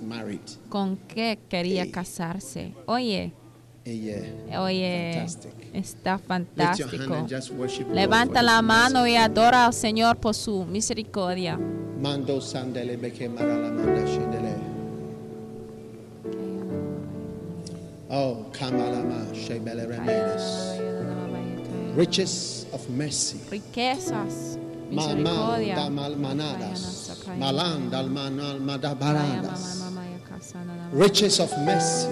con 0.70 0.98
qué 0.98 1.40
quería 1.50 1.84
Hey. 1.84 1.92
casarse. 1.92 2.74
Oye, 2.86 3.34
oye, 4.58 5.26
está 5.74 6.18
fantástico. 6.18 7.28
Levanta 7.94 8.42
la 8.42 8.62
mano 8.62 9.08
y 9.08 9.16
adora 9.16 9.66
al 9.66 9.74
Señor 9.74 10.18
por 10.18 10.36
su 10.36 10.66
misericordia. 10.66 11.60
Oh. 18.14 18.46
Riches 21.96 22.68
of 22.72 22.90
mercy. 22.90 23.40
Riquezas, 23.50 24.58
misericordia. 24.92 25.76
da 25.76 25.90
malmanadas. 25.90 26.82
Malan 27.40 27.90
dal 27.90 28.08
manal 28.10 28.60
madabaradas. 28.60 29.82
Riches 30.94 31.40
of 31.40 31.52
mercy. 31.66 32.08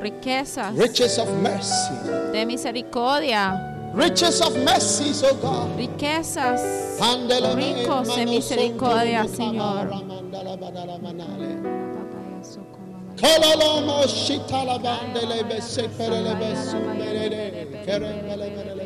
Riquezas 0.00 0.74
Riches 0.76 1.18
of 1.18 1.28
mercy. 1.42 1.92
de 2.32 2.44
misericordia. 2.46 3.72
Riches 3.94 4.40
of 4.40 4.54
mercy, 4.64 5.12
oh 5.24 5.34
God. 5.40 5.78
Riquezas 5.78 6.60
Handele 7.00 7.54
me, 7.56 7.74
ricos 7.74 8.08
de 8.08 8.16
mano 8.24 8.30
misericordia, 8.30 9.22
sondo 9.24 9.36
Señor. 9.36 9.88
ramandala 9.88 10.56
badala 10.56 10.98
manale. 10.98 11.56
Kololomo 13.16 14.06
shitala 14.06 14.78
bandele 14.78 15.42
bese 15.48 15.88
perele 15.96 16.34
besu 16.36 16.76
berede. 16.98 17.66
Kerembele 17.86 18.46
berele 18.56 18.84
berede. 18.84 18.85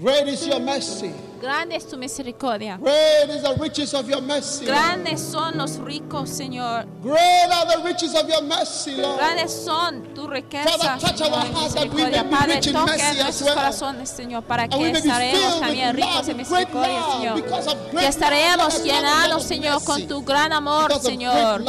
Great 0.00 0.28
is 0.28 0.46
your 0.46 0.60
mercy. 0.60 1.12
Grande 1.40 1.74
es 1.74 1.86
tu 1.88 1.96
misericordia. 1.96 2.78
Great 2.80 3.30
is 3.30 3.42
the 3.42 3.54
riches 3.60 3.94
of 3.94 4.08
your 4.08 4.20
mercy. 4.22 4.64
Grandes 4.64 5.20
son 5.20 5.58
los 5.58 5.76
ricos, 5.78 6.30
Señor. 6.30 6.86
Great 7.02 7.50
are 7.50 7.66
the 7.66 7.82
riches 7.84 8.14
of 8.14 8.28
your 8.28 8.42
mercy, 8.42 8.92
Lord. 8.96 9.18
Grandes 9.18 9.52
son 9.52 10.14
tu 10.14 10.28
riqueza, 10.28 10.70
Father, 10.70 11.00
touch 11.00 11.16
Señor, 11.18 11.32
our 11.32 11.46
hearts 11.52 11.74
that 11.74 11.92
we 11.92 12.04
may 12.04 12.22
be 12.22 12.28
Padre, 12.28 12.54
rich 12.54 12.66
in 12.68 12.74
mercy 12.74 13.20
as 13.20 13.42
well. 13.42 13.54
corazones, 13.56 14.08
Señor, 14.08 14.44
para 14.44 14.68
que 14.68 14.90
estaremos 14.90 15.60
también 15.60 15.96
ricos 15.96 16.28
en 16.28 16.36
misericordia, 16.36 17.02
Señor. 17.16 17.90
Que 17.90 18.06
estaremos 18.06 18.84
llenados, 18.84 19.42
Señor, 19.42 19.82
con 19.82 20.06
tu 20.06 20.22
gran 20.22 20.52
amor, 20.52 20.92
Señor. 21.00 21.64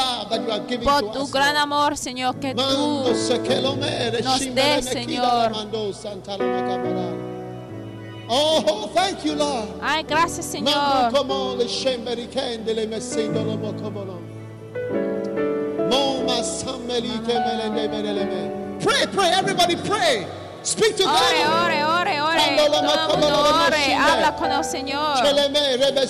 Por 0.83 1.11
tu 1.13 1.27
gran 1.29 1.57
amor, 1.57 1.97
Señor, 1.97 2.39
que 2.39 2.53
tú 2.53 2.61
nos 4.23 4.55
des, 4.55 4.85
Señor. 4.85 5.51
Oh, 8.31 8.91
thank 8.93 9.25
you, 9.25 9.33
Lord. 9.33 9.67
Ay, 9.81 10.03
gracias, 10.03 10.45
Señor. 10.45 11.11
Pray, 18.79 19.07
pray, 19.07 19.31
everybody 19.31 19.75
pray. 19.77 20.27
Speak 20.61 20.95
to 20.97 21.03
Ore, 21.05 21.09
God. 21.09 21.65
ore, 21.65 21.83
ore, 21.83 22.21
ore. 22.21 22.57
Todo 22.57 22.81
mundo 22.83 23.65
ore. 23.65 23.95
Habla 23.95 24.35
con 24.37 24.51
el 24.51 24.63
Señor. 24.63 25.17
Cheleme 25.23 25.77
rebe 25.77 26.05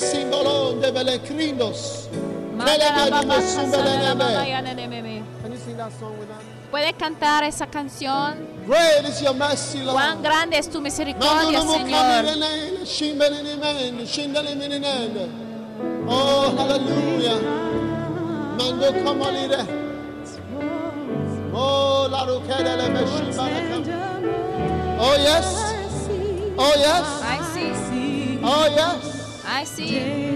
de 0.81 0.91
bele. 0.91 1.19
Can 5.41 5.51
you 5.51 5.57
sing 5.57 5.77
that 5.77 5.91
song 5.97 6.19
with 6.19 6.29
us? 6.29 6.43
¿Puedes 6.71 6.93
cantar 6.93 7.43
esa 7.43 7.67
canción? 7.67 8.58
Great 8.69 9.03
is 9.05 9.19
your 9.19 9.33
mercy, 9.33 9.81
Lord. 9.81 9.95
Cuán 9.95 10.21
grande 10.21 10.55
es 10.59 10.69
tu 10.69 10.79
misericordia, 10.79 11.59
Señor. 11.59 11.89
kamirene, 11.89 12.85
shimbele 12.85 13.41
ni 13.41 13.55
men, 13.55 14.05
shindele. 14.05 14.53
Oh, 16.07 16.53
hallelujah. 16.55 17.39
Mando 18.59 18.93
kamalire. 19.03 19.65
Oh, 21.51 22.07
la 22.11 22.25
me 22.89 23.01
shimbele. 23.07 23.89
Oh, 24.99 25.15
yes. 25.17 25.45
Oh, 26.55 26.73
yes. 26.77 27.21
Ay, 27.23 27.39
sí. 27.89 28.39
Oh, 28.43 28.67
yes. 28.67 29.41
Ay, 29.47 29.65
sí. 29.65 30.28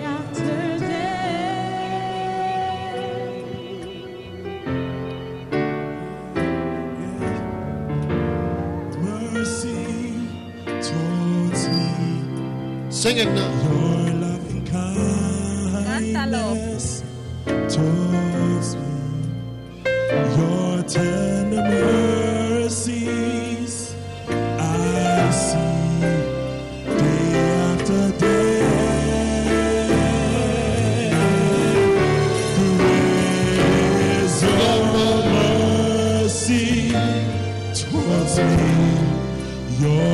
Sing 13.04 13.18
it 13.18 13.26
now. 13.26 13.52
Your 13.64 14.14
loving 14.14 14.66
kindness 14.66 17.04
towards 17.76 18.76
me. 18.78 18.84
Your 20.38 20.84
tender 20.84 21.64
mercies 22.64 23.96
I 24.32 25.32
see 25.32 26.02
day 26.98 27.36
after 27.68 28.20
day. 28.20 28.62
Is 34.16 34.44
your 34.44 34.84
mercy 36.24 36.92
towards 37.74 38.38
me. 38.40 38.74
Your 39.82 40.13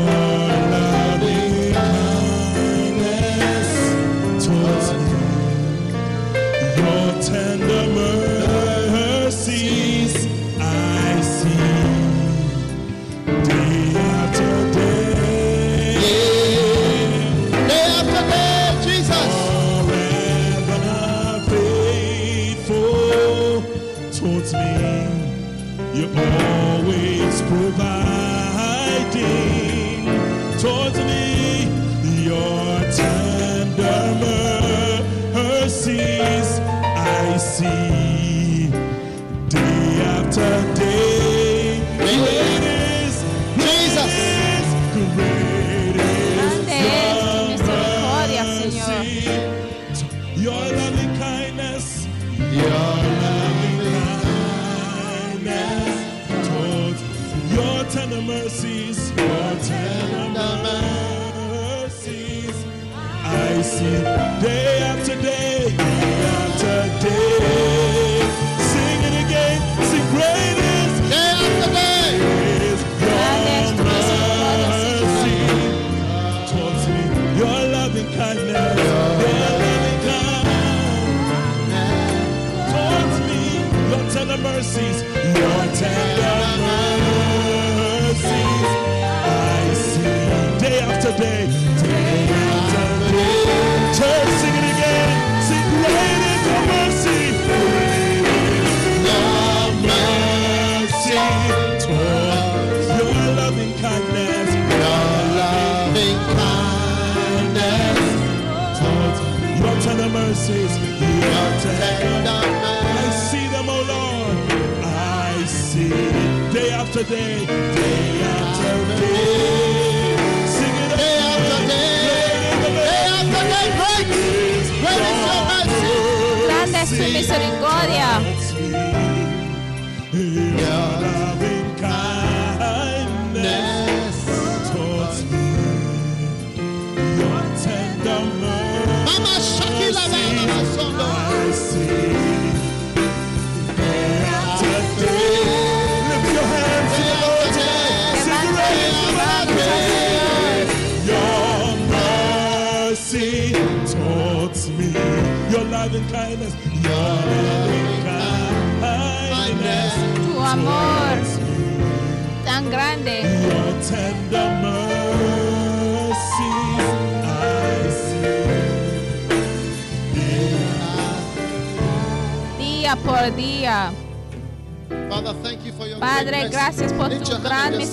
Your 130.11 130.45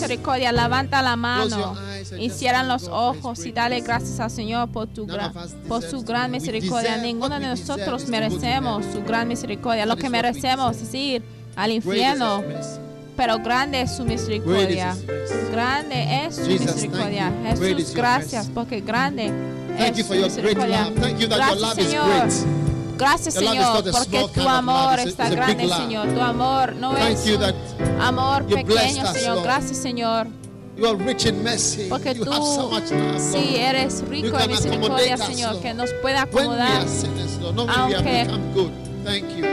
misericordia. 0.09 0.53
Levanta 0.53 1.03
la 1.03 1.17
mano 1.17 1.77
y 2.19 2.31
cierran 2.31 2.69
los 2.69 2.89
ojos 2.89 3.45
y 3.45 3.53
dale 3.53 3.81
gracias 3.81 4.21
al 4.21 4.31
Señor 4.31 4.69
por 4.69 4.87
tu 4.87 5.07
gran, 5.07 5.33
por 5.69 5.83
su 5.83 6.03
gran 6.03 6.31
misericordia. 6.31 6.97
Ninguno 6.97 7.39
de 7.39 7.47
nosotros 7.47 8.09
merecemos 8.09 8.85
su 8.93 9.03
gran 9.03 9.29
misericordia. 9.29 9.87
Lo 9.87 9.97
que 9.97 10.09
merecemos 10.09 10.77
es 10.77 10.95
ir 10.95 11.23
al 11.57 11.73
infierno, 11.73 12.43
pero 13.17 13.39
grande 13.39 13.83
es 13.83 13.97
su 13.97 14.05
misericordia. 14.05 14.97
Grande 15.51 16.27
es 16.27 16.37
su 16.37 16.43
misericordia. 16.43 17.33
Jesús, 17.45 17.95
gracias 17.95 18.49
porque 18.55 18.81
grande 18.81 19.33
es 19.79 20.07
su 20.07 20.15
misericordia. 20.15 20.93
Gracias, 21.29 21.75
Señor. 21.75 22.29
Gracias, 22.99 23.35
Señor, 23.35 23.85
porque 23.93 24.27
tu 24.33 24.49
amor 24.49 24.99
está 25.01 25.29
grande. 25.29 25.69
Señor. 25.69 26.09
Tu 26.09 26.21
amor 26.21 26.75
no 26.77 26.97
es 26.97 27.27
amor 28.01 28.47
you 28.49 28.57
pequeño, 28.57 29.03
us, 29.05 29.13
Señor. 29.13 29.35
Lord. 29.37 29.45
Gracias, 29.45 29.77
Señor, 29.79 30.27
You 30.77 30.87
are 30.87 30.97
rich 30.97 31.25
in 31.27 31.43
mercy. 31.43 31.89
porque 31.89 32.15
you 32.15 32.25
tú 32.25 32.33
have 32.33 32.43
so 32.45 32.69
much 32.69 32.91
love, 32.91 33.19
sí 33.19 33.57
eres 33.57 34.03
rico 34.09 34.39
en 34.39 34.51
misericordia, 34.51 35.15
us, 35.15 35.21
Señor, 35.23 35.53
Lord. 35.53 35.63
que 35.63 35.75
nos 35.75 35.91
we 36.03 36.23
acomodar. 36.23 36.89
sinners, 36.89 37.39
Aunque- 37.77 37.97
have 37.97 38.25
become 38.27 38.53
good. 38.55 38.71
Thank 39.05 39.37
you. 39.37 39.45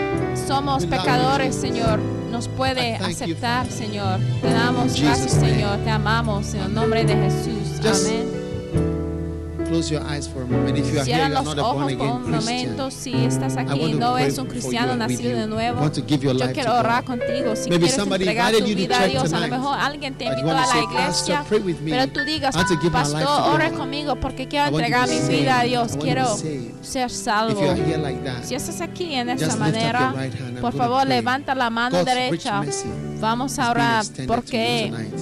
Somos 0.48 0.84
We 0.84 0.90
pecadores. 0.90 1.56
Señor. 1.56 2.00
Nos 2.32 2.48
puede 2.48 2.96
aceptar. 2.96 3.70
Señor. 3.70 4.20
Te 4.42 4.50
damos 4.52 5.00
gracias. 5.00 5.32
Señor. 5.34 5.78
Te 5.84 5.92
amamos 5.92 6.54
en 6.56 6.62
el 6.62 6.74
nombre 6.74 7.06
de 7.06 7.14
Jesús. 7.14 7.80
Just 7.84 8.08
Amén. 8.08 8.43
Close 9.74 9.90
your 9.90 10.04
eyes 10.04 10.28
for 10.28 10.44
a 10.44 10.46
moment. 10.46 10.78
If 10.78 10.94
you 10.94 11.00
are 11.00 11.04
here, 11.04 11.18
you 11.18 11.24
are 11.24 11.30
not 11.44 11.58
a 11.58 11.62
born 11.64 11.90
again 11.90 12.08
un 12.08 12.30
momento. 12.30 12.92
Si 12.92 13.12
estás 13.12 13.58
aquí 13.58 13.94
no 13.94 14.20
eres 14.20 14.38
un 14.38 14.46
cristiano 14.46 14.96
nacido 14.96 15.36
de 15.36 15.48
nuevo, 15.48 15.82
yo 15.92 16.32
life 16.32 16.54
quiero 16.54 16.74
to 16.74 16.80
orar 16.80 17.02
God. 17.02 17.08
contigo. 17.08 17.56
Si 17.56 17.72
Maybe 17.72 17.86
quieres 17.88 17.96
somebody 17.96 18.24
entregar 18.24 18.52
tu 18.52 18.58
invited 18.60 18.70
you 18.70 18.76
to 18.76 18.82
vida 18.82 18.96
a 18.96 19.00
church 19.00 19.12
Dios, 19.12 19.34
a 19.34 19.40
lo 19.40 19.48
mejor 19.48 19.80
alguien 19.80 20.16
te 20.16 20.26
invitó 20.26 20.52
a 20.52 20.54
la 20.54 20.80
iglesia, 20.80 21.38
"Pastor, 21.38 21.46
pray 21.48 21.60
with 21.62 21.80
me. 21.82 21.90
pero 21.90 22.08
tú 22.12 22.20
digas, 22.24 22.56
pastor, 22.92 23.72
God. 23.72 23.78
conmigo 23.78 24.16
porque 24.18 24.48
quiero 24.48 24.68
entregar 24.68 25.10
mi 25.10 25.20
vida 25.22 25.62
a 25.62 25.64
Dios. 25.64 25.98
Quiero 26.00 26.38
ser 26.84 27.10
salvo. 27.10 27.60
Si 28.44 28.54
estás 28.54 28.80
aquí 28.80 29.16
en 29.16 29.30
esa 29.30 29.56
manera, 29.56 30.14
por 30.62 30.74
favor 30.74 31.08
levanta 31.08 31.56
la 31.56 31.72
mano 31.72 32.04
derecha. 32.04 32.62
Vamos 33.20 33.58
a 33.58 33.72
orar 33.72 34.06
porque 34.28 34.92
tonight. 34.92 35.14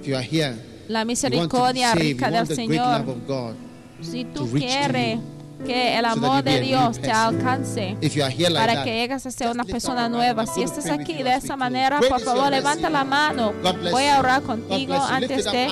If 0.00 0.08
you 0.08 0.16
are 0.16 0.24
here, 0.24 0.54
la 0.88 1.04
misericordia 1.04 1.94
rica 1.94 2.30
del 2.30 2.34
want 2.34 2.48
the 2.48 2.54
great 2.54 2.68
Señor 2.70 2.98
love 3.00 3.08
of 3.08 3.26
God. 3.26 3.63
Si 4.00 4.24
tú 4.24 4.48
quieres 4.50 5.18
que 5.64 5.96
el 5.98 6.04
amor 6.04 6.42
de 6.42 6.60
Dios 6.60 7.00
te 7.00 7.10
alcance 7.10 7.96
para 8.54 8.82
que 8.84 8.92
llegues 8.92 9.24
a 9.24 9.30
ser 9.30 9.48
una 9.48 9.64
persona 9.64 10.08
nueva, 10.08 10.46
si 10.46 10.62
estás 10.62 10.86
aquí 10.90 11.22
de 11.22 11.34
esa 11.34 11.56
manera, 11.56 12.00
por 12.00 12.20
favor 12.20 12.50
levanta 12.50 12.90
la 12.90 13.04
mano. 13.04 13.52
Voy 13.90 14.04
a 14.06 14.18
orar 14.18 14.42
contigo 14.42 14.94
antes 14.94 15.44
de 15.44 15.68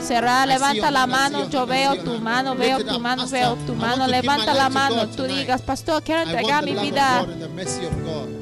cerrar. 0.00 0.48
Levanta 0.48 0.90
la 0.90 1.06
mano. 1.06 1.50
Yo 1.50 1.66
veo 1.66 1.96
tu 2.02 2.18
mano, 2.18 2.54
veo 2.54 2.78
tu 2.84 2.98
mano, 3.00 3.26
veo 3.26 3.56
tu 3.66 3.74
mano. 3.74 4.06
Levanta 4.06 4.54
la 4.54 4.68
mano. 4.68 5.06
Tú 5.08 5.24
digas, 5.24 5.60
pastor, 5.62 6.02
quiero 6.02 6.22
entregar 6.22 6.64
mi 6.64 6.74
vida 6.74 7.26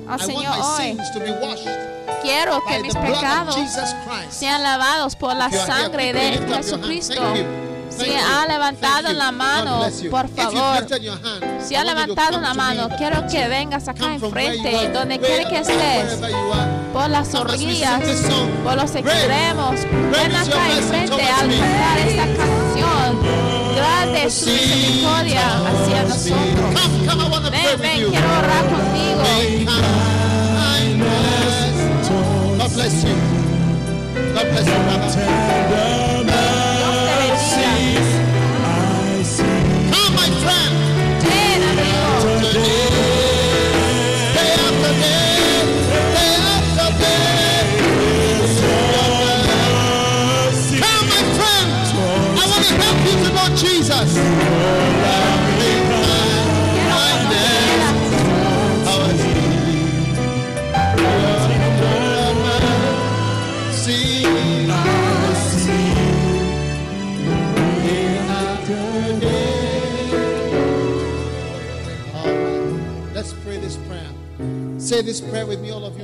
al 0.09 0.21
Señor 0.21 0.55
hoy. 0.63 0.97
Quiero 2.23 2.61
que 2.67 2.81
mis 2.81 2.95
pecados 2.95 3.57
sean 4.31 4.63
lavados 4.63 5.17
por 5.17 5.35
la 5.35 5.51
sangre 5.51 6.13
de. 6.13 6.39
Jesucristo. 6.57 7.23
Thank 7.99 8.13
you. 8.13 8.15
Si 8.15 8.15
ha 8.15 8.47
levantado 8.47 9.13
la 9.13 9.33
mano, 9.33 9.81
por 10.11 10.29
favor, 10.29 10.87
Si 11.61 11.75
ha 11.75 11.85
levantado 11.85 12.41
me, 12.41 12.55
mano, 12.55 12.89
quiero 12.97 13.27
que 13.27 13.49
vengas 13.49 13.89
acá 13.89 14.15
enfrente, 14.15 14.89
donde 14.93 15.19
quiera 15.19 15.49
que 15.49 15.59
estés, 15.59 16.19
por 16.93 17.11
las 17.11 17.35
orillas, 17.35 18.01
por 18.63 18.77
los 18.77 18.95
extremos. 18.95 19.75
Ven 20.13 20.37
acá 20.37 20.71
enfrente 20.77 21.23
al 21.23 21.49
cantar 21.49 21.99
esta 21.99 22.27
canción. 22.27 23.19
Grande 23.75 24.25
es 24.27 24.35
su 24.35 24.51
misericordia 24.51 25.43
hacia 25.67 26.03
nosotros. 26.03 27.51
Ven, 27.51 27.81
ven, 27.81 28.11
quiero 28.11 28.39
orar 28.39 28.65
contigo. 28.69 29.23
God 32.59 32.75
bless 32.75 33.05
you. 33.05 33.15
God 34.35 34.47
bless 34.51 34.67
you, 34.67 34.79
brother. 34.85 35.98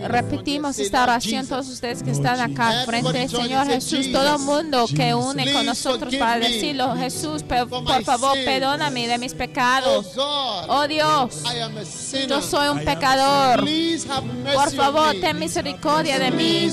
Repetimos 0.08 0.78
esta 0.78 1.02
oración 1.02 1.46
todos 1.46 1.68
ustedes 1.68 2.02
que 2.02 2.10
están 2.10 2.40
acá 2.40 2.68
al 2.68 2.86
frente 2.86 3.28
join 3.28 3.44
Señor 3.44 3.66
Jesús, 3.66 4.12
todo 4.12 4.36
el 4.36 4.42
mundo 4.42 4.86
que 4.94 5.14
une 5.14 5.52
con 5.52 5.66
nosotros 5.66 6.14
para 6.16 6.38
decirlo, 6.38 6.94
Jesús, 6.96 7.42
por 7.42 8.04
favor, 8.04 8.36
perdóname 8.44 9.08
de 9.08 9.18
mis 9.18 9.32
Oh 9.34 9.36
pecados. 9.36 10.14
God, 10.14 10.64
Oh 10.68 10.86
Dios, 10.88 11.42
yo 12.28 12.40
soy 12.40 12.68
un 12.68 12.84
pecador. 12.84 13.64
Por 14.54 14.72
favor, 14.72 15.14
ten 15.20 15.38
misericordia 15.38 16.18
de 16.18 16.30
mí. 16.30 16.70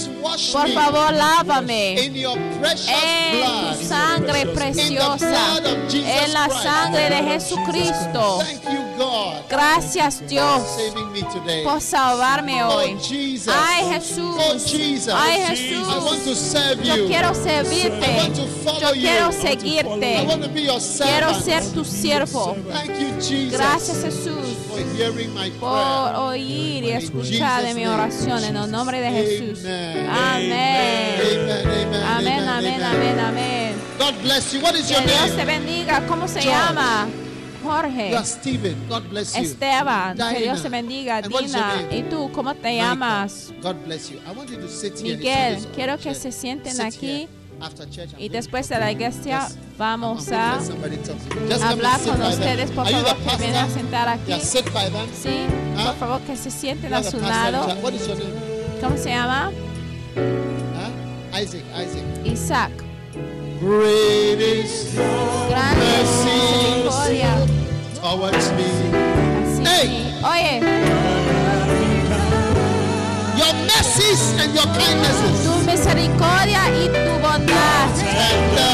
Por 0.52 0.70
favor, 0.70 1.14
lávame. 1.14 2.06
en 2.06 2.14
tu 2.14 3.86
sangre 3.86 4.46
preciosa, 4.48 5.58
en 5.92 6.34
la 6.34 6.50
sangre 6.50 7.10
de 7.10 7.24
Jesucristo. 7.24 8.40
Thank 8.40 8.64
you, 8.74 8.82
God, 8.98 9.34
Gracias 9.50 10.28
Dios 10.28 10.62
por 11.64 11.82
salvarme 11.82 12.11
hoy. 12.64 12.96
Oh 12.96 13.00
Jesus. 13.00 13.54
Ay 13.56 13.84
Oh 13.86 13.92
Jesús, 13.92 14.72
Jesus. 14.72 15.14
ay 15.16 15.42
Jesús, 15.48 15.88
yo 16.84 17.08
quiero 17.08 17.34
servirte, 17.34 18.32
yo 18.82 18.92
quiero 18.94 19.32
seguirte, 19.32 20.28
quiero 20.98 21.34
ser 21.42 21.66
tu 21.74 21.84
siervo. 21.86 22.56
Gracias 23.52 24.04
Jesús. 24.04 24.58
Por 25.60 26.16
oír 26.16 26.84
y 26.84 26.92
escuchar 26.92 27.64
de 27.64 27.74
mi 27.74 27.86
oración 27.88 28.44
en 28.44 28.56
el 28.56 28.72
nombre 28.72 29.00
de 29.02 29.12
Jesús. 29.12 29.60
Amén. 29.66 31.22
Amén, 32.08 32.48
amén, 32.48 32.84
amén, 32.84 33.20
amén. 33.20 33.76
Que 33.98 35.02
Dios 35.02 35.36
te 35.36 35.46
bendiga. 35.46 36.06
¿Cómo 36.08 36.28
se 36.28 36.42
George. 36.42 37.31
Llama? 37.62 37.70
You 37.70 37.70
are 37.70 37.90
Jorge. 37.90 38.12
God 38.90 39.10
bless 39.10 39.36
you. 39.36 39.44
Esteban, 39.44 40.18
que 40.18 40.40
Dios 40.42 40.62
te 40.62 40.70
bendiga, 40.70 41.18
And 41.18 41.28
Dina. 41.28 41.84
¿Y 41.92 42.04
tú 42.04 42.32
cómo 42.34 42.54
te 42.54 42.70
Michael. 42.70 42.78
llamas? 42.78 43.54
God 43.62 43.76
bless 43.86 44.10
you. 44.10 44.18
I 44.28 44.32
want 44.36 44.50
you 44.50 44.58
to 44.58 44.68
sit 44.68 44.98
here. 45.00 45.18
Miguel, 45.18 45.68
quiero 45.76 45.98
que 45.98 46.14
se 46.16 46.32
sienten 46.32 46.74
Sit 46.74 46.82
aquí. 46.86 47.28
After 47.62 47.88
church, 47.88 48.10
y 48.18 48.30
después 48.30 48.68
de 48.70 48.80
la 48.80 48.92
iglesia 48.92 49.48
vamos 49.78 50.32
a 50.32 50.56
hablar 50.58 52.00
con 52.02 52.22
ustedes. 52.24 52.72
Por 52.72 52.88
favor, 52.90 53.16
que 53.18 53.38
vienen 53.38 53.56
a 53.58 53.70
sentar 53.70 54.10
aquí. 54.10 54.34
Sí, 54.42 54.60
por 55.76 55.96
favor, 55.96 56.22
que 56.22 56.36
se 56.36 56.50
sienten 56.50 56.92
a 56.92 57.04
su 57.04 57.20
lado. 57.20 57.68
¿Cómo 58.82 58.98
se 58.98 59.10
llama? 59.10 59.52
Isaac. 61.34 61.64
Isaac. 62.26 62.91
Great 63.62 64.42
is 64.42 64.96
your 64.96 65.06
mercy 65.78 66.42
towards 67.94 68.52
me. 68.58 68.70
Hey. 69.64 69.88
Oye, 70.26 70.60
Your 73.38 73.54
mercies 73.70 74.34
and 74.42 74.52
your 74.56 74.66
kindnesses. 74.66 75.44
tu 75.46 75.52
misericordia 75.66 76.62
y 76.74 76.90
tu 76.90 77.14
bondad. 77.22 77.92
And 78.02 78.52
the 78.58 78.70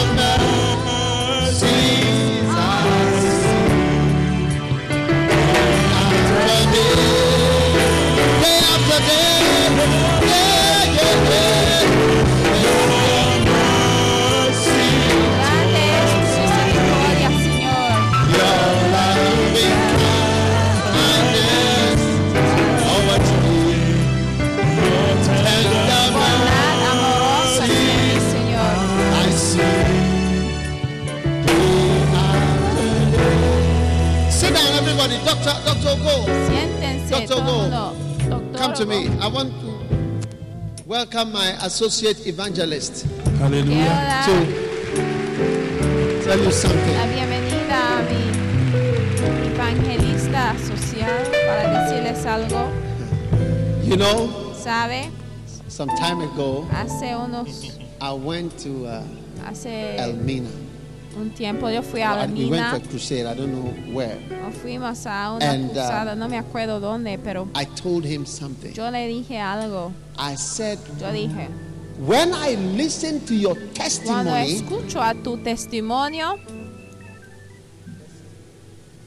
mercies 0.88 2.48
I. 2.48 2.58
After 6.00 6.44
day, 6.48 6.96
day 8.42 8.60
after 8.72 9.00
day. 9.04 9.36
Yeah, 10.32 10.96
yeah, 10.96 11.16
yeah. 11.30 12.17
Doctor, 35.28 35.56
Doctor, 35.66 35.96
go. 36.04 36.16
Siéntense 36.48 37.10
Doctor, 37.10 37.36
go. 37.44 37.70
Doctor, 38.30 38.58
Come 38.58 38.74
to 38.76 38.86
me. 38.86 39.10
I 39.20 39.28
want 39.28 39.52
to 39.60 39.68
welcome 40.86 41.34
my 41.34 41.50
associate 41.64 42.26
evangelist 42.26 43.06
Quiero 43.24 43.38
Hallelujah. 43.40 44.24
to 44.26 44.34
tell 46.24 46.40
you 46.40 46.50
something. 46.52 46.96
la 46.96 47.06
bienvenida 47.08 48.00
a 48.00 48.04
mi 48.08 48.24
evangelista 49.52 50.56
social 50.66 51.24
para 51.46 51.64
decirles 51.76 52.26
algo. 52.26 52.72
You 53.84 53.98
know, 53.98 54.54
¿Sabe? 54.54 55.12
some 55.68 55.90
time 55.98 56.22
ago, 56.22 56.66
Hace 56.72 57.16
unos, 57.16 57.78
I 58.00 58.14
went 58.14 58.58
to 58.60 58.86
uh, 58.86 59.04
hace 59.46 59.98
Elmina. 59.98 60.50
Un 61.20 61.32
tiempo 61.32 61.70
yo 61.70 61.82
fui 61.82 62.02
a 62.02 62.22
And 62.24 62.38
we 62.38 62.46
went 62.50 62.66
for 62.70 62.76
a 62.78 62.80
crusade. 62.80 63.26
I 63.26 63.34
don't 63.36 63.52
know 63.52 63.74
where. 63.94 64.18
o 64.48 64.52
Fuimos 64.52 65.06
a 65.06 65.34
una 65.34 65.46
And, 65.52 65.66
uh, 65.72 65.74
cruzada, 65.74 66.16
no 66.16 66.28
me 66.30 66.38
acuerdo 66.38 66.80
dónde, 66.80 67.18
pero 67.24 67.48
I 67.56 67.66
told 67.66 68.06
him 68.06 68.26
something. 68.26 68.74
yo 68.74 68.90
le 68.92 69.08
dije 69.08 69.40
algo. 69.40 69.92
I 70.18 70.36
said, 70.36 70.80
Yo 71.00 71.12
dije, 71.12 71.48
when 72.00 72.34
I 72.34 72.56
listen 72.76 73.20
to 73.26 73.34
your 73.34 73.56
cuando 73.56 73.74
testimony, 73.84 74.54
escucho 74.54 75.02
a 75.02 75.14
tu 75.16 75.38
testimonio, 75.38 76.36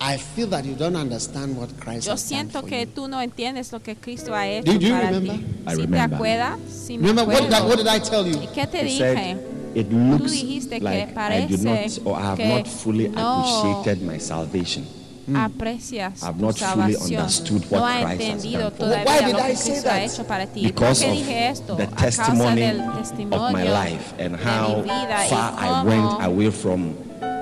I 0.02 0.16
feel 0.16 0.48
that 0.48 0.64
you 0.64 0.74
don't 0.74 0.96
understand 0.96 1.58
what 1.58 1.68
Christ 1.78 2.06
yo 2.06 2.14
has 2.14 2.22
done 2.22 2.38
siento 2.48 2.60
for 2.62 2.68
que 2.70 2.86
you. 2.86 2.92
tú 2.94 3.06
no 3.08 3.20
entiendes 3.20 3.70
lo 3.70 3.80
que 3.82 3.96
Cristo 3.96 4.34
ha 4.34 4.46
hecho 4.48 4.72
you 4.72 4.90
para 4.92 5.10
remember? 5.10 5.36
ti. 5.36 5.44
I 5.66 5.74
¿Sí 5.76 5.86
te 5.86 5.98
acuerdas? 6.00 6.58
Sí 6.70 6.96
me 6.98 7.08
Remember 7.08 7.26
what 7.26 7.42
did, 7.42 7.52
I, 7.52 7.60
what 7.60 7.60
acuerdo. 7.60 7.76
did 7.76 7.88
I 7.88 7.98
tell 8.00 8.26
¿Y 8.26 8.32
you? 8.32 8.52
qué 8.54 8.66
te 8.66 8.80
He 8.80 8.84
dije? 8.84 9.14
said, 9.14 9.38
it 9.74 9.88
Tú 9.88 9.96
looks 9.96 10.32
dijiste 10.32 10.78
que 10.78 10.84
like 10.84 11.02
I 11.02 11.06
do 11.06 11.14
parece 11.14 11.64
not 11.64 12.06
or 12.06 12.18
I 12.18 12.22
have 12.26 12.36
que 12.36 12.48
not 12.48 12.66
fully 12.66 13.08
no 13.08 13.40
appreciated 13.40 14.02
my 14.06 14.18
salvation. 14.18 14.84
aprecias 15.32 16.22
I've 16.24 16.34
tu 16.38 16.44
not 16.46 16.56
fully 16.58 16.94
salvación. 16.94 17.20
understood 17.20 17.62
what 17.70 17.78
no 17.80 17.86
ha 17.86 18.00
Christ 18.02 18.10
has 18.10 18.20
entendido 18.20 18.60
done 18.62 18.72
for 18.72 18.86
me. 18.86 18.90
Why 18.90 19.04
todavía 19.04 19.26
did 19.26 19.32
lo 19.34 19.38
I 19.38 19.50
que 19.50 19.56
say 19.56 19.70
Cristo 19.70 19.88
ha 19.88 19.92
that? 19.92 20.02
hecho 20.04 20.24
para 20.26 20.46
ti. 20.46 20.60
¿Por 20.62 20.72
Because 20.72 21.04
qué 21.04 21.10
of 21.10 21.16
dije 21.16 21.48
esto? 21.50 21.76
the 21.76 21.82
a 21.84 21.86
causa 21.86 22.04
testimony 22.06 22.60
del 22.60 22.80
of 22.80 22.98
testimonio 22.98 23.52
my 23.52 23.62
life 23.64 24.14
and 24.18 24.36
de 24.36 24.44
how 24.44 24.76
mi 24.76 24.82
vida 24.82 25.18
far 25.28 25.54
y 25.54 25.64
I 25.64 25.68
cómo 25.68 25.84
went 25.84 26.22
away 26.24 26.50
from 26.50 26.94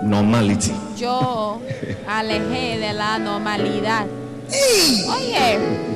normality. 0.02 0.72
yo 0.98 1.58
alejé 2.06 2.78
de 2.78 2.92
la 2.92 3.18
normalidad. 3.18 4.06
Oye, 4.50 5.87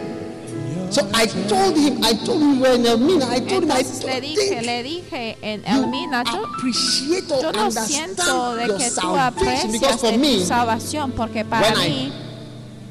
So 0.93 1.09
I 1.15 1.25
told 1.49 1.75
him, 1.77 2.05
I 2.05 2.13
told 2.13 2.43
him 2.43 2.61
we 2.61 2.69
were 2.69 2.75
in 2.75 2.85
Elmina. 2.87 3.27
I 3.27 3.41
told 3.41 3.65
him, 3.65 3.71
I 3.71 3.77
le 3.81 4.21
dije, 4.21 4.37
think 4.37 4.67
le 4.67 4.83
dije 4.83 5.37
en 5.43 5.61
you 5.61 5.67
Elmina, 5.67 6.23
yo, 6.27 6.45
appreciate 6.45 7.31
or 7.33 7.41
yo 7.43 7.51
no 7.51 7.71
siento 7.71 8.51
understand 8.51 8.59
de 8.61 8.67
your 8.67 8.79
que 8.79 8.85
tú 8.85 9.01
salvation. 9.01 9.73
Because 9.73 9.93
aprecias 9.95 10.01
for 10.01 10.11
de 10.11 10.13
tu 10.13 10.21
me, 10.21 10.45
salvación, 10.45 11.13
porque 11.17 11.45
para 11.49 11.63
when 11.63 11.79
I- 11.79 12.13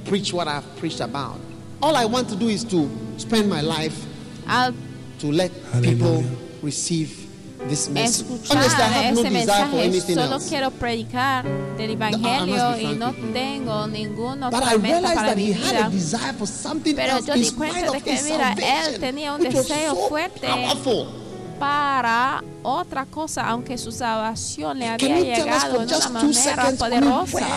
preach 0.05 0.33
what 0.33 0.47
I've 0.47 0.65
preached 0.77 0.99
about. 0.99 1.39
All 1.79 1.95
I 1.95 2.05
want 2.05 2.27
to 2.29 2.35
do 2.35 2.47
is 2.49 2.63
to 2.65 2.89
spend 3.17 3.47
my 3.49 3.61
life 3.61 3.95
al 4.47 4.73
to 5.19 5.31
let 5.31 5.51
people 5.83 6.23
receive 6.63 7.20
this 7.69 7.89
message. 7.89 8.25
escuchar 8.27 8.57
mensaje, 9.31 10.01
solo 10.01 10.35
else. 10.35 10.49
quiero 10.49 10.71
predicar 10.71 11.45
del 11.77 11.91
Evangelio 11.91 12.79
y 12.79 12.95
no 12.95 13.13
tengo 13.33 13.87
ningún 13.87 14.39
But 14.41 14.53
otro 14.53 14.75
I 14.75 14.79
meta 14.79 15.13
para 15.13 15.35
mi 15.35 15.51
he 15.51 15.53
had 15.53 15.71
vida. 15.71 15.85
a 15.85 15.89
desire 15.89 16.33
for 16.37 16.47
something 16.47 16.95
Pero 16.95 17.19
yo 17.19 17.33
di 17.33 17.51
cuenta 17.51 17.91
de 17.91 18.01
que, 18.01 18.21
mira, 18.23 18.53
él 18.53 18.99
tenía 18.99 19.33
un 19.33 19.41
deseo 19.41 19.95
so 19.95 20.07
fuerte. 20.09 20.47
para 21.59 22.43
otra 22.63 23.05
cosa, 23.05 23.47
aunque 23.47 23.77
su 23.77 23.91
salvación 23.91 24.79
le 24.79 24.87
había 24.89 25.19
llegado 25.19 25.81
just 25.87 26.09
una 26.09 26.21
manera 26.23 26.71
poderosa. 26.77 27.47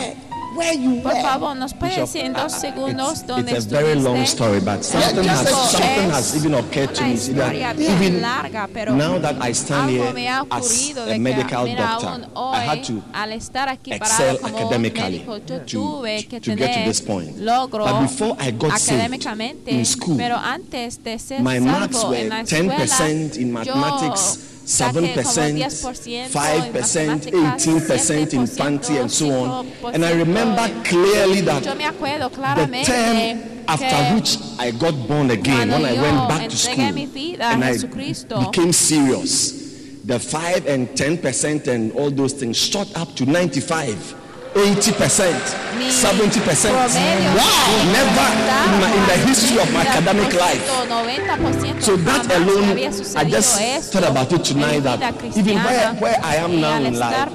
Where, 0.54 0.68
where 0.68 0.74
you 0.74 1.02
Por 1.02 1.12
favor, 1.12 1.56
¿nos 1.56 1.74
puede 1.74 1.90
Bishop, 1.90 2.06
decir 2.06 2.24
en 2.24 2.32
dos 2.32 2.52
segundos 2.52 3.12
it's, 3.12 3.26
dónde 3.26 3.52
it's 3.52 3.66
a 3.66 3.68
very 3.68 3.94
long 4.00 4.22
story, 4.24 4.60
but 4.60 4.82
something 4.82 5.24
has 5.28 5.48
something 5.70 6.10
has 6.10 6.36
even 6.36 6.54
occurred 6.54 6.94
to 6.94 7.04
me. 7.04 7.16
See 7.16 7.32
that 7.34 7.78
even 7.78 8.20
larga, 8.20 8.68
pero 8.72 8.94
now 8.94 9.18
that 9.18 9.36
I 9.40 9.52
stand 9.52 9.90
here 9.90 10.12
me 10.12 10.26
ha 10.26 10.46
as 10.50 10.90
a 10.90 10.94
de 10.94 11.12
que, 11.12 11.18
medical 11.18 11.64
mira, 11.64 11.98
doctor, 12.00 12.28
aún 12.34 12.54
I 12.54 12.66
had 12.66 12.84
to 12.84 13.02
al 13.12 13.32
estar 13.32 13.68
aquí 13.68 13.92
excel 13.92 14.36
parado 14.36 14.40
como 14.40 14.56
un 14.56 14.62
academically 14.64 15.18
médico, 15.18 15.38
yo 15.38 15.58
to, 15.58 15.64
tuve 15.64 16.26
que 16.28 16.40
to 16.40 16.56
get 16.56 16.74
to 16.74 16.88
this 16.88 17.00
point. 17.00 17.36
logro 17.38 17.84
But 17.84 18.02
before 18.02 18.36
I 18.40 18.50
got 18.52 18.78
saved 18.78 19.68
in 19.68 19.84
school, 19.84 20.16
pero 20.16 20.36
antes 20.36 21.02
de 21.02 21.18
ser 21.18 21.40
my 21.42 21.60
marks 21.60 22.04
were 22.04 22.20
en 22.20 22.28
la 22.28 22.40
escuela, 22.40 22.86
10% 22.86 23.36
in 23.36 23.52
mathematics, 23.52 24.53
yo 24.64 24.68
saqué 24.68 24.92
como 24.92 25.22
7%, 25.24 25.58
10% 25.58 26.28
5%, 26.30 26.98
en 26.98 27.08
matemáticas, 27.08 27.66
18% 27.66 28.32
in 28.34 28.46
7%, 28.46 28.56
fancy, 28.56 28.96
and 28.98 29.10
so 29.10 29.26
on. 29.30 29.66
5%. 29.82 29.94
And 29.94 30.04
I 30.04 30.12
remember 30.12 30.68
clearly 30.84 31.40
that 31.42 31.64
Yo 31.64 31.74
me 31.74 31.84
acuerdo 31.84 32.30
the 32.30 32.36
claramente 32.36 32.84
term 32.86 33.38
after 33.66 33.86
que 33.86 34.14
which 34.14 34.38
I 34.58 34.70
got 34.72 34.94
born 35.08 35.30
again, 35.30 35.68
cuando 35.68 35.76
when 35.76 35.84
I 35.84 35.94
yo 35.94 36.02
went 36.02 36.28
back 36.28 36.48
to 36.48 36.56
entregué 36.56 36.74
school, 36.74 36.92
mi 36.92 37.06
vida 37.06 37.44
a 37.44 37.52
and 37.52 37.64
I 37.64 37.72
Jesucristo, 37.72 38.40
became 38.50 38.72
serious, 38.72 39.52
the 40.04 40.18
5 40.18 40.66
and 40.66 40.88
10% 40.88 41.68
and 41.68 41.92
all 41.92 42.10
those 42.10 42.34
things 42.34 42.56
shot 42.56 42.88
up 42.96 43.14
to 43.16 43.24
95. 43.26 44.23
80%, 44.54 45.34
70%. 45.90 46.70
Wow! 46.70 47.84
Never 47.92 48.26
in, 48.64 48.80
my, 48.80 48.90
in 48.94 49.02
the 49.08 49.26
history 49.26 49.58
of 49.58 49.72
my 49.72 49.80
academic 49.86 50.32
life. 50.34 50.62
So 51.82 51.96
that 51.96 52.30
alone, 52.30 52.78
I 53.16 53.24
just 53.24 53.92
thought 53.92 54.04
about 54.08 54.32
it 54.32 54.44
tonight 54.44 54.80
that 54.84 55.00
even 55.36 55.58
where, 55.58 55.94
where 55.94 56.18
I 56.22 56.36
am 56.36 56.60
now 56.60 56.78
in 56.78 56.98
life 56.98 57.28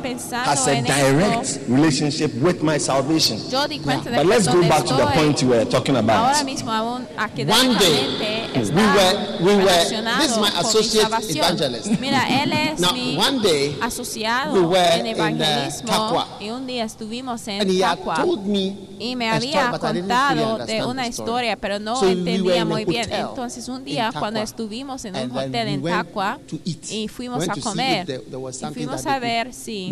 has 0.45 0.67
a 0.67 0.81
direct 0.81 1.59
relationship 1.67 2.33
with 2.35 2.63
my 2.63 2.77
salvation. 2.79 3.37
yo 3.51 3.67
di 3.67 3.79
cuenta 3.79 4.09
de 4.09 4.15
But 4.15 4.25
let's 4.25 4.47
go 4.47 4.61
back 4.69 4.85
to 4.85 4.93
the 4.95 5.05
point 5.07 5.41
you 5.41 5.49
were 5.49 5.65
talking 5.65 5.95
about. 5.97 6.35
One 6.37 7.75
day, 7.77 8.07
we 8.73 8.81
were- 8.81 9.37
we 9.41 9.55
were- 9.55 9.85
this 10.19 10.31
is 10.31 10.37
my 10.37 10.51
associate 10.59 11.05
evangelist. 11.29 11.87
Now, 12.79 12.93
one 13.17 13.39
day, 13.41 13.75
we 14.53 14.61
were 14.61 14.99
in, 14.99 15.05
uh, 15.05 15.11
evangelismo 15.11 16.25
Estuvimos 17.09 17.47
en 17.47 17.61
And 17.61 17.71
he 17.71 17.83
had 17.83 17.97
Taqua 17.97 18.15
told 18.23 18.45
me 18.45 18.77
y 18.99 19.15
me 19.15 19.29
había 19.29 19.71
contado 19.71 20.65
de 20.65 20.85
una 20.85 21.07
historia, 21.07 21.55
pero 21.55 21.79
no 21.79 22.03
entendía 22.03 22.63
muy 22.65 22.85
bien. 22.85 23.11
Entonces 23.11 23.67
un 23.67 23.83
día 23.83 24.11
cuando 24.17 24.39
estuvimos 24.39 25.03
en 25.05 25.15
And 25.15 25.31
un 25.31 25.37
hotel 25.37 25.67
en 25.69 25.87
eat. 25.87 26.91
y 26.91 27.07
fuimos 27.07 27.49
a 27.49 27.55
comer 27.55 28.07
y 28.09 28.53
something 28.53 28.73
fuimos 28.73 29.03
that 29.03 29.15
a 29.15 29.19
ver 29.19 29.53
si 29.53 29.91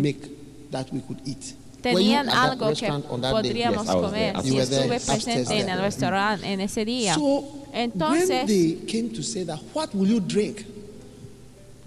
tenían 1.82 2.28
algo 2.28 2.72
que 2.72 2.88
podríamos 3.30 3.86
Yes, 3.86 3.94
comer. 3.96 4.32
there. 4.34 4.48
Y 4.48 4.58
estuve 4.58 5.00
presente 5.00 5.60
en 5.60 5.68
el 5.68 5.80
restaurante 5.80 6.52
en 6.52 6.60
ese 6.60 6.84
día. 6.84 7.14
So 7.14 7.40
when 7.72 7.74
Entonces, 7.74 8.46
they 8.46 8.84
came 8.86 9.10
to 9.10 9.24
say 9.24 9.44
that, 9.44 9.58
what 9.74 9.88
will 9.92 10.08
you 10.08 10.20
drink? 10.20 10.60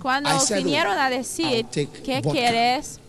Cuando 0.01 0.37
said, 0.39 0.57
vinieron 0.57 0.97
a 0.97 1.09
decir, 1.09 1.65
¿qué 1.67 1.87
vodka." 2.21 2.31
quieres 2.31 2.99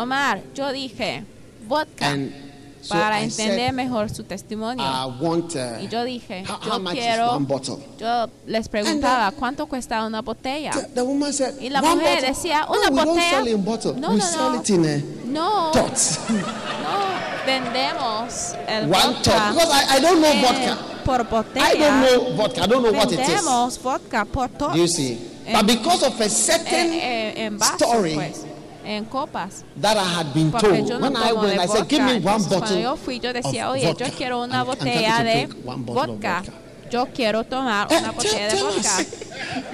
tomar? 0.00 0.40
Yo 0.54 0.72
dije, 0.72 1.24
vodka. 1.66 2.06
And 2.08 2.48
para 2.88 3.20
entender 3.20 3.72
mejor 3.72 4.08
su 4.10 4.24
testimonio. 4.24 4.84
Uh, 4.84 5.82
y 5.82 5.88
yo 5.88 6.04
dije, 6.04 6.44
yo 6.46 6.84
quiero, 6.90 7.38
yo 7.98 8.28
les 8.46 8.68
preguntaba 8.68 9.30
cuánto 9.32 9.66
cuesta 9.66 10.04
una 10.06 10.22
botella. 10.22 10.72
The, 10.72 10.88
the 10.94 11.02
woman 11.02 11.32
said, 11.32 11.60
Y 11.60 11.70
la 11.70 11.82
mujer 11.82 12.22
decía, 12.22 12.66
no, 12.66 12.72
una 12.72 12.90
we 12.90 12.96
don't 12.96 13.06
botella. 13.08 13.30
sell 13.30 13.48
in 13.48 13.64
bottle. 13.64 13.94
No, 13.94 14.10
we 14.10 14.16
no, 14.16 14.24
sell 14.24 14.52
no. 14.52 14.60
it 14.60 14.70
in 14.70 14.84
a 14.84 15.02
No, 15.26 15.72
no, 15.74 15.82
vendemos 17.46 18.54
el 18.66 18.84
One 18.84 18.90
vodka 18.90 19.22
tot. 19.22 19.54
Because 19.54 19.70
I, 19.72 19.96
I 19.96 20.00
don't 20.00 20.20
know 20.20 20.32
eh, 20.32 20.42
vodka. 20.42 20.78
por 21.04 21.20
I 21.20 21.24
botella. 21.24 21.78
don't 21.78 22.00
know 22.00 22.36
vodka. 22.36 22.62
I 22.62 22.66
don't 22.66 22.82
know 22.82 22.92
what 22.92 23.12
it 23.12 23.20
is. 23.20 23.26
vendemos 23.28 23.82
vodka 23.82 24.24
por 24.24 24.48
tot. 24.48 24.74
You 24.74 24.86
see. 24.86 25.18
But 25.50 25.66
because 25.66 26.02
of 26.02 26.20
a 26.20 26.28
certain 26.28 27.58
story 27.60 28.14
pues, 28.14 28.44
en 28.88 29.04
copas. 29.04 29.64
that 29.80 29.96
I 29.96 30.04
had 30.04 30.32
been 30.32 30.50
Porque 30.50 30.66
told, 30.68 30.88
yo 30.88 30.98
no 30.98 31.02
when 31.10 31.16
I 31.16 31.28
tomo 31.28 31.42
went, 31.42 31.60
I 31.60 31.66
said, 31.66 31.88
give 31.88 32.02
me 32.02 32.12
one 32.20 32.40
Entonces, 32.40 32.48
cuando 32.48 32.60
bottle. 32.60 32.82
yo 32.82 32.96
fui, 32.96 33.20
yo 33.20 33.32
decía, 33.32 33.66
of 33.68 33.74
oye, 33.74 33.86
vodka. 33.88 34.04
yo 34.08 34.12
quiero 34.16 34.42
una 34.42 34.64
botella 34.64 35.22
de 35.22 35.46
take 35.46 35.52
one 35.64 35.82
bottle 35.84 36.02
of 36.02 36.08
vodka. 36.08 36.40
vodka. 36.40 36.52
Yo 36.90 37.06
quiero 37.14 37.44
tomar 37.44 37.86
Eh, 37.92 37.98
una 37.98 38.12
botella 38.12 38.44
de 38.48 38.50
tell 38.56 38.64
vodka. 38.64 38.78
us. 39.00 39.06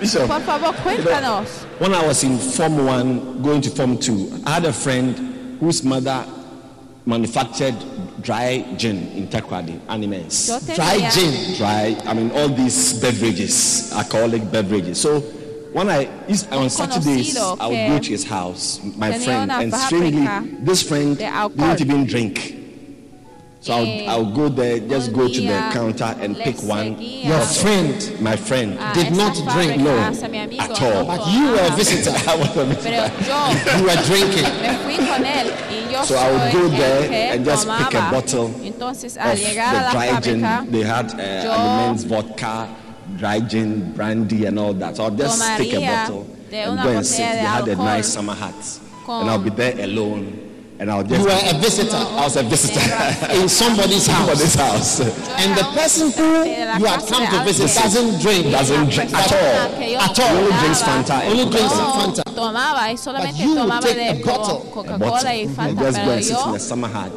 Bishop, 0.00 0.26
Por 0.26 0.40
favor, 0.42 0.74
cuéntanos. 0.82 1.46
when 1.78 1.94
I 1.94 2.04
was 2.06 2.24
in 2.24 2.38
Form 2.38 2.84
1, 2.84 3.40
going 3.42 3.60
to 3.60 3.70
Form 3.70 3.96
2, 3.98 4.42
I 4.46 4.50
had 4.54 4.64
a 4.64 4.72
friend 4.72 5.58
whose 5.60 5.84
mother 5.84 6.24
manufactured 7.06 7.74
dry 8.22 8.64
gin 8.76 9.08
in 9.12 9.28
Takrady, 9.28 9.78
Animals. 9.88 10.48
Yo 10.48 10.58
Dry 10.74 11.08
gin. 11.10 11.54
Dry, 11.56 11.96
I 12.06 12.14
mean, 12.14 12.30
all 12.32 12.48
these 12.48 12.94
beverages, 13.00 13.92
alcoholic 13.92 14.50
beverages. 14.50 15.00
So 15.00 15.22
when 15.74 15.90
I, 15.90 16.08
is- 16.28 16.46
on 16.48 16.70
Saturdays, 16.70 17.36
I 17.36 17.66
would 17.66 17.88
go 17.88 17.98
to 17.98 18.10
his 18.10 18.24
house, 18.24 18.80
my 18.96 19.12
friend, 19.18 19.50
and 19.50 19.74
strangely, 19.74 20.24
this 20.64 20.82
friend 20.82 21.18
de 21.18 21.24
alcohol. 21.24 21.76
didn't 21.76 21.90
even 21.90 22.06
drink. 22.06 22.60
So 23.60 23.72
I'll, 23.72 24.08
I'll 24.10 24.30
go 24.30 24.50
there, 24.50 24.78
just 24.78 25.14
go 25.14 25.26
to 25.26 25.40
the 25.40 25.54
uh, 25.54 25.72
counter 25.72 26.14
and 26.20 26.36
pick 26.36 26.62
one. 26.62 27.00
Your 27.00 27.40
friend 27.40 28.20
My 28.20 28.36
friend. 28.36 28.76
Ah, 28.78 28.92
did 28.92 29.16
not 29.16 29.34
drink, 29.54 29.80
no, 29.80 29.96
hacia 29.98 30.28
mi 30.28 30.38
amigo, 30.38 30.62
at 30.62 30.82
all. 30.82 31.06
But 31.06 31.26
you 31.32 31.50
were 31.50 31.56
uh-huh. 31.56 31.72
a 31.72 31.76
visitor. 31.76 32.10
I 32.30 32.36
was 32.36 32.50
a 32.50 32.64
Pero 32.84 33.08
yo 33.24 33.38
You 33.78 33.84
were 33.88 34.02
drinking. 34.04 34.44
me 34.60 34.76
fui 34.84 34.96
con 35.06 35.24
él 35.24 35.48
y 35.70 35.90
yo 35.90 36.04
So 36.04 36.14
I 36.14 36.30
would 36.30 36.52
go 36.52 36.68
there 36.68 37.32
and 37.34 37.42
just 37.44 37.66
pick 37.66 37.94
a 37.94 38.10
bottle 38.12 38.48
Entonces, 38.62 39.16
al 39.16 39.32
of 39.32 39.38
llegar 39.38 39.72
the 39.72 39.80
la 39.80 39.92
dry 39.92 40.20
gin. 40.20 40.70
They 40.70 40.82
had 40.82 41.14
uh, 41.14 41.44
yo 41.44 41.50
Aliment's 41.52 42.04
vodka, 42.04 42.68
dry 43.24 43.40
gin, 43.40 43.92
brandy, 43.94 44.44
and 44.44 44.58
all 44.58 44.74
that. 44.74 44.96
So 44.96 45.04
I'll 45.04 45.10
just 45.16 45.40
take 45.56 45.72
a 45.72 45.80
bottle 45.80 46.24
de 46.50 46.58
and 46.60 46.72
una 46.72 46.82
go 46.84 46.88
and 46.90 47.06
sit. 47.06 47.24
botella 47.24 47.32
They 47.32 47.38
had 47.56 47.68
a 47.68 47.76
nice 47.76 48.08
summer 48.12 48.34
hat, 48.34 48.54
and 49.08 49.30
I'll 49.30 49.38
be 49.38 49.48
there 49.48 49.80
alone, 49.80 50.76
and 50.78 50.90
I'll 50.90 51.02
just. 51.02 51.20
You 51.20 51.24
were 51.24 51.32
a 51.32 51.58
visitor 51.58 51.96
I 51.96 52.20
was 52.24 52.36
a 52.36 52.42
visitor 52.42 52.80
in 53.40 53.48
somebody's 53.48 54.06
house. 54.06 54.28
somebody's 54.28 54.54
house. 54.54 55.00
And 55.40 55.56
the 55.56 55.64
person 55.72 56.12
who 56.12 56.44
you 56.44 56.84
had 56.84 57.00
come 57.08 57.24
to 57.32 57.44
visit 57.44 57.72
doesn't 57.80 58.20
drink. 58.20 58.52
Doesn't 58.52 58.90
drink 58.90 59.10
at 59.14 59.32
all. 59.32 59.38
At 59.40 60.20
all. 60.20 60.36
He 60.36 60.42
only 60.44 60.52
drinks 60.60 60.82
Fanta. 60.82 61.16
and 61.24 61.30
Only 61.32 61.44
drinks 61.50 61.72
Coca-Cola. 61.72 62.12
Fanta. 62.12 62.22
tomaba 62.34 62.92
y 62.92 62.96
solamente 62.98 63.38
you 63.42 63.54
tomaba 63.54 63.80
take 63.80 63.94
de 63.96 64.20
a 64.20 64.24
bottle. 64.26 64.58
Co- 64.74 64.80
a 64.80 64.98
bottle, 64.98 64.98
Coca-Cola 64.98 65.32
y 65.32 65.40
and 65.48 65.56
Fanta, 65.56 65.80
just 65.80 65.96
go 65.96 66.04
pero 66.04 66.12
and 66.12 66.24
sit 66.24 66.36
in 66.36 66.44
yo 66.44 66.52
the 66.52 66.58
summer 66.60 66.88
hat. 66.88 67.12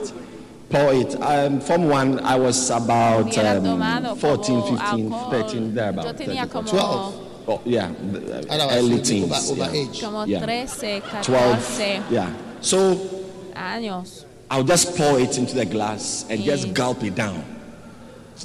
Pour 0.69 0.93
it. 0.93 1.15
Um, 1.21 1.61
from 1.61 1.87
one, 1.87 2.19
I 2.19 2.35
was 2.35 2.69
about 2.69 3.27
hubiera 3.27 3.57
um, 3.65 4.15
14, 4.17 4.61
15, 4.77 5.09
13, 5.31 5.73
there 5.73 5.85
Yo 5.85 5.89
about. 6.01 6.17
tenía 6.17 6.45
13, 6.45 6.49
como, 6.49 6.67
12. 6.69 7.13
Oh, 7.49 7.61
yeah, 7.63 7.87
the, 8.11 8.45
Otherwise, 8.49 8.77
early 8.77 8.89
you'll 8.95 9.01
teens. 9.01 9.51
over, 9.51 9.61
over 9.61 9.73
yeah. 9.73 9.81
age. 9.81 10.01
como 10.01 10.25
Yeah. 10.25 10.39
13, 10.45 11.01
12. 11.23 12.11
Yeah. 12.11 12.33
So 12.59 12.95
años. 13.55 14.25
I'll 14.51 14.63
just 14.63 14.95
pour 14.97 15.19
it 15.19 15.37
into 15.37 15.55
the 15.55 15.65
glass 15.65 16.25
and 16.29 16.41
just 16.43 16.73
gulp 16.73 17.03
it 17.03 17.15
down. 17.15 17.43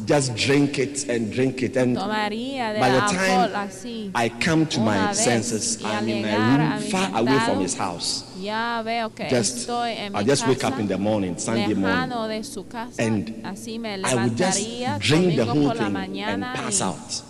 Just 0.07 0.35
drink 0.35 0.79
it 0.79 1.09
and 1.09 1.33
drink 1.33 1.63
it. 1.63 1.77
And 1.77 1.95
by 1.97 2.29
the 2.29 3.01
time. 3.01 3.69
I 4.15 4.29
come 4.29 4.67
to 4.67 4.81
my 4.81 5.13
senses, 5.13 5.83
I'm 5.85 6.09
in 6.09 6.25
a 6.25 6.39
room 6.39 6.91
far 6.91 7.11
away 7.19 7.39
from 7.41 7.61
his 7.61 7.75
house. 7.77 8.25
Ya 8.39 8.83
veo 8.83 9.11
que 9.11 9.29
Just, 9.29 9.69
estoy 9.69 9.93
en 9.97 10.13
mi 10.13 10.19
I'll 10.19 10.25
just 10.25 10.47
wake 10.49 10.65
up 10.65 10.79
in 10.79 10.89
the 10.89 10.99
morning, 10.99 11.37
Sunday 11.39 11.75
morning. 11.75 12.09
de 12.29 12.43
su 12.43 12.65
casa. 12.65 13.03
and 13.03 13.45
I 13.45 14.15
would 14.15 14.37
just 14.37 14.67
drink 15.01 15.37
the 15.37 15.45
whole 15.45 15.71
thing 15.71 16.21
and 16.23 16.43
pass 16.43 16.81
out. 16.81 17.23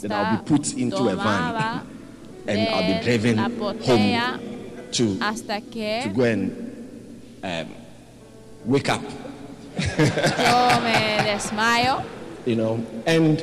Then 0.00 0.12
I'll 0.12 0.36
be 0.36 0.44
put 0.44 0.74
into 0.74 1.08
a 1.08 1.16
van 1.16 1.86
and 2.48 2.68
I'll 2.68 2.98
be 2.98 3.04
driven 3.04 3.38
home 3.38 4.58
to, 4.92 5.18
to 5.18 6.12
go 6.14 6.22
and 6.24 6.68
um, 7.42 7.74
wake 8.64 8.88
up, 8.88 9.02
yo 9.78 10.80
me 10.80 10.96
desmayo. 11.26 12.04
you 12.46 12.56
know. 12.56 12.84
And 13.06 13.42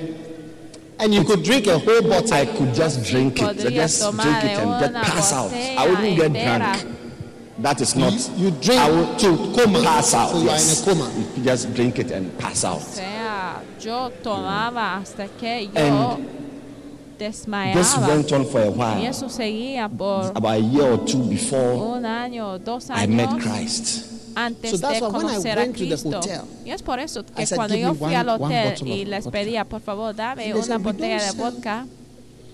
And 0.97 1.13
you 1.13 1.25
could 1.25 1.43
drink 1.43 1.67
a 1.67 1.77
whole 1.77 2.01
bottle. 2.03 2.33
I 2.33 2.45
could 2.45 2.73
just 2.73 3.03
drink 3.03 3.41
it, 3.41 3.43
Podría 3.43 3.71
just 3.83 3.99
drink 4.15 4.43
it 4.43 4.57
and 4.59 4.79
just 4.79 4.91
una 4.91 5.03
pass 5.03 5.33
out. 5.33 5.51
I 5.51 5.88
wouldn't 5.89 6.15
get 6.15 6.31
drunk. 6.31 6.97
That 7.59 7.81
is 7.81 7.95
not. 7.95 8.13
You 8.38 8.51
drink 8.51 8.79
I 8.81 8.89
would 8.91 9.19
to 9.19 9.36
coma. 9.55 9.81
pass 9.83 10.13
out. 10.13 10.29
So 10.31 10.39
you 10.41 10.49
are 10.49 10.57
in 10.57 10.69
a 10.71 10.86
coma. 10.86 11.11
You 11.36 11.43
just 11.43 11.73
drink 11.73 11.99
it 11.99 12.11
and 12.11 12.31
pass 12.38 12.63
out. 12.63 12.77
O 12.77 12.95
sea, 12.95 13.61
yo 13.79 14.09
tomaba 14.23 14.95
hasta 15.01 15.27
que 15.38 15.67
yo 15.67 15.71
And 15.75 16.44
This 17.18 17.41
desmayaba. 17.41 18.07
went 18.07 18.32
on 18.32 18.45
for 18.45 18.61
a 18.61 18.70
Y 18.70 18.70
while. 18.70 19.07
eso 19.07 19.30
seguía 19.30 19.89
por 19.89 20.26
About 20.36 20.45
a 20.53 20.57
year 20.57 20.91
or 20.93 21.05
two 21.05 21.24
before 21.24 21.74
un 21.97 22.05
año, 22.05 22.59
dos 22.59 22.89
I 22.89 23.07
met 23.07 23.30
años 23.30 23.43
Christ. 23.43 24.05
antes 24.36 24.72
So 24.72 24.78
that's 24.78 24.99
de 24.99 25.05
why 25.05 25.11
when 25.11 25.26
I 25.26 25.30
conocer 25.34 25.51
a 25.57 25.61
went 25.61 25.74
to 25.78 25.80
the 25.84 25.88
Cristo. 25.88 26.18
hotel, 26.18 26.41
Y 26.66 26.72
es 26.72 26.82
por 26.84 26.99
eso 26.99 27.22
I 27.22 27.24
que 27.36 27.45
said, 27.45 27.55
cuando 27.57 27.76
"Give 27.76 27.88
yo 27.88 27.93
fui 27.95 28.07
one- 28.07 28.16
al 28.18 28.30
hotel 28.30 28.76
y 28.88 29.05
les 29.05 29.24
vodka." 29.26 29.32
pedía, 29.39 29.66
por 29.66 29.82
favor, 29.82 30.16
dame 30.16 30.53
una 30.53 30.63
said, 30.63 30.78
"We 30.78 30.84
botella 30.84 31.24
de 31.24 31.32
vodka. 31.32 31.86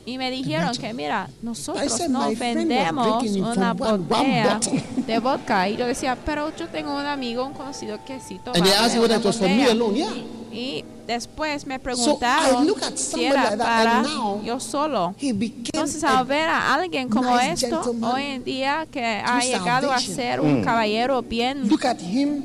Y 0.03 0.17
me 0.17 0.31
dijeron 0.31 0.75
que, 0.77 0.93
mira, 0.95 1.29
nosotros 1.43 1.91
said, 1.91 2.09
no 2.09 2.27
"My 2.27 2.35
friend 2.35 2.57
was 2.57 2.67
vendemos 2.67 3.23
una 3.37 3.75
from 3.75 3.81
one- 3.81 3.91
one 3.93 4.03
botella 4.07 4.53
bottle." 4.55 4.83
de 5.05 5.19
vodka. 5.19 5.69
Y 5.69 5.77
yo 5.77 5.85
decía, 5.85 6.17
pero 6.25 6.51
yo 6.57 6.67
tengo 6.69 6.95
un 6.95 7.05
amigo, 7.05 7.45
un 7.45 7.53
conocido 7.53 7.99
que 8.03 8.19
sí 8.19 8.39
toma 8.43 8.57
And 8.57 8.65
they 8.65 8.73
asked 8.73 8.97
me 8.99 9.05
it 9.15 9.23
was 9.23 9.37
for 9.37 9.47
me 9.47 9.65
alone. 9.69 9.95
Yeah. 9.97 10.07
Y 10.51 10.83
después 11.07 11.65
me 11.65 11.75
I 11.75 11.79
preguntaron 11.79 12.67
at 12.83 12.95
si 12.95 13.25
era 13.25 13.55
para 13.57 14.03
yo 14.43 14.59
solo. 14.59 15.15
Entonces, 15.19 16.03
al 16.03 16.25
ver 16.25 16.49
a 16.49 16.73
alguien 16.73 17.09
como 17.09 17.37
nice 17.37 17.65
esto, 17.67 17.95
hoy 18.01 18.23
en 18.23 18.43
día 18.43 18.85
que 18.91 19.03
ha 19.03 19.39
llegado 19.39 19.91
a 19.91 19.99
ser 19.99 20.39
un 20.41 20.63
caballero 20.63 21.21
bien 21.21 21.67
Look 21.69 21.85
at 21.85 21.99
him, 21.99 22.43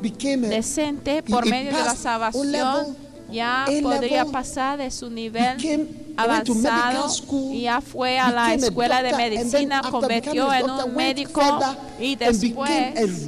became 0.00 0.46
a 0.46 0.50
decente 0.50 1.22
por 1.22 1.46
he 1.46 1.50
medio 1.50 1.76
de 1.76 1.84
la 1.84 1.94
salvación, 1.94 2.96
ya 3.30 3.66
podría 3.82 4.24
pasar 4.24 4.78
de 4.78 4.90
su 4.90 5.10
nivel 5.10 5.56
became- 5.56 5.88
avanzado 6.16 7.08
school, 7.08 7.54
y 7.54 7.62
ya 7.62 7.80
fue 7.80 8.18
a 8.18 8.30
la 8.30 8.54
escuela 8.54 9.02
de 9.02 9.10
doctor, 9.10 9.30
then 9.30 9.38
medicina, 9.38 9.82
convirtió 9.90 10.52
en 10.52 10.66
doctor, 10.66 10.88
un 10.88 10.96
médico 10.96 11.40
further 11.40 11.76
y 12.00 12.14
a 12.14 12.16
después 12.18 12.70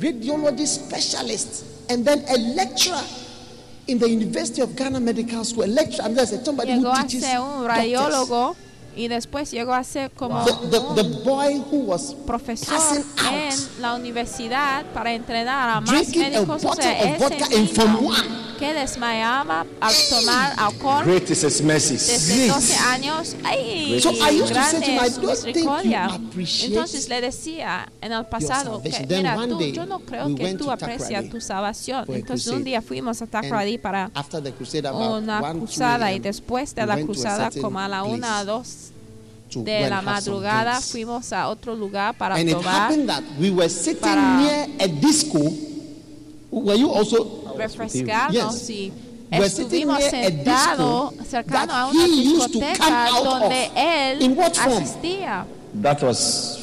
radiology 0.00 0.66
specialist 0.66 1.62
and 1.90 2.04
then 2.04 2.24
a 2.28 2.36
lecturer 2.36 3.00
in 3.86 3.98
the 3.98 4.08
University 4.08 4.60
of 4.62 4.74
Ghana 4.76 5.00
Medical 5.00 5.44
School. 5.44 5.64
A 5.64 5.66
lecturer, 5.66 6.06
and 6.06 6.16
there's 6.16 6.44
somebody 6.44 6.72
llegó 6.72 6.90
who 6.92 6.92
a 6.92 7.02
teaches 7.02 7.24
ser 7.24 7.38
un 7.38 7.48
doctors. 7.48 7.66
radiólogo 7.76 8.56
y 8.94 9.08
después 9.08 9.50
llegó 9.50 9.72
a 9.74 9.82
ser 9.84 10.10
como 10.10 10.44
The, 10.44 10.52
the, 10.70 10.78
un 10.78 10.94
the 10.94 11.02
boy 11.24 11.62
who 11.70 11.78
was 11.86 12.14
profesor 12.26 12.78
en 13.32 13.54
la 13.80 13.94
universidad 13.94 14.84
para 14.92 15.12
entrenar 15.14 15.70
a 15.70 15.80
más 15.80 15.90
drinking 15.90 16.22
a 16.22 16.28
médicos. 16.30 16.64
O 16.64 16.68
bottle 16.68 16.82
sea, 16.82 17.16
of 17.16 17.32
ese 17.32 17.38
niño. 17.88 18.10
Que 18.62 18.74
desmayaba 18.74 19.66
al 19.80 19.94
tomar 20.08 20.52
alcohol 20.56 21.04
Great 21.04 21.28
is 21.30 21.42
His 21.42 21.60
mercies. 21.62 22.06
desde 22.06 22.46
12 22.46 22.74
años. 22.76 23.36
¡Ay! 23.42 24.00
So 24.00 24.10
I 24.10 24.40
used 24.40 24.54
to 24.54 24.62
say 24.62 24.80
to 24.80 24.86
him, 24.86 24.92
grande 24.92 24.92
I 24.92 25.06
es 25.06 25.14
su 25.14 25.20
don't 25.20 25.42
think 25.42 25.56
you 25.84 25.96
appreciate 25.96 26.68
Entonces 26.68 27.08
le 27.08 27.20
decía 27.20 27.90
en 28.00 28.12
el 28.12 28.24
pasado 28.26 28.80
que, 28.80 29.04
mira, 29.08 29.36
tú, 29.48 29.60
yo 29.60 29.84
no 29.84 29.98
creo 29.98 30.26
we 30.26 30.36
que 30.36 30.54
tú 30.54 30.70
aprecias 30.70 31.28
tu 31.28 31.40
salvación. 31.40 32.04
Entonces 32.08 32.46
un 32.46 32.52
crusade. 32.52 32.64
día 32.64 32.82
fuimos 32.82 33.20
a 33.20 33.24
And 33.24 33.32
Takoradi 33.32 33.78
para 33.78 34.12
una 34.14 35.40
1, 35.40 35.40
2 35.40 35.56
cruzada 35.56 36.12
y 36.12 36.20
después 36.20 36.72
de 36.76 36.82
we 36.82 36.86
la 36.86 37.02
cruzada 37.02 37.50
como 37.60 37.80
a 37.80 37.88
la 37.88 38.04
una 38.04 38.38
a 38.38 38.44
dos 38.44 38.92
de 39.56 39.90
la 39.90 40.02
madrugada 40.02 40.80
fuimos 40.80 41.32
a 41.32 41.48
otro 41.48 41.74
lugar 41.74 42.16
para 42.16 42.36
And 42.36 42.48
it 42.48 42.54
tomar, 42.54 42.92
happened 42.92 43.08
that 43.08 43.24
we 43.40 43.50
were 43.50 43.68
sitting 43.68 44.38
near 44.38 44.68
a 44.78 44.86
disco. 44.86 45.40
Were 46.52 46.76
you 46.76 46.90
also? 46.90 47.41
Refrescarnos 47.66 48.54
Yes. 48.68 48.70
y 48.70 48.92
We're 49.30 49.48
sitting 49.48 49.64
estuvimos 49.64 49.98
near 49.98 50.08
a 50.08 50.10
sentados 50.10 51.10
disco 51.10 51.24
cercano 51.30 51.66
that 51.66 51.70
a 51.70 51.86
una 51.86 52.04
he 52.04 52.22
used 52.22 52.52
to 52.52 52.58
come 52.60 52.66
discoteca 52.70 53.06
out 53.06 53.24
donde 53.24 53.66
of. 53.66 53.72
él 53.76 54.22
In 54.22 54.36
what 54.36 54.54
form? 54.56 54.82
asistía. 54.82 55.46
That 55.82 56.02
was 56.02 56.58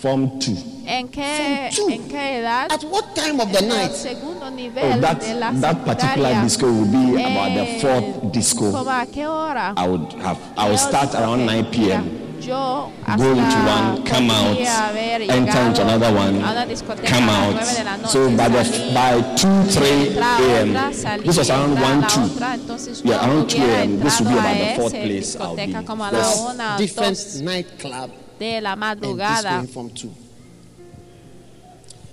Form 0.00 0.38
2. 0.38 0.56
¿En 0.86 1.08
qué, 1.08 1.70
From 1.74 1.86
two. 1.88 1.92
¿En 1.92 2.08
qué 2.08 2.38
edad? 2.38 2.68
At 2.72 2.84
what 2.84 3.14
time 3.16 3.40
of 3.42 3.50
the 3.50 3.58
En 3.58 3.64
el 3.70 3.76
night? 3.78 3.92
segundo 3.92 4.48
nivel 4.50 4.92
Oh, 4.96 5.00
that, 5.00 5.20
de 5.20 5.34
la 5.34 5.50
that 5.60 5.84
particular 5.84 6.30
secundaria. 6.30 6.42
disco 6.44 6.66
will 6.66 6.86
be 6.86 7.20
about 7.24 7.52
the 7.54 7.62
Eh, 7.62 7.80
fourth 7.80 8.32
disco. 8.32 8.70
¿Cómo 8.70 8.88
a 8.90 9.04
qué 9.06 9.26
hora? 9.26 9.74
I 9.76 9.88
would 9.88 10.12
have. 10.22 10.38
I 10.56 10.68
would 10.68 10.78
start 10.78 11.14
around 11.16 11.44
9 11.44 11.64
p.m. 11.72 12.04
yo 12.46 12.92
go 13.16 13.30
into 13.30 13.40
hasta 13.42 13.94
one, 13.94 14.04
come 14.04 14.30
out, 14.30 14.46
podría 14.56 14.88
haber 14.88 15.22
enter 15.22 15.38
into 15.66 15.82
llegado 15.82 15.82
another 15.82 16.14
one, 16.14 16.42
a 16.44 16.50
una 16.52 16.66
discoteca 16.66 17.08
come 17.08 17.28
a 17.28 17.32
las 17.32 17.46
out. 17.46 17.54
9 17.54 17.74
de 17.78 17.84
la 17.84 17.96
noche, 17.96 18.08
So 18.12 18.30
by 18.30 18.48
the 18.48 18.64
salir, 18.64 18.94
by 18.94 19.34
two, 19.36 19.62
three 19.70 20.08
entrar 20.08 20.40
a 20.40 20.44
a.m. 20.44 20.68
otra, 20.70 20.92
salir, 20.92 21.26
This 21.26 21.38
was 21.38 21.50
around 21.50 21.70
entrar 21.70 21.84
a 21.84 21.90
one, 21.90 22.00
la 22.00 22.06
two. 22.08 22.20
otra, 22.20 22.54
entonces 22.54 23.02
Yeah, 23.04 23.12
yo 23.12 23.18
around 23.18 23.46
2 23.50 23.56
hubiera 23.58 23.78
a.m. 23.80 24.00
This 24.00 24.20
will 24.20 24.28
be 24.28 24.34
entrado 24.34 24.48
about 24.48 24.56
a 24.56 24.68
the 24.68 24.76
fourth 24.80 24.94
ese 24.94 25.04
place 25.06 25.36
I'll 25.36 25.54
be. 25.56 25.62
discoteca 25.66 25.84
como 25.86 26.04
a 26.04 26.10
There's 26.10 26.36
la 26.36 26.50
una 26.52 26.74
o 26.74 26.78
different 26.78 27.16
dos 27.16 27.42
nightclub 27.42 28.10
de 28.38 28.60
la 28.60 28.72
and 28.72 28.82
this 28.82 29.00
madrugada. 29.00 29.50
going 29.56 29.68
from 29.68 29.90
two. 29.90 30.10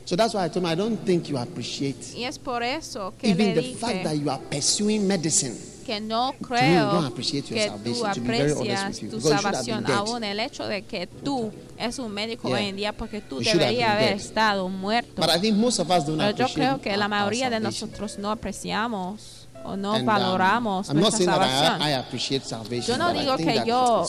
So 0.05 0.15
that's 0.15 0.33
why 0.35 0.45
I 0.45 0.49
told 0.49 0.57
him 0.63 0.71
I 0.71 0.75
don't 0.75 0.97
think 1.03 1.29
you 1.29 1.37
appreciate 1.37 2.13
Y 2.15 2.25
es 2.25 2.37
por 2.37 2.61
eso 2.61 3.13
que 3.19 3.27
even 3.31 3.55
le 3.55 3.61
the 3.61 3.73
fact 3.75 4.03
that 4.03 4.13
dije 4.13 4.23
you 4.23 4.29
are 4.29 4.39
pursuing 4.51 5.07
medicine. 5.07 5.55
Que 5.85 6.01
no 6.01 6.33
creo 6.41 7.11
que 7.47 7.71
tú 7.83 8.05
aprecias 8.05 8.99
tu 9.09 9.21
salvación, 9.21 9.85
aún 9.91 10.23
el 10.23 10.39
hecho 10.39 10.65
de 10.67 10.81
que 10.83 11.07
tú 11.07 11.51
es 11.77 11.99
un 11.99 12.11
médico 12.11 12.47
Yeah. 12.47 12.57
hoy 12.57 12.65
en 12.65 12.75
día, 12.75 12.93
porque 12.93 13.21
tú 13.21 13.39
deberías 13.39 13.91
haber 13.91 14.09
dead. 14.09 14.17
estado 14.17 14.67
muerto. 14.69 15.13
Pero 15.15 16.31
yo 16.31 16.47
creo 16.53 16.81
que 16.81 16.97
la 16.97 17.07
mayoría 17.07 17.49
de 17.49 17.59
nosotros 17.59 18.17
no 18.17 18.31
apreciamos 18.31 19.47
o 19.63 19.75
no 19.75 19.93
And, 19.93 20.01
um, 20.01 20.05
valoramos 20.05 20.87
not 20.89 20.97
nuestra 20.97 21.25
salvación. 21.25 21.81
I, 21.81 21.93
I 21.93 22.39
salvation. 22.43 22.97
Yo 22.97 22.97
no 22.97 23.13
digo 23.13 23.37
que 23.37 23.63
yo-. 23.65 24.05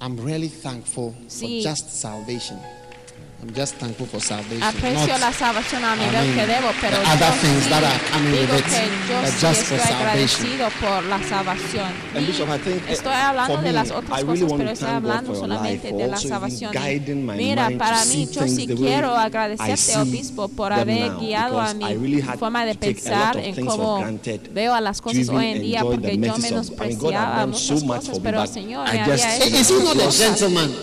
I'm 0.00 0.18
really 0.18 0.48
thankful 0.48 1.14
Sí. 1.26 1.62
for 1.62 1.70
just 1.70 1.88
salvation. 1.90 2.58
I'm 3.42 3.52
just 3.54 3.76
thankful 3.76 4.06
for 4.06 4.20
salvation. 4.20 4.62
Aprecio 4.62 5.06
not 5.12 5.20
la 5.20 5.32
salvación 5.32 5.84
a 5.84 5.94
nivel 5.94 6.24
mean, 6.26 6.34
que 6.36 6.46
debo, 6.46 6.68
pero 6.80 6.96
other 6.98 7.32
things 7.40 7.64
sí 7.64 7.68
that 7.70 7.84
are 7.84 8.00
coming 8.10 8.32
with 8.32 8.40
digo 8.40 8.56
it, 8.58 8.64
que 8.64 8.88
yo 9.08 9.20
but 9.20 9.30
for 9.30 9.50
estoy 9.50 9.78
salvation. 9.78 9.96
agradecido 10.00 10.68
por 10.80 11.04
la 11.04 11.22
salvación. 11.22 11.92
And 12.16 12.26
Bishop, 12.26 12.48
I 12.48 12.58
think, 12.58 12.82
eh, 12.88 12.92
estoy 12.92 13.12
hablando 13.12 13.54
for 13.54 13.62
de 13.62 13.68
me, 13.68 13.72
las 13.74 13.90
otras 13.90 14.18
I 14.18 14.24
really 14.24 14.40
cosas, 14.40 14.56
pero 14.56 14.68
to 14.68 14.72
estoy 14.72 14.88
hablando 14.88 15.34
solamente 15.34 15.92
de 15.92 16.06
la 16.08 16.16
salvación. 16.16 16.72
Mira, 17.36 17.70
para 17.78 18.04
mí, 18.06 18.28
yo 18.32 18.48
sí 18.48 18.66
quiero 18.66 19.14
I 19.14 19.18
agradecerte, 19.26 19.98
obispo, 19.98 20.48
por 20.48 20.72
haber 20.72 21.16
guiado 21.18 21.60
a 21.60 21.74
mi 21.74 21.84
I 21.84 21.94
really 21.94 22.22
forma 22.22 22.64
de 22.64 22.74
pensar 22.74 23.36
en 23.36 23.66
cómo 23.66 24.02
veo 24.52 24.74
a 24.74 24.80
las 24.80 25.00
cosas 25.00 25.28
hoy 25.28 25.46
en 25.46 25.62
día, 25.62 25.82
porque 25.82 26.18
yo 26.18 26.36
I 26.36 26.40
menospreciaba 26.40 27.46
muchas 27.46 27.84
cosas, 27.84 28.06
for 28.06 28.14
me, 28.16 28.20
pero 28.22 28.42
el 28.42 28.48
Señor 28.48 28.88
I 28.88 28.92
me 28.92 29.00
había 29.02 29.36
hecho 29.36 29.74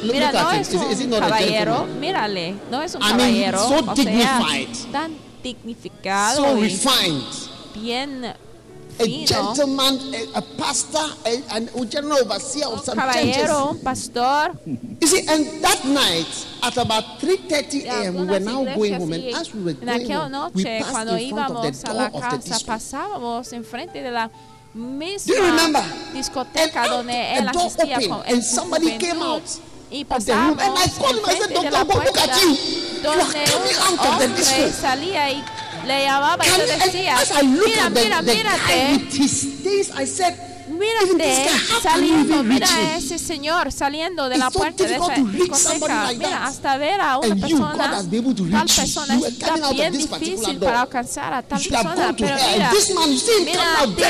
Mira, 0.04 0.32
no 0.32 0.52
es 0.52 0.74
un 0.74 1.10
caballero, 1.20 1.88
gentleman? 1.88 2.43
Mírale, 2.52 2.56
no 2.72 2.82
es 2.82 2.96
un 2.96 3.02
I 3.04 3.14
mean, 3.14 3.52
so 3.54 3.76
o 3.80 3.84
sea, 3.84 3.94
dignified. 3.96 4.92
tan 4.92 5.18
dignificado 5.44 6.36
So 6.38 6.58
y 6.58 6.62
refined. 6.64 7.24
bien 7.74 8.34
A 9.00 9.06
gentleman, 9.26 10.00
a, 10.36 10.38
a 10.38 10.42
pastor, 10.56 11.02
a, 11.26 11.56
an, 11.56 11.68
a 11.74 11.86
general 11.86 12.20
overseer 12.20 12.68
of 12.68 12.86
some 12.86 12.96
churches. 12.96 13.38
caballero, 13.38 13.70
un 13.72 13.80
pastor. 13.80 14.52
You 15.02 15.08
see, 15.08 15.26
and 15.28 15.64
that 15.64 15.84
night 15.84 16.28
at 16.62 16.78
about 16.78 17.20
3:30 17.20 17.86
a.m. 17.86 18.16
we 18.18 18.26
were 18.28 18.40
now 18.40 18.64
going 18.64 18.94
home, 18.94 19.14
and 19.14 19.34
as 19.34 19.52
we 19.52 19.64
were 19.64 19.74
going 19.74 20.12
home, 20.12 20.52
we 20.54 20.64
passed 20.64 21.08
in 21.10 21.30
front 21.34 21.56
of 21.56 21.64
the 21.64 21.90
a 21.90 21.94
door 21.94 21.96
la 21.96 22.06
of 22.06 22.14
the 22.44 22.50
casa 22.50 22.66
pasábamos 22.68 23.52
enfrente 23.54 24.04
de 24.04 24.12
la 24.12 24.30
Do 24.76 24.80
you 25.34 25.42
remember? 25.42 25.84
discoteca 26.14 26.84
And 26.84 26.92
donde 26.92 27.34
él 27.38 27.52
door 27.52 27.66
asistía 27.66 27.98
opened, 27.98 28.10
con 28.10 28.24
and 28.28 28.44
somebody 28.44 28.98
came 29.00 29.22
out 29.24 29.44
y 29.94 30.02
of 30.10 30.26
the 30.26 30.34
room, 30.34 30.58
and 30.60 30.74
I 30.78 30.88
pasamos 30.88 30.98
called 30.98 31.18
him, 31.18 31.26
I 31.26 31.34
said, 31.36 31.52
enfrente 31.52 31.64
de 31.64 31.70
"Doctor, 31.70 31.72
la 31.72 31.80
look, 31.84 31.94
look 31.94 32.14
puerta 32.14 32.24
at 32.24 32.42
you. 32.42 32.50
You 32.50 33.10
are 33.10 33.18
donde 33.18 33.46
coming 33.46 33.78
un 33.78 33.94
out 33.94 34.00
of 34.00 34.18
the 34.20 34.26
hombre 34.26 34.28
disco." 34.38 34.82
salía 34.82 35.30
y 35.32 35.44
le 35.86 36.06
llamaba 36.06 36.46
y 36.46 36.50
And, 36.50 36.58
le 36.64 36.74
and 36.74 36.82
decía 36.82 37.16
as 37.18 37.32
I 37.32 37.42
looked 37.42 37.68
mira 37.68 37.86
at 37.86 37.94
the, 37.94 38.02
mira 38.02 38.22
the 38.22 38.34
guy 38.34 38.38
mírate 38.38 38.92
with 39.04 39.14
his 39.14 39.46
face, 39.64 39.92
I 39.96 40.06
said, 40.06 40.34
even 40.34 40.42
this 40.42 40.53
Mírate 40.68 41.50
you 41.50 41.82
saliendo, 41.82 42.44
mira 42.44 42.68
a 42.68 42.98
ese 42.98 43.18
señor 43.20 43.72
saliendo 43.72 44.30
de 44.30 44.38
la 44.38 44.50
puerta 44.50 44.84
de 44.86 44.96
esa 44.96 45.16
discoteca. 45.16 46.12
Mira, 46.14 46.30
that. 46.30 46.46
hasta 46.46 46.78
ver 46.78 47.02
a 47.02 47.18
una 47.18 47.34
And 47.34 47.48
you, 47.48 47.58
God 47.58 48.10
persona, 48.10 48.50
tal 48.52 48.68
persona 48.68 49.20
está 49.28 49.70
bien 49.72 49.94
difícil 49.94 50.60
para 50.60 50.82
alcanzar 50.82 51.34
a 51.34 51.42
tal 51.42 51.60
persona. 51.62 52.16
Pero 52.18 52.36
mira, 52.36 52.72
mira 53.46 53.80
a 53.80 53.86
ti, 53.88 54.04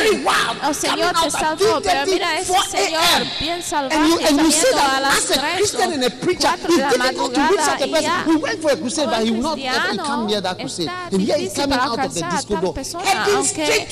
el 0.67 0.75
Señor 0.75 1.13
coming 1.13 1.21
te 1.23 1.31
salvó, 1.31 1.81
pero 1.81 2.01
3:30, 2.01 2.05
mira 2.11 2.29
a 2.29 2.37
ese 2.37 2.53
4 2.53 2.69
Señor 2.69 3.27
bien 3.39 3.63
see 3.63 4.67
saliendo 4.67 4.79
a 4.79 4.99
that 4.99 5.01
las 5.01 5.17
as 5.17 5.31
a 5.31 5.41
3 5.41 5.55
Christian 5.57 5.93
and 5.93 6.03
a 6.03 6.09
preacher, 6.09 6.49
4 6.49 6.67
it's 6.69 6.77
de 6.77 6.81
la 6.81 6.91
madrugada 6.97 7.77
y 7.79 8.01
ya 8.01 8.23
We 8.27 8.35
went 8.35 8.61
for 8.61 8.71
a 8.71 8.77
crusade, 8.77 9.07
but 9.07 9.23
he 9.25 9.31
como 9.31 9.31
will 9.31 9.41
not 9.41 9.57
he 9.57 9.69
cristiano 9.69 10.03
come 10.03 10.27
near 10.27 10.41
that 10.41 10.57
crusade. 10.57 10.89
está 11.11 11.17
difícil 11.17 11.49
coming 11.55 11.77
para 11.77 11.83
out 11.85 11.99
of 11.99 12.13
the 12.13 12.19
alcanzar 12.19 12.23
a 12.23 12.35
disco 12.35 12.55
tal 12.61 12.73
persona, 12.73 13.25
aunque. 13.35 13.87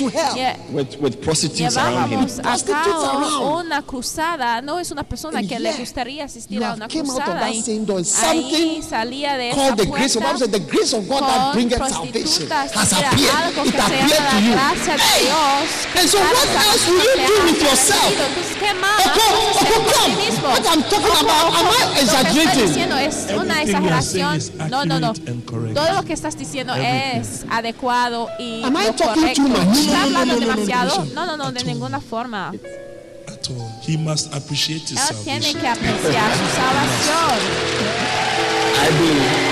Llevábamos 1.52 2.40
a 2.54 2.58
Prostitutes 2.58 2.94
cabo 3.10 3.26
around. 3.50 3.66
una 3.66 3.82
cruzada, 3.82 4.62
no 4.62 4.80
es 4.80 4.92
una 4.92 5.04
persona 5.04 5.42
que 5.44 5.60
le 5.60 5.74
gustaría 5.74 6.26
asistir 6.26 6.64
a 6.64 6.74
una 6.74 6.88
cruzada 6.88 7.46
ahí 7.46 8.82
salía 8.88 9.38
de 9.38 9.50
esa 9.52 9.76
puerta 9.76 11.52
con 11.54 11.70
prostitutas, 11.70 12.72
algo 12.76 13.64
que 13.64 13.72
se 13.72 13.78
llama 13.78 14.32
la 14.34 14.52
gracia 14.52 14.94
de! 14.94 15.22
Dios. 15.22 15.88
And 16.00 16.08
so 16.10 16.18
Claro, 16.18 16.36
what 16.38 16.46
esa 16.46 16.62
else 16.72 16.86
cosa 16.86 16.92
will 16.92 17.02
you 17.02 17.12
te 17.16 17.22
do 17.22 17.34
ha 17.42 17.46
with 17.46 17.62
yourself? 17.62 18.02
aparecido. 18.02 18.26
Entonces, 18.28 18.58
¿qué 18.60 18.74
más? 18.74 18.92
What 20.42 20.66
I'm 20.66 20.84
talking 20.84 21.18
about, 21.20 21.54
am 21.54 21.66
I 21.68 21.82
Lo 21.86 21.94
que 21.94 22.00
estoy 22.02 22.04
exaggerating? 22.04 22.68
diciendo 22.68 22.98
es 22.98 23.28
una 23.38 23.62
exageración. 23.62 24.40
No, 24.70 24.86
no, 24.86 25.00
no. 25.00 25.14
Todo 25.14 25.94
lo 25.94 26.04
que 26.04 26.14
estás 26.14 26.38
diciendo 26.38 26.74
es 26.76 27.46
adecuado 27.50 28.28
y 28.40 28.64
Am 28.64 28.76
I 28.76 28.86
lo 28.88 28.94
talking 28.94 29.22
correcto. 29.22 29.42
too 29.44 29.50
much? 29.50 29.64
No, 29.66 29.74
¿Está 29.74 29.92
no, 29.92 30.10
no, 30.10 30.20
hablando 30.20 30.40
demasiado? 30.40 31.06
No, 31.14 31.26
no, 31.26 31.38
no, 31.38 31.52
de 31.52 31.64
ninguna 31.64 32.00
forma. 32.00 32.41
At 33.28 33.50
all. 33.50 33.70
He 33.82 33.98
must 33.98 34.34
appreciate 34.34 34.82
his 34.90 34.98
Él 35.00 35.24
tiene 35.24 35.42
salvation. 35.42 35.62
que 35.62 35.68
apreciar 35.68 36.32
su 36.36 36.48
salvación. 36.58 37.38
I 38.84 38.90
do. 38.98 39.52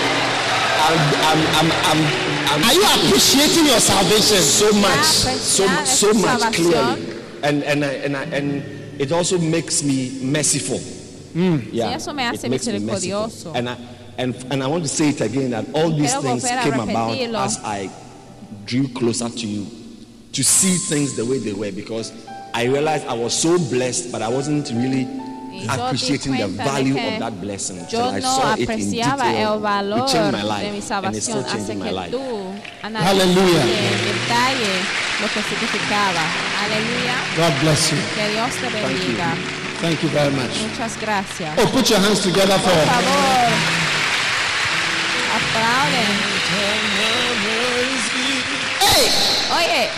I'm, 0.89 0.99
I'm, 1.29 1.41
I'm, 1.53 1.71
I'm, 1.85 2.01
I'm 2.49 2.63
Are 2.63 2.73
you 2.73 2.83
appreciating 3.07 3.65
your 3.65 3.79
salvation? 3.79 4.41
so 4.41 4.71
much, 4.73 4.89
ah, 4.89 5.35
so, 5.37 5.67
so 5.85 6.13
much 6.13 6.53
clearly, 6.55 7.21
and 7.43 7.63
and 7.63 7.85
I, 7.85 7.91
and 8.05 8.17
I, 8.17 8.23
and 8.23 8.63
it 8.99 9.11
also 9.11 9.37
makes 9.37 9.83
me 9.83 10.19
merciful. 10.23 10.79
Hmm. 10.79 11.57
Yeah, 11.71 11.89
Sí, 11.91 11.95
eso 11.95 12.13
me 12.13 12.23
hace 12.23 12.43
it 12.45 12.49
makes 12.49 12.65
me 12.67 12.79
merciful. 12.79 13.53
And 13.55 13.69
I 13.69 13.77
and 14.17 14.33
and 14.51 14.63
I 14.63 14.67
want 14.67 14.81
to 14.83 14.89
say 14.89 15.09
it 15.09 15.21
again 15.21 15.51
that 15.51 15.65
all 15.75 15.91
these 15.91 16.11
Quiero 16.15 16.39
things 16.39 16.43
came 16.49 16.79
about 16.79 17.11
as 17.45 17.59
I 17.63 17.89
drew 18.65 18.87
closer 18.87 19.29
to 19.29 19.47
you, 19.47 19.67
to 20.33 20.43
see 20.43 20.75
things 20.89 21.15
the 21.15 21.23
way 21.25 21.37
they 21.37 21.53
were, 21.53 21.71
because 21.71 22.11
I 22.59 22.63
realized 22.67 23.07
I 23.07 23.13
was 23.13 23.33
so 23.33 23.57
blessed, 23.57 24.11
but 24.11 24.21
I 24.21 24.27
wasn't 24.27 24.69
really 24.75 25.07
Y 25.49 25.63
yo 25.63 25.71
di 25.71 25.79
appreciating 25.79 26.35
the 26.35 26.47
value 26.59 26.91
of 26.91 27.19
that 27.23 27.39
blessing 27.39 27.79
till 27.87 28.03
Yo 28.03 28.11
I 28.11 28.19
saw 28.19 28.53
it 28.59 28.67
in 28.67 28.91
detail. 28.91 29.55
el 29.55 29.59
valor 29.63 30.03
it 30.03 30.11
changed 30.11 30.31
my 30.35 30.43
life, 30.43 30.91
and 30.91 31.15
it's 31.15 31.23
still 31.23 31.43
changing 31.47 31.79
my 31.79 31.91
life. 31.91 32.11
Hallelujah. 32.83 33.63
en 33.63 33.95
detalle 34.11 34.75
lo 35.23 35.27
que 35.31 35.41
significaba. 35.47 36.23
Aleluya. 36.59 37.15
God 37.39 37.53
bless 37.63 37.91
you. 37.91 37.97
Que 38.19 38.27
Dios 38.27 38.51
te 38.59 38.67
bendiga. 38.75 39.29
Thank 39.79 40.03
you 40.03 40.09
very 40.09 40.35
much. 40.35 40.51
Muchas 40.59 40.99
gracias. 40.99 41.55
Oh, 41.57 41.65
put 41.71 41.89
your 41.89 41.99
hands 41.99 42.19
together 42.19 42.59
Por 42.59 42.75
for. 42.75 42.85
favor, 42.91 43.55
aplauden. 45.31 46.11
Hey! 48.79 49.07
Oye, 49.55 49.89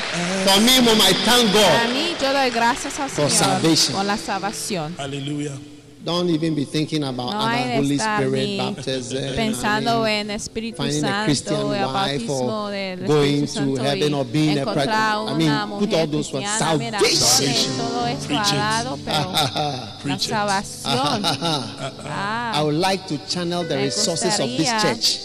For 0.46 0.60
me, 0.62 0.80
Mom, 0.82 1.02
I 1.02 1.14
thank 1.26 1.52
para 1.52 1.88
God. 1.88 2.11
Mí 2.22 2.28
yo 2.28 2.34
doy 2.34 2.50
gracias 2.52 3.00
al 3.00 3.10
For 3.10 3.30
Señor 3.30 3.32
salvation. 3.62 3.96
por 3.96 4.06
la 4.06 4.18
salvación. 4.18 4.96
Hallelujah. 4.98 5.58
Don't 6.04 6.32
even 6.32 6.56
be 6.56 6.66
thinking 6.66 7.04
about 7.04 7.32
No 7.32 7.42
hay 7.46 7.62
other 7.62 7.72
de 7.74 7.78
Holy 7.78 7.96
estar 7.98 8.24
Spirit 8.24 8.48
ni 8.50 8.58
baptism. 8.58 9.36
pensando 9.36 9.92
I 10.02 10.04
mean, 10.04 10.30
en 10.32 10.32
Espíritu 10.32 10.78
finding 10.78 11.06
a 11.06 11.08
Santo, 11.10 11.26
Christian 11.26 11.56
el 11.62 11.68
wife 11.68 11.94
bautismo 11.94 12.64
or 12.66 12.72
del 12.72 13.06
going 13.06 13.44
Espíritu 13.44 13.46
to 13.46 13.54
Santo 13.76 13.84
heaven 13.84 14.14
or 14.16 14.26
y 14.26 14.32
being 14.32 14.50
a 14.58 14.62
encontrar 14.62 14.74
pregnant. 14.74 15.30
I 15.30 15.34
una 15.34 15.36
mean, 15.68 15.80
put 15.80 15.90
mujer 15.90 16.00
all 16.00 16.08
those 16.08 16.34
words. 16.34 16.48
cristiana. 16.48 16.78
Mira, 16.80 17.00
Salvation. 17.00 17.72
pone 17.78 17.90
todo 17.92 18.08
esto 18.08 18.28
Preach 18.28 18.52
al 18.52 18.98
it. 18.98 19.06
pero 19.06 19.32
la 19.32 19.98
Preach 20.04 20.28
salvación. 20.28 21.26
I 21.26 21.92
Ah, 22.04 22.62
would 22.64 22.76
like 22.80 23.06
to 23.08 23.18
channel 23.28 23.64
the 23.64 23.76
Me 23.76 23.84
resources 23.84 24.40
of 24.40 24.48
this 24.50 24.58
gustaría 24.72 24.82
church. 24.82 25.20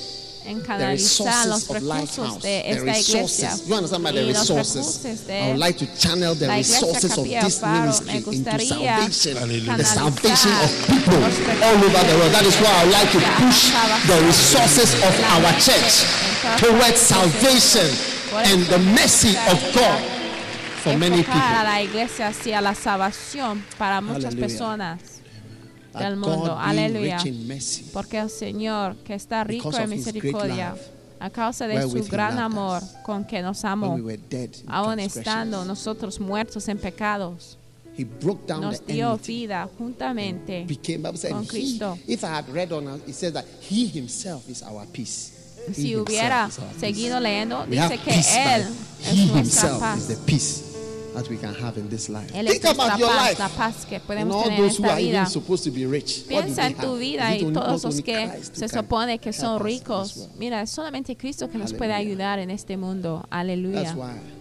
En 0.47 0.61
canalizar 0.61 1.47
los 1.47 1.69
recursos 1.69 2.43
de 2.43 2.71
esta 2.71 2.99
iglesia. 2.99 3.57
You 3.67 3.75
understand 3.75 4.05
by 4.05 4.13
the 4.13 4.27
resources? 4.27 5.01
I 5.29 5.49
would 5.49 5.59
like 5.59 5.79
to 5.79 5.87
channel 5.99 6.35
the 6.35 6.49
resources 6.49 7.17
of 7.17 7.25
this 7.25 7.63
ministry 7.63 8.17
into 8.17 8.59
salvation. 8.59 9.37
Hallelujah. 9.37 9.77
The 9.77 9.85
salvation 9.85 10.53
of 10.61 10.71
people 10.87 11.23
all 11.65 11.77
over 11.81 12.03
the 12.05 12.17
world. 12.19 12.33
That 12.33 12.45
is 12.45 12.57
why 12.61 12.71
I 12.71 12.85
would 12.85 12.93
like 12.93 13.11
to 13.13 13.21
push 13.41 13.73
the 14.07 14.19
resources 14.27 14.95
of 15.03 15.15
our 15.33 15.53
church 15.57 16.05
towards 16.61 17.01
salvation 17.01 17.89
and 18.37 18.63
the 18.67 18.79
me 18.79 19.07
mercy 19.07 19.37
of 19.51 19.75
God 19.75 20.01
for 20.83 20.97
many 20.99 21.19
people. 21.19 21.35
la 21.35 21.81
iglesia 21.81 22.29
hacia 22.29 22.61
la 22.61 22.75
salvación 22.75 23.65
para 23.79 24.01
muchas 24.01 24.35
personas 24.35 25.16
del 25.99 26.17
mundo. 26.17 26.57
Aleluya. 26.59 27.19
Porque 27.93 28.19
el 28.19 28.31
Señor, 28.31 28.97
que 28.97 29.15
está 29.15 29.45
rico 29.45 29.77
en 29.77 29.91
misericordia, 29.91 30.77
a 31.19 31.31
causa 31.31 31.67
de 31.67 31.83
su 31.83 32.05
gran 32.05 32.39
amor 32.39 32.83
con 33.05 33.25
que 33.25 33.43
nos 33.43 33.65
amó, 33.65 33.99
aun 34.67 35.01
estando 35.01 35.65
nosotros 35.65 36.21
muertos 36.21 36.69
en 36.69 36.79
pecados, 36.79 37.59
He 37.99 38.05
broke 38.05 38.47
down 38.47 38.61
nos 38.61 38.85
dio 38.87 39.17
vida 39.17 39.67
juntamente. 39.79 40.67
Con 41.31 41.47
Cristo. 41.47 41.99
if 42.07 42.23
I 42.25 42.27
had 42.27 42.49
read 42.51 42.71
on 42.71 43.01
it 43.07 43.15
says 43.15 43.33
that 43.33 43.47
he 43.63 43.87
himself 43.87 44.47
is 44.51 44.63
our 44.63 44.85
peace. 44.93 45.33
He 45.69 45.75
Si 45.75 45.97
hubiera 45.97 46.51
seguido 46.79 47.19
leyendo, 47.21 47.65
dice 47.67 47.99
que 47.99 48.11
Él 48.11 48.67
es 49.03 49.27
nuestra 49.33 49.79
paz. 49.79 50.09
That 51.17 51.29
we 51.31 51.37
can 51.39 51.55
have 51.55 51.79
in 51.79 51.89
this 51.89 52.09
life. 52.09 52.31
Él 52.35 52.47
Think 52.49 52.65
about 52.65 52.99
your 52.99 53.09
paz, 53.09 53.29
life. 53.31 53.39
la 53.39 53.49
paz 53.49 53.87
que 53.87 53.97
And 53.97 54.05
podemos 54.05 54.37
all 54.37 54.43
tener 54.45 54.57
en 54.57 54.63
those 54.63 54.79
who 54.79 54.85
esta 54.85 54.95
are 54.95 55.03
vida. 55.03 55.19
even 55.23 55.27
supposed 55.27 55.65
to 55.65 55.71
be 55.71 55.87
rich. 55.87 56.25
Piensa 56.29 56.67
en 56.67 56.75
tu 56.75 56.97
vida 56.99 57.35
y 57.35 57.53
todos 57.53 57.85
los 57.85 58.03
que 58.03 58.27
who 58.27 58.45
se 58.53 58.69
supone 58.69 59.19
que 59.19 59.33
son 59.33 59.59
ricos. 59.61 60.29
Mira, 60.39 60.61
es 60.63 60.71
solamente 60.71 61.17
Cristo 61.17 61.49
que 61.49 61.57
nos 61.59 61.73
puede 61.73 61.95
ayudar 61.95 62.39
en 62.39 62.51
este 62.51 62.77
mundo. 62.77 63.27
Aleluya. 63.31 63.97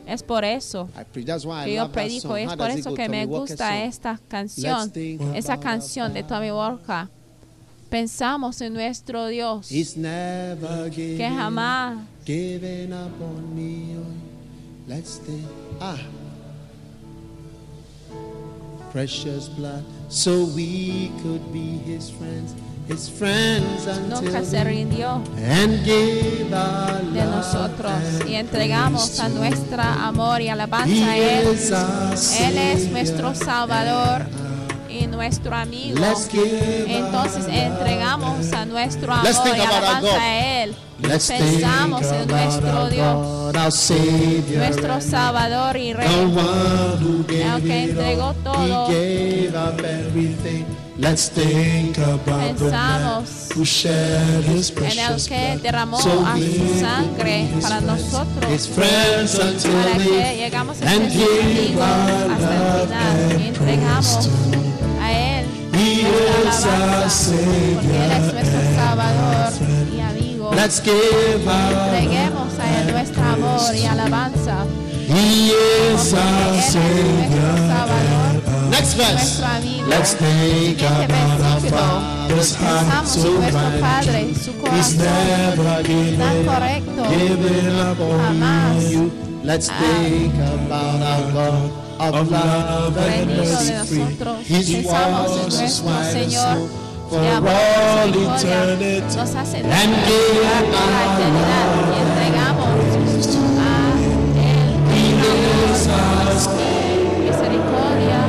Es 0.05 0.21
por 0.21 0.43
eso 0.43 0.89
que 1.13 1.73
yo 1.73 1.91
predico 1.91 2.35
es 2.37 2.53
por 2.55 2.69
eso 2.69 2.93
que 2.93 3.09
me 3.09 3.25
gusta 3.25 3.83
esta 3.83 4.19
canción, 4.27 4.91
esa 5.33 5.59
canción 5.59 6.13
de 6.13 6.23
Tommy 6.23 6.51
Walker. 6.51 7.07
Pensamos 7.89 8.59
en 8.61 8.73
nuestro 8.73 9.27
Dios 9.27 9.69
que 9.69 11.29
jamás 11.29 11.99
Precious 18.95 19.49
blood, 19.49 19.83
so 20.07 20.45
we 20.55 21.11
could 21.21 21.51
be 21.51 21.79
his 21.79 22.09
friends, 22.09 22.55
his 22.87 23.09
friends 23.09 23.87
until 23.87 24.21
nunca 24.21 24.45
se 24.45 24.63
rindió 24.63 25.21
and 25.35 25.83
give 25.83 26.53
our 26.53 27.01
de 27.11 27.25
nosotros 27.25 27.91
y 28.25 28.35
entregamos 28.35 29.19
a 29.19 29.27
nuestra 29.27 30.07
amor 30.07 30.39
y 30.39 30.47
alabanza 30.47 31.09
a 31.11 31.17
Él. 31.17 31.45
Él 32.39 32.57
es 32.57 32.89
nuestro 32.89 33.35
Salvador 33.35 34.27
y 34.95 35.07
nuestro 35.07 35.55
amigo. 35.55 35.97
Entonces 36.87 37.45
entregamos 37.47 38.51
a 38.53 38.65
nuestro 38.65 39.13
amor 39.13 39.33
y 39.55 39.59
alabanza 39.59 40.21
a 40.21 40.63
Él. 40.63 40.75
Let's 41.01 41.27
Pensamos 41.27 42.01
think 42.01 42.13
en 42.13 42.21
about 42.21 42.61
nuestro 42.61 42.89
Dios, 42.89 43.91
nuestro 44.55 45.01
Salvador 45.01 45.75
y 45.75 45.93
Rey. 45.93 46.07
El 47.27 47.63
que 47.63 47.83
entregó 47.83 48.33
todo. 48.43 48.87
Let's 50.97 51.27
think 51.27 51.97
about 51.97 52.55
Pensamos 52.55 53.51
who 53.53 53.65
shed 53.65 54.45
his 54.45 54.69
En 54.69 54.97
el 54.97 55.21
que 55.27 55.59
derramó 55.61 55.99
so 55.99 56.25
a 56.25 56.37
su 56.37 56.79
sangre 56.79 57.49
para 57.61 57.81
nosotros. 57.81 58.69
Para 58.69 59.97
que 59.97 60.37
llegamos 60.37 60.77
a 60.81 60.89
ser 60.89 61.01
amigos 61.01 61.81
hasta 62.31 62.55
el 62.55 62.87
final 62.87 63.41
y 63.41 63.47
entregamos 63.47 64.29
Él 65.85 65.99
He 65.99 66.03
nuestra 66.03 66.49
is 66.49 66.65
our 66.65 66.71
alabanza, 66.73 67.35
porque 67.75 68.05
Él 68.05 68.11
es 68.11 68.33
nuestro 68.33 68.59
Salvador 68.75 69.53
y 69.95 69.99
amigo. 70.01 70.51
Let's 70.55 70.81
give 70.81 71.47
our 71.47 71.93
Entreguemos 71.95 72.59
a 72.59 72.81
Él 72.81 72.91
nuestro 72.91 73.23
amor 73.23 73.75
y 73.75 73.85
alabanza, 73.85 74.65
He 75.07 75.51
is 75.93 76.11
porque 76.11 76.17
our 76.17 76.53
Él 76.53 76.59
es 76.59 76.75
nuestro 76.75 76.81
Savior. 76.81 77.57
Salvador, 77.67 78.69
Next 78.69 78.93
verse. 78.97 79.13
nuestro 79.13 79.45
amigo. 79.45 79.87
Let's 79.87 80.13
think 80.15 80.79
Siguiente 80.79 81.13
about 81.13 81.41
our 81.41 81.59
versículo. 81.59 81.77
Father's 82.25 82.55
heart 82.55 82.85
Pensamos 82.85 83.09
so 83.09 83.27
en 83.27 83.33
nuestro 83.35 83.61
right. 83.69 83.81
Padre, 83.81 84.33
su 84.33 84.51
He's 84.51 84.57
corazón 84.57 84.97
never 84.97 85.63
tan 85.65 85.83
given, 85.83 86.45
correcto. 86.45 87.03
given 87.09 87.79
up 87.79 87.99
on 87.99 88.19
Jamás. 88.19 88.91
you. 88.91 89.11
Let's 89.43 89.69
think 89.69 90.33
about 90.35 91.01
our 91.03 91.31
God 91.31 91.84
of 91.99 92.29
love 92.31 92.97
and 92.97 93.05
Rendido 93.05 93.41
de 93.41 93.49
mercy 93.49 93.97
nosotros, 93.97 94.49
His 94.49 94.69
pensamos 94.69 95.31
en 95.31 95.43
was 95.43 95.59
nuestro 95.59 96.03
Señor, 96.11 96.57
que 97.09 97.15
for 97.15 97.47
all 97.47 98.09
eternity. 98.09 99.01
nos 99.15 99.35
hace 99.35 99.57
And 99.59 99.63
dar 99.63 100.63
la 100.91 101.03
eternidad 101.15 101.67
y 101.85 101.97
entregamos 102.01 102.67
a 102.67 103.71
Él 104.45 104.69
misericordia. 107.23 108.19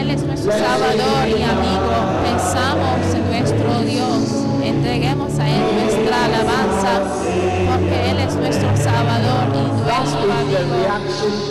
Él 0.00 0.06
es 0.10 0.20
nuestro 0.22 0.52
Salvador 0.52 1.28
y 1.28 1.42
amigo. 1.42 1.92
Pensamos 2.22 2.98
en 3.14 3.22
nuestro 3.30 3.70
Dios. 3.82 4.22
Entreguemos 4.62 5.38
a 5.38 5.48
Él 5.48 5.62
nuestra 5.80 5.95
alabanza, 6.36 7.02
porque 7.70 8.10
Él 8.10 8.18
es 8.20 8.34
nuestro 8.36 8.76
Salvador 8.76 9.48
y 9.54 9.58
nuestro 9.82 10.32
amigo. 10.32 10.76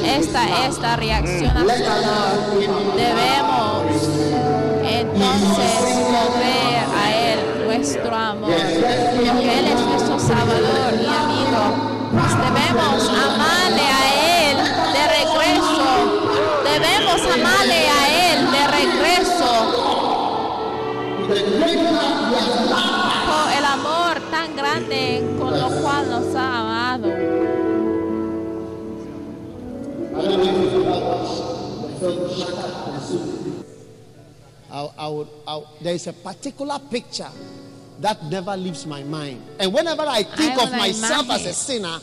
Esta 0.04 0.68
es 0.68 0.80
la 0.80 0.96
reacción 0.96 1.58
a 1.58 1.62
su 1.62 1.68
amor. 1.86 2.96
Debemos 2.96 3.84
entonces 4.84 5.72
volver 6.06 6.78
a 6.96 7.06
Él 7.14 7.40
nuestro 7.66 8.16
amor, 8.16 8.52
porque 8.52 9.60
Él 9.60 9.66
es 9.68 9.82
nuestro 9.82 10.20
Salvador 10.20 10.94
y 10.94 11.06
amigo. 11.06 11.62
Pues 12.12 12.34
debemos 12.38 13.10
amarle 13.10 13.82
a 13.82 14.04
Él 14.50 14.58
de 14.94 15.04
regreso. 15.18 15.88
Debemos 16.64 17.20
amarle 17.34 17.80
a 17.90 18.02
Él 18.32 18.40
de 18.52 18.62
regreso. 18.68 19.52
I, 34.72 34.90
I 34.98 35.08
would, 35.08 35.28
I, 35.48 35.62
there 35.82 35.96
is 35.96 36.08
a 36.08 36.14
particular 36.14 36.78
picture 36.92 37.30
that 38.02 38.24
never 38.26 38.58
leaves 38.58 38.86
my 38.86 39.04
mind. 39.04 39.42
And 39.60 39.74
whenever 39.74 40.04
I 40.04 40.24
think 40.24 40.54
Hay 40.54 40.64
of 40.64 40.68
una 40.70 40.78
myself 40.78 41.30
as 41.30 41.46
a 41.46 41.54
sinner, 41.54 42.00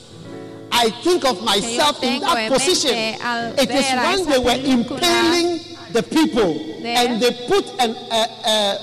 I 0.73 0.89
think 1.05 1.25
of 1.27 1.43
myself 1.45 2.03
in 2.03 2.21
that 2.23 2.51
position. 2.51 2.93
mente 2.93 3.21
al 3.23 3.53
It 3.59 3.71
is 3.71 3.93
when 3.93 4.31
they 4.31 4.39
were 4.39 4.59
impaling 4.65 5.61
the 5.93 6.03
people 6.03 6.57
and 6.87 7.21
they 7.21 7.33
put 7.47 7.69
an, 7.79 7.91
uh, 8.11 8.27
uh, 8.47 8.79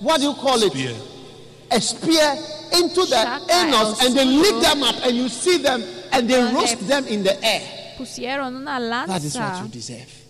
what 0.00 0.20
do 0.20 0.26
you 0.28 0.34
call 0.34 0.62
it? 0.62 0.72
Spear. 0.72 0.94
A 1.70 1.80
spear 1.80 2.36
into 2.76 3.06
the 3.06 3.22
anus 3.50 4.04
and 4.04 4.14
they 4.14 4.26
lick 4.26 4.52
suyo. 4.56 4.62
them 4.62 4.82
up 4.82 4.96
and 5.06 5.16
you 5.16 5.28
see 5.30 5.56
them 5.56 5.82
and 6.12 6.28
they 6.28 6.52
roast 6.52 6.86
them 6.86 7.06
in 7.06 7.22
the 7.22 7.32
air. 7.42 7.96
That 7.98 9.22
is 9.24 9.38
what 9.38 9.62
you 9.62 9.68
deserve. 9.68 10.21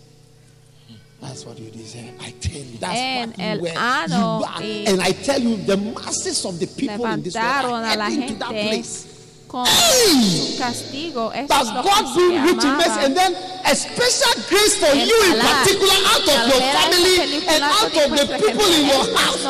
That's 1.23 1.45
what 1.45 1.57
you 1.57 1.71
deserve. 1.71 2.11
I 2.21 2.31
tell 2.39 2.61
you, 2.61 2.77
that's 2.79 2.99
En 2.99 3.29
what 3.29 3.37
you 3.39 3.43
el 3.45 3.59
were. 3.61 3.77
ano 3.77 4.39
You 4.39 4.45
are. 4.45 4.91
And 4.93 5.01
I 5.01 5.11
tell 5.13 5.39
you, 5.41 5.55
the 5.57 5.77
masses 5.77 6.45
of 6.45 6.59
the 6.59 6.67
people 6.67 7.05
in 7.07 7.23
this 7.23 7.33
world 7.35 7.73
are 7.73 7.97
heading 7.97 8.27
to 8.27 8.35
that 8.35 8.49
place. 8.51 9.07
con 9.47 9.65
Hey! 9.67 10.57
castigo. 10.57 11.29
Eso 11.31 11.45
But 11.47 11.61
es 11.61 11.67
lo 11.73 11.81
God 11.83 12.05
se 12.13 12.25
rich 12.41 12.63
in 12.65 12.73
mercy, 12.75 12.99
and 13.05 13.15
then 13.15 13.31
a 13.65 13.75
special 13.75 14.33
grace 14.49 14.75
for 14.81 14.87
El 14.89 15.05
you 15.05 15.17
in 15.29 15.37
particular, 15.39 15.93
out 16.09 16.25
of 16.27 16.41
your 16.49 16.61
family 16.73 17.15
and 17.47 17.61
out 17.63 17.85
of 17.85 18.09
the 18.17 18.25
people 18.41 18.65
in 18.73 18.85
your 18.89 19.05
house. 19.15 19.43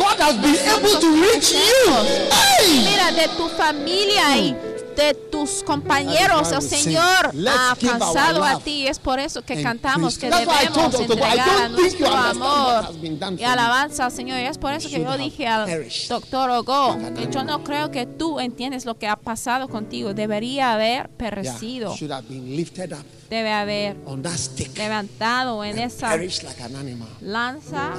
God 0.00 0.16
has 0.18 0.36
been 0.40 0.56
able 0.64 0.96
to 0.98 1.08
reach 1.20 1.52
you. 1.52 1.92
Hey! 2.32 2.88
Mira, 2.88 3.12
de 3.12 3.28
tu 3.36 3.48
familia 3.52 4.32
y 4.36 4.56
de 4.96 5.14
tus 5.14 5.62
compañeros, 5.62 6.52
el 6.52 6.62
sing, 6.62 6.84
Señor 6.84 7.34
"Let's 7.34 7.56
ha 7.56 7.70
alcanzado 7.72 8.44
a 8.44 8.60
ti. 8.60 8.86
Es 8.86 8.98
por 8.98 9.18
eso 9.18 9.42
que 9.42 9.62
cantamos 9.62 10.18
Christ." 10.18 10.34
que 10.34 10.44
debemos 10.44 11.00
entregar 11.00 11.48
a 11.48 11.68
nuestro 11.68 12.08
amor 12.08 12.84
y 13.38 13.44
alabanza 13.44 14.06
al 14.06 14.12
Señor. 14.12 14.38
Y 14.40 14.46
es 14.46 14.58
por 14.58 14.72
eso 14.72 14.88
que 14.88 15.02
yo 15.02 15.16
dije 15.16 15.46
al 15.46 15.88
doctor 16.08 16.50
Ogo 16.50 16.98
que 17.14 17.28
yo 17.30 17.44
no 17.44 17.64
creo 17.64 17.90
que 17.90 18.06
tú 18.06 18.40
entiendes 18.40 18.84
lo 18.84 18.98
que 18.98 19.06
ha 19.06 19.16
pasado 19.16 19.68
contigo. 19.68 20.14
Debería 20.14 20.72
haber 20.72 21.08
perecido, 21.10 21.94
debe 23.30 23.52
haber 23.52 23.96
levantado 24.76 25.64
en 25.64 25.78
esa 25.78 26.16
lanza 27.20 27.92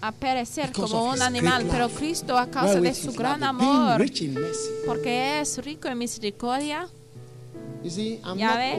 a 0.00 0.12
perecer 0.12 0.72
como 0.72 1.10
un 1.10 1.20
animal, 1.22 1.66
pero 1.70 1.88
Cristo 1.88 2.36
a 2.38 2.46
causa 2.46 2.80
de 2.80 2.94
su 2.94 3.12
gran 3.12 3.42
amor, 3.42 4.02
porque 4.86 5.40
es 5.40 5.58
rico 5.58 5.88
en 5.88 5.98
misericordia. 5.98 6.88
Ya 8.36 8.56
ve. 8.56 8.76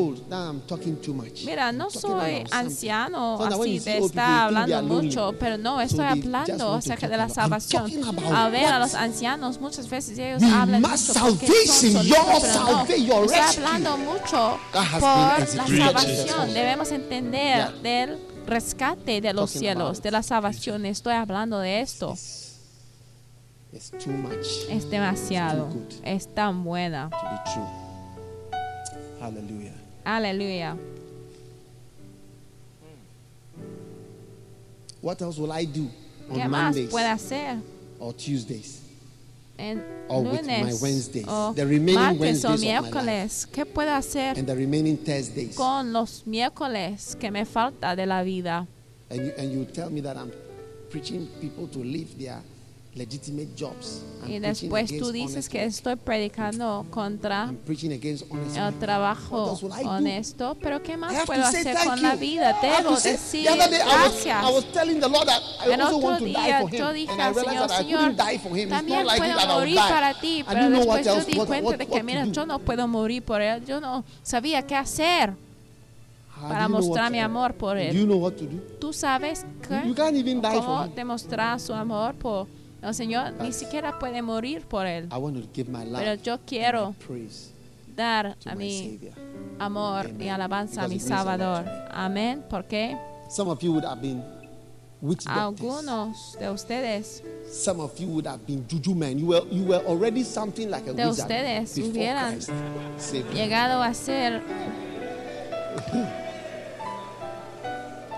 Mira, 1.44 1.72
no 1.72 1.90
soy 1.90 2.44
anciano 2.52 3.44
así 3.44 3.80
de 3.80 3.98
estar 3.98 4.46
hablando 4.46 4.84
mucho, 4.84 5.34
pero 5.40 5.58
no, 5.58 5.82
estoy 5.82 6.06
hablando 6.06 6.74
acerca 6.74 7.08
de 7.08 7.18
la 7.18 7.28
salvación. 7.28 7.92
Al 8.32 8.52
ver 8.52 8.66
a 8.68 8.78
los 8.78 8.94
ancianos, 8.94 9.60
muchas 9.60 9.90
veces 9.90 10.20
ellos 10.20 10.44
hablan 10.44 10.84
mucho 10.84 11.14
porque 11.20 11.48
son 11.66 11.94
solitos, 11.94 12.20
pero 12.42 12.64
no. 12.64 12.82
Estoy 12.84 13.40
hablando 13.40 13.98
mucho 13.98 14.60
por 14.72 15.56
la 15.56 15.68
salvación. 15.68 16.54
Debemos 16.54 16.92
entender 16.92 17.74
del 17.82 18.18
rescate 18.46 19.22
de 19.22 19.34
los 19.34 19.52
cielos, 19.52 20.02
de 20.02 20.12
la 20.12 20.24
salvación. 20.24 20.86
Estoy 20.86 21.14
hablando 21.14 21.60
de 21.60 21.82
esto. 21.82 22.16
Es 23.74 24.90
demasiado. 24.90 25.70
Es 26.04 26.34
tan 26.34 26.64
buena. 26.64 27.10
Aleluya. 29.22 29.74
Aleluya. 30.04 30.78
What 35.02 35.22
else 35.22 35.40
will 35.40 35.52
I 35.52 35.66
do 35.66 35.90
on 36.30 36.36
¿Qué 36.36 36.48
más 36.48 36.76
Mondays 36.76 36.94
hacer? 36.94 37.58
Or 38.00 38.14
Tuesdays? 38.14 38.81
En 39.58 39.84
Or 40.10 40.24
with 40.24 40.46
my 40.46 40.62
lunes 40.64 40.82
Wednesdays, 40.82 41.26
o 41.28 41.54
the 41.54 41.66
remaining 41.66 41.96
martes 41.96 42.18
o 42.18 42.22
Wednesdays 42.22 42.54
of 42.54 42.60
my 42.60 42.66
miércoles? 42.68 43.48
¿Qué 43.48 43.66
puedo 43.66 43.92
hacer 43.94 44.38
And 44.38 44.48
the 44.48 44.56
remaining 44.56 44.98
Thursdays? 44.98 45.56
con 45.56 45.94
los 45.94 46.24
miércoles 46.26 47.16
que 47.20 47.32
me 47.32 47.46
falta 47.46 47.96
de 47.96 48.06
la 48.06 48.24
vida? 48.24 48.68
And 49.10 49.20
you, 49.26 49.32
and 49.38 49.52
you 49.52 49.66
tell 49.66 49.90
me 49.90 50.02
that 50.02 50.16
I'm 50.18 50.32
preaching 50.90 51.28
people 51.40 51.68
to 51.68 51.80
leave 51.80 52.18
their 52.18 52.42
legitimate 52.94 53.48
jobs. 53.56 54.04
I'm 54.24 54.32
Y 54.32 54.40
después 54.40 54.98
tú 54.98 55.12
dices 55.12 55.48
que 55.48 55.64
estoy 55.64 55.96
predicando 55.96 56.86
contra 56.90 57.54
el 57.68 58.80
trabajo 58.80 59.58
honesto, 59.86 60.58
pero 60.62 60.84
¿qué 60.84 60.98
más 60.98 61.26
puedo 61.26 61.44
hacer 61.44 61.76
con 61.86 62.02
la 62.02 62.16
vida? 62.16 62.58
Debo 62.62 63.00
decir 63.00 63.46
gracias. 63.46 64.44
was 64.44 64.66
telling 64.74 65.00
the 65.00 65.08
Lord 65.08 65.26
that 65.26 65.42
I 65.66 65.72
El 65.72 65.82
otro 65.82 66.18
día 66.18 66.66
yo 66.70 66.94
dije 66.94 67.22
al 67.22 67.34
Señor, 67.34 67.70
Señor, 67.70 68.16
también 68.16 69.08
puedo 69.18 69.48
morir 69.48 69.76
para 69.76 70.20
ti, 70.20 70.44
pero 70.48 70.70
después 70.70 71.06
yo 71.06 71.24
di 71.24 71.36
cuenta 71.38 71.78
de 71.78 71.88
que, 71.88 72.04
mira, 72.04 72.26
yo 72.26 72.46
no 72.46 72.60
puedo 72.60 72.88
morir 72.88 73.24
por 73.24 73.42
él, 73.42 73.66
yo 73.66 73.80
no 73.80 74.04
sabía 74.22 74.66
qué 74.68 74.76
hacer 74.76 75.34
para 76.42 76.68
mostrar 76.68 77.12
mi 77.12 77.20
amor 77.20 77.54
por 77.54 77.78
él. 77.78 78.08
Tú 78.80 78.92
sabes 78.92 79.46
que 79.68 79.94
cómo 80.42 80.88
demostrar 80.88 81.60
su 81.60 81.74
amor 81.74 82.16
por 82.16 82.61
el 82.82 82.94
Señor, 82.96 83.34
ni 83.42 83.52
siquiera 83.54 83.98
puede 84.00 84.22
morir 84.22 84.66
por 84.68 84.86
él. 84.86 85.08
I 85.12 85.18
want 85.18 85.36
to 85.38 85.48
give 85.54 85.70
my 85.70 85.84
Pero 85.86 86.12
life 86.12 86.24
yo 86.24 86.40
quiero 86.46 86.96
dar 87.96 88.36
a 88.46 88.56
mi 88.56 89.00
amor 89.60 90.06
Amen. 90.08 90.22
y 90.22 90.30
alabanza 90.30 90.82
a 90.84 90.88
Because 90.88 90.90
mi 90.90 90.96
a 90.96 91.00
to 91.00 91.08
Salvador. 91.08 91.66
Amén. 91.92 92.44
Porque 92.50 92.98
Some 93.30 93.50
of 93.52 93.62
you 93.62 93.72
would 93.74 93.86
have 93.86 94.02
been 94.02 94.24
witch 95.02 95.24
doctors. 95.26 95.42
algunos 95.42 96.38
de 96.40 96.50
ustedes, 96.50 97.22
Some 97.52 97.82
of 97.82 97.98
you 98.00 98.08
would 98.10 98.26
have 98.28 98.46
been 98.48 98.66
juju 98.68 98.96
men. 98.96 99.20
You 99.20 99.28
were, 99.28 99.44
you 99.52 99.64
were 99.64 99.84
already 99.86 100.24
something 100.24 100.70
like 100.70 100.88
a 100.90 100.94
De 100.94 101.06
wizard 101.08 101.30
ustedes 101.30 101.76
before 101.76 101.92
hubieran 101.92 102.40
llegado 103.34 103.82
a 103.84 103.94
ser 103.94 104.42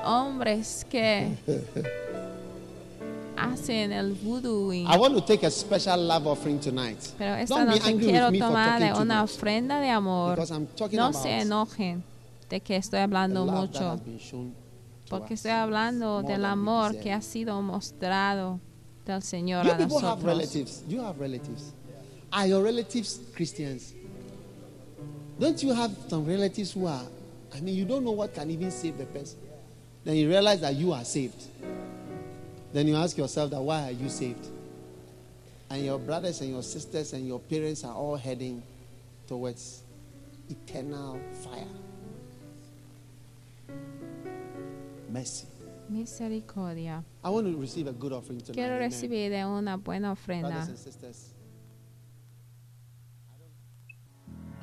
hombres 0.04 0.86
que 0.90 1.38
hacen 3.38 3.92
el 3.92 4.14
voodoo. 4.14 4.72
I 4.74 4.98
want 4.98 5.16
to 5.16 5.22
take 5.22 5.46
a 5.46 5.52
special 5.52 6.08
love 6.08 6.28
offering 6.28 6.60
tonight. 6.60 7.00
Pero 7.18 7.36
esta 7.36 7.56
Don't 7.66 7.70
noche 7.70 7.98
quiero 7.98 8.32
tomar 8.32 8.82
una 9.02 9.24
ofrenda 9.24 9.80
de 9.80 9.90
amor. 9.90 10.36
Because 10.36 10.52
I'm 10.54 10.68
talking 10.68 10.98
No 10.98 11.08
about 11.08 11.22
se 11.22 11.42
enojen 11.42 12.04
de 12.50 12.60
que 12.62 12.76
estoy 12.76 13.00
hablando 13.00 13.46
mucho, 13.46 14.00
porque 15.10 15.34
estoy 15.36 15.52
hablando 15.52 16.22
del 16.24 16.46
amor 16.46 16.98
que 17.00 17.12
ha 17.12 17.22
sido 17.22 17.62
mostrado 17.62 18.60
del 19.06 19.22
Señor 19.22 19.66
You 19.66 19.72
a 19.72 19.78
people 19.78 19.98
have 19.98 20.22
nosotros. 20.22 20.24
relatives. 20.24 20.84
Do 20.88 20.96
you 20.96 21.02
have 21.04 21.20
relatives? 21.20 21.74
Are 22.32 22.48
your 22.48 22.64
relatives 22.64 23.20
Christians? 23.36 23.94
Don't 25.40 25.62
you 25.62 25.74
have 25.74 25.92
some 26.10 26.26
relatives 26.26 26.72
who 26.74 26.88
are, 26.88 27.06
I 27.56 27.60
mean, 27.62 27.76
you 27.76 27.86
don't 27.86 28.04
know 28.04 28.14
what 28.16 28.34
can 28.34 28.50
even 28.50 28.72
save 28.72 28.98
the 28.98 29.06
person. 29.06 29.40
Then 30.04 30.16
you 30.16 30.30
realize 30.30 30.62
that 30.62 30.76
you 30.76 30.94
are 30.94 31.04
saved. 31.04 31.42
Then 32.74 32.88
you 32.88 32.96
ask 32.96 33.16
yourself 33.18 33.52
that 33.52 33.62
why 33.62 33.90
are 33.90 33.92
you 33.92 34.10
saved? 34.10 34.48
And 35.70 35.86
your 35.86 36.00
brothers 36.00 36.42
and 36.42 36.50
your 36.50 36.64
sisters 36.64 37.14
and 37.14 37.28
your 37.28 37.40
parents 37.40 37.84
are 37.84 37.94
all 37.94 38.16
heading 38.16 38.64
towards 39.28 39.84
eternal 40.50 41.20
fire. 41.44 41.68
Mercy. 45.10 45.46
Misericordia. 45.90 47.04
I 47.24 47.30
want 47.30 47.46
to 47.46 47.56
receive 47.56 47.88
a 47.88 47.92
good 47.92 48.12
offering 48.12 48.42
tonight. 48.42 48.56
Quiero 48.56 48.80
recibir 48.80 49.30
de 49.30 49.46
una 49.46 49.78
buena 49.78 50.12
ofrenda. 50.12 50.50
Brothers 50.50 50.70
and 50.70 50.78
sisters. 50.78 51.30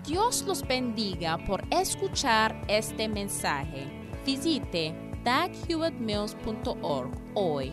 Dios 0.05 0.43
los 0.43 0.63
bendiga 0.63 1.39
por 1.47 1.61
escuchar 1.71 2.65
este 2.69 3.09
mensaje. 3.09 3.87
Visite 4.25 4.95
daghewittmills.org 5.25 7.15
hoy 7.35 7.73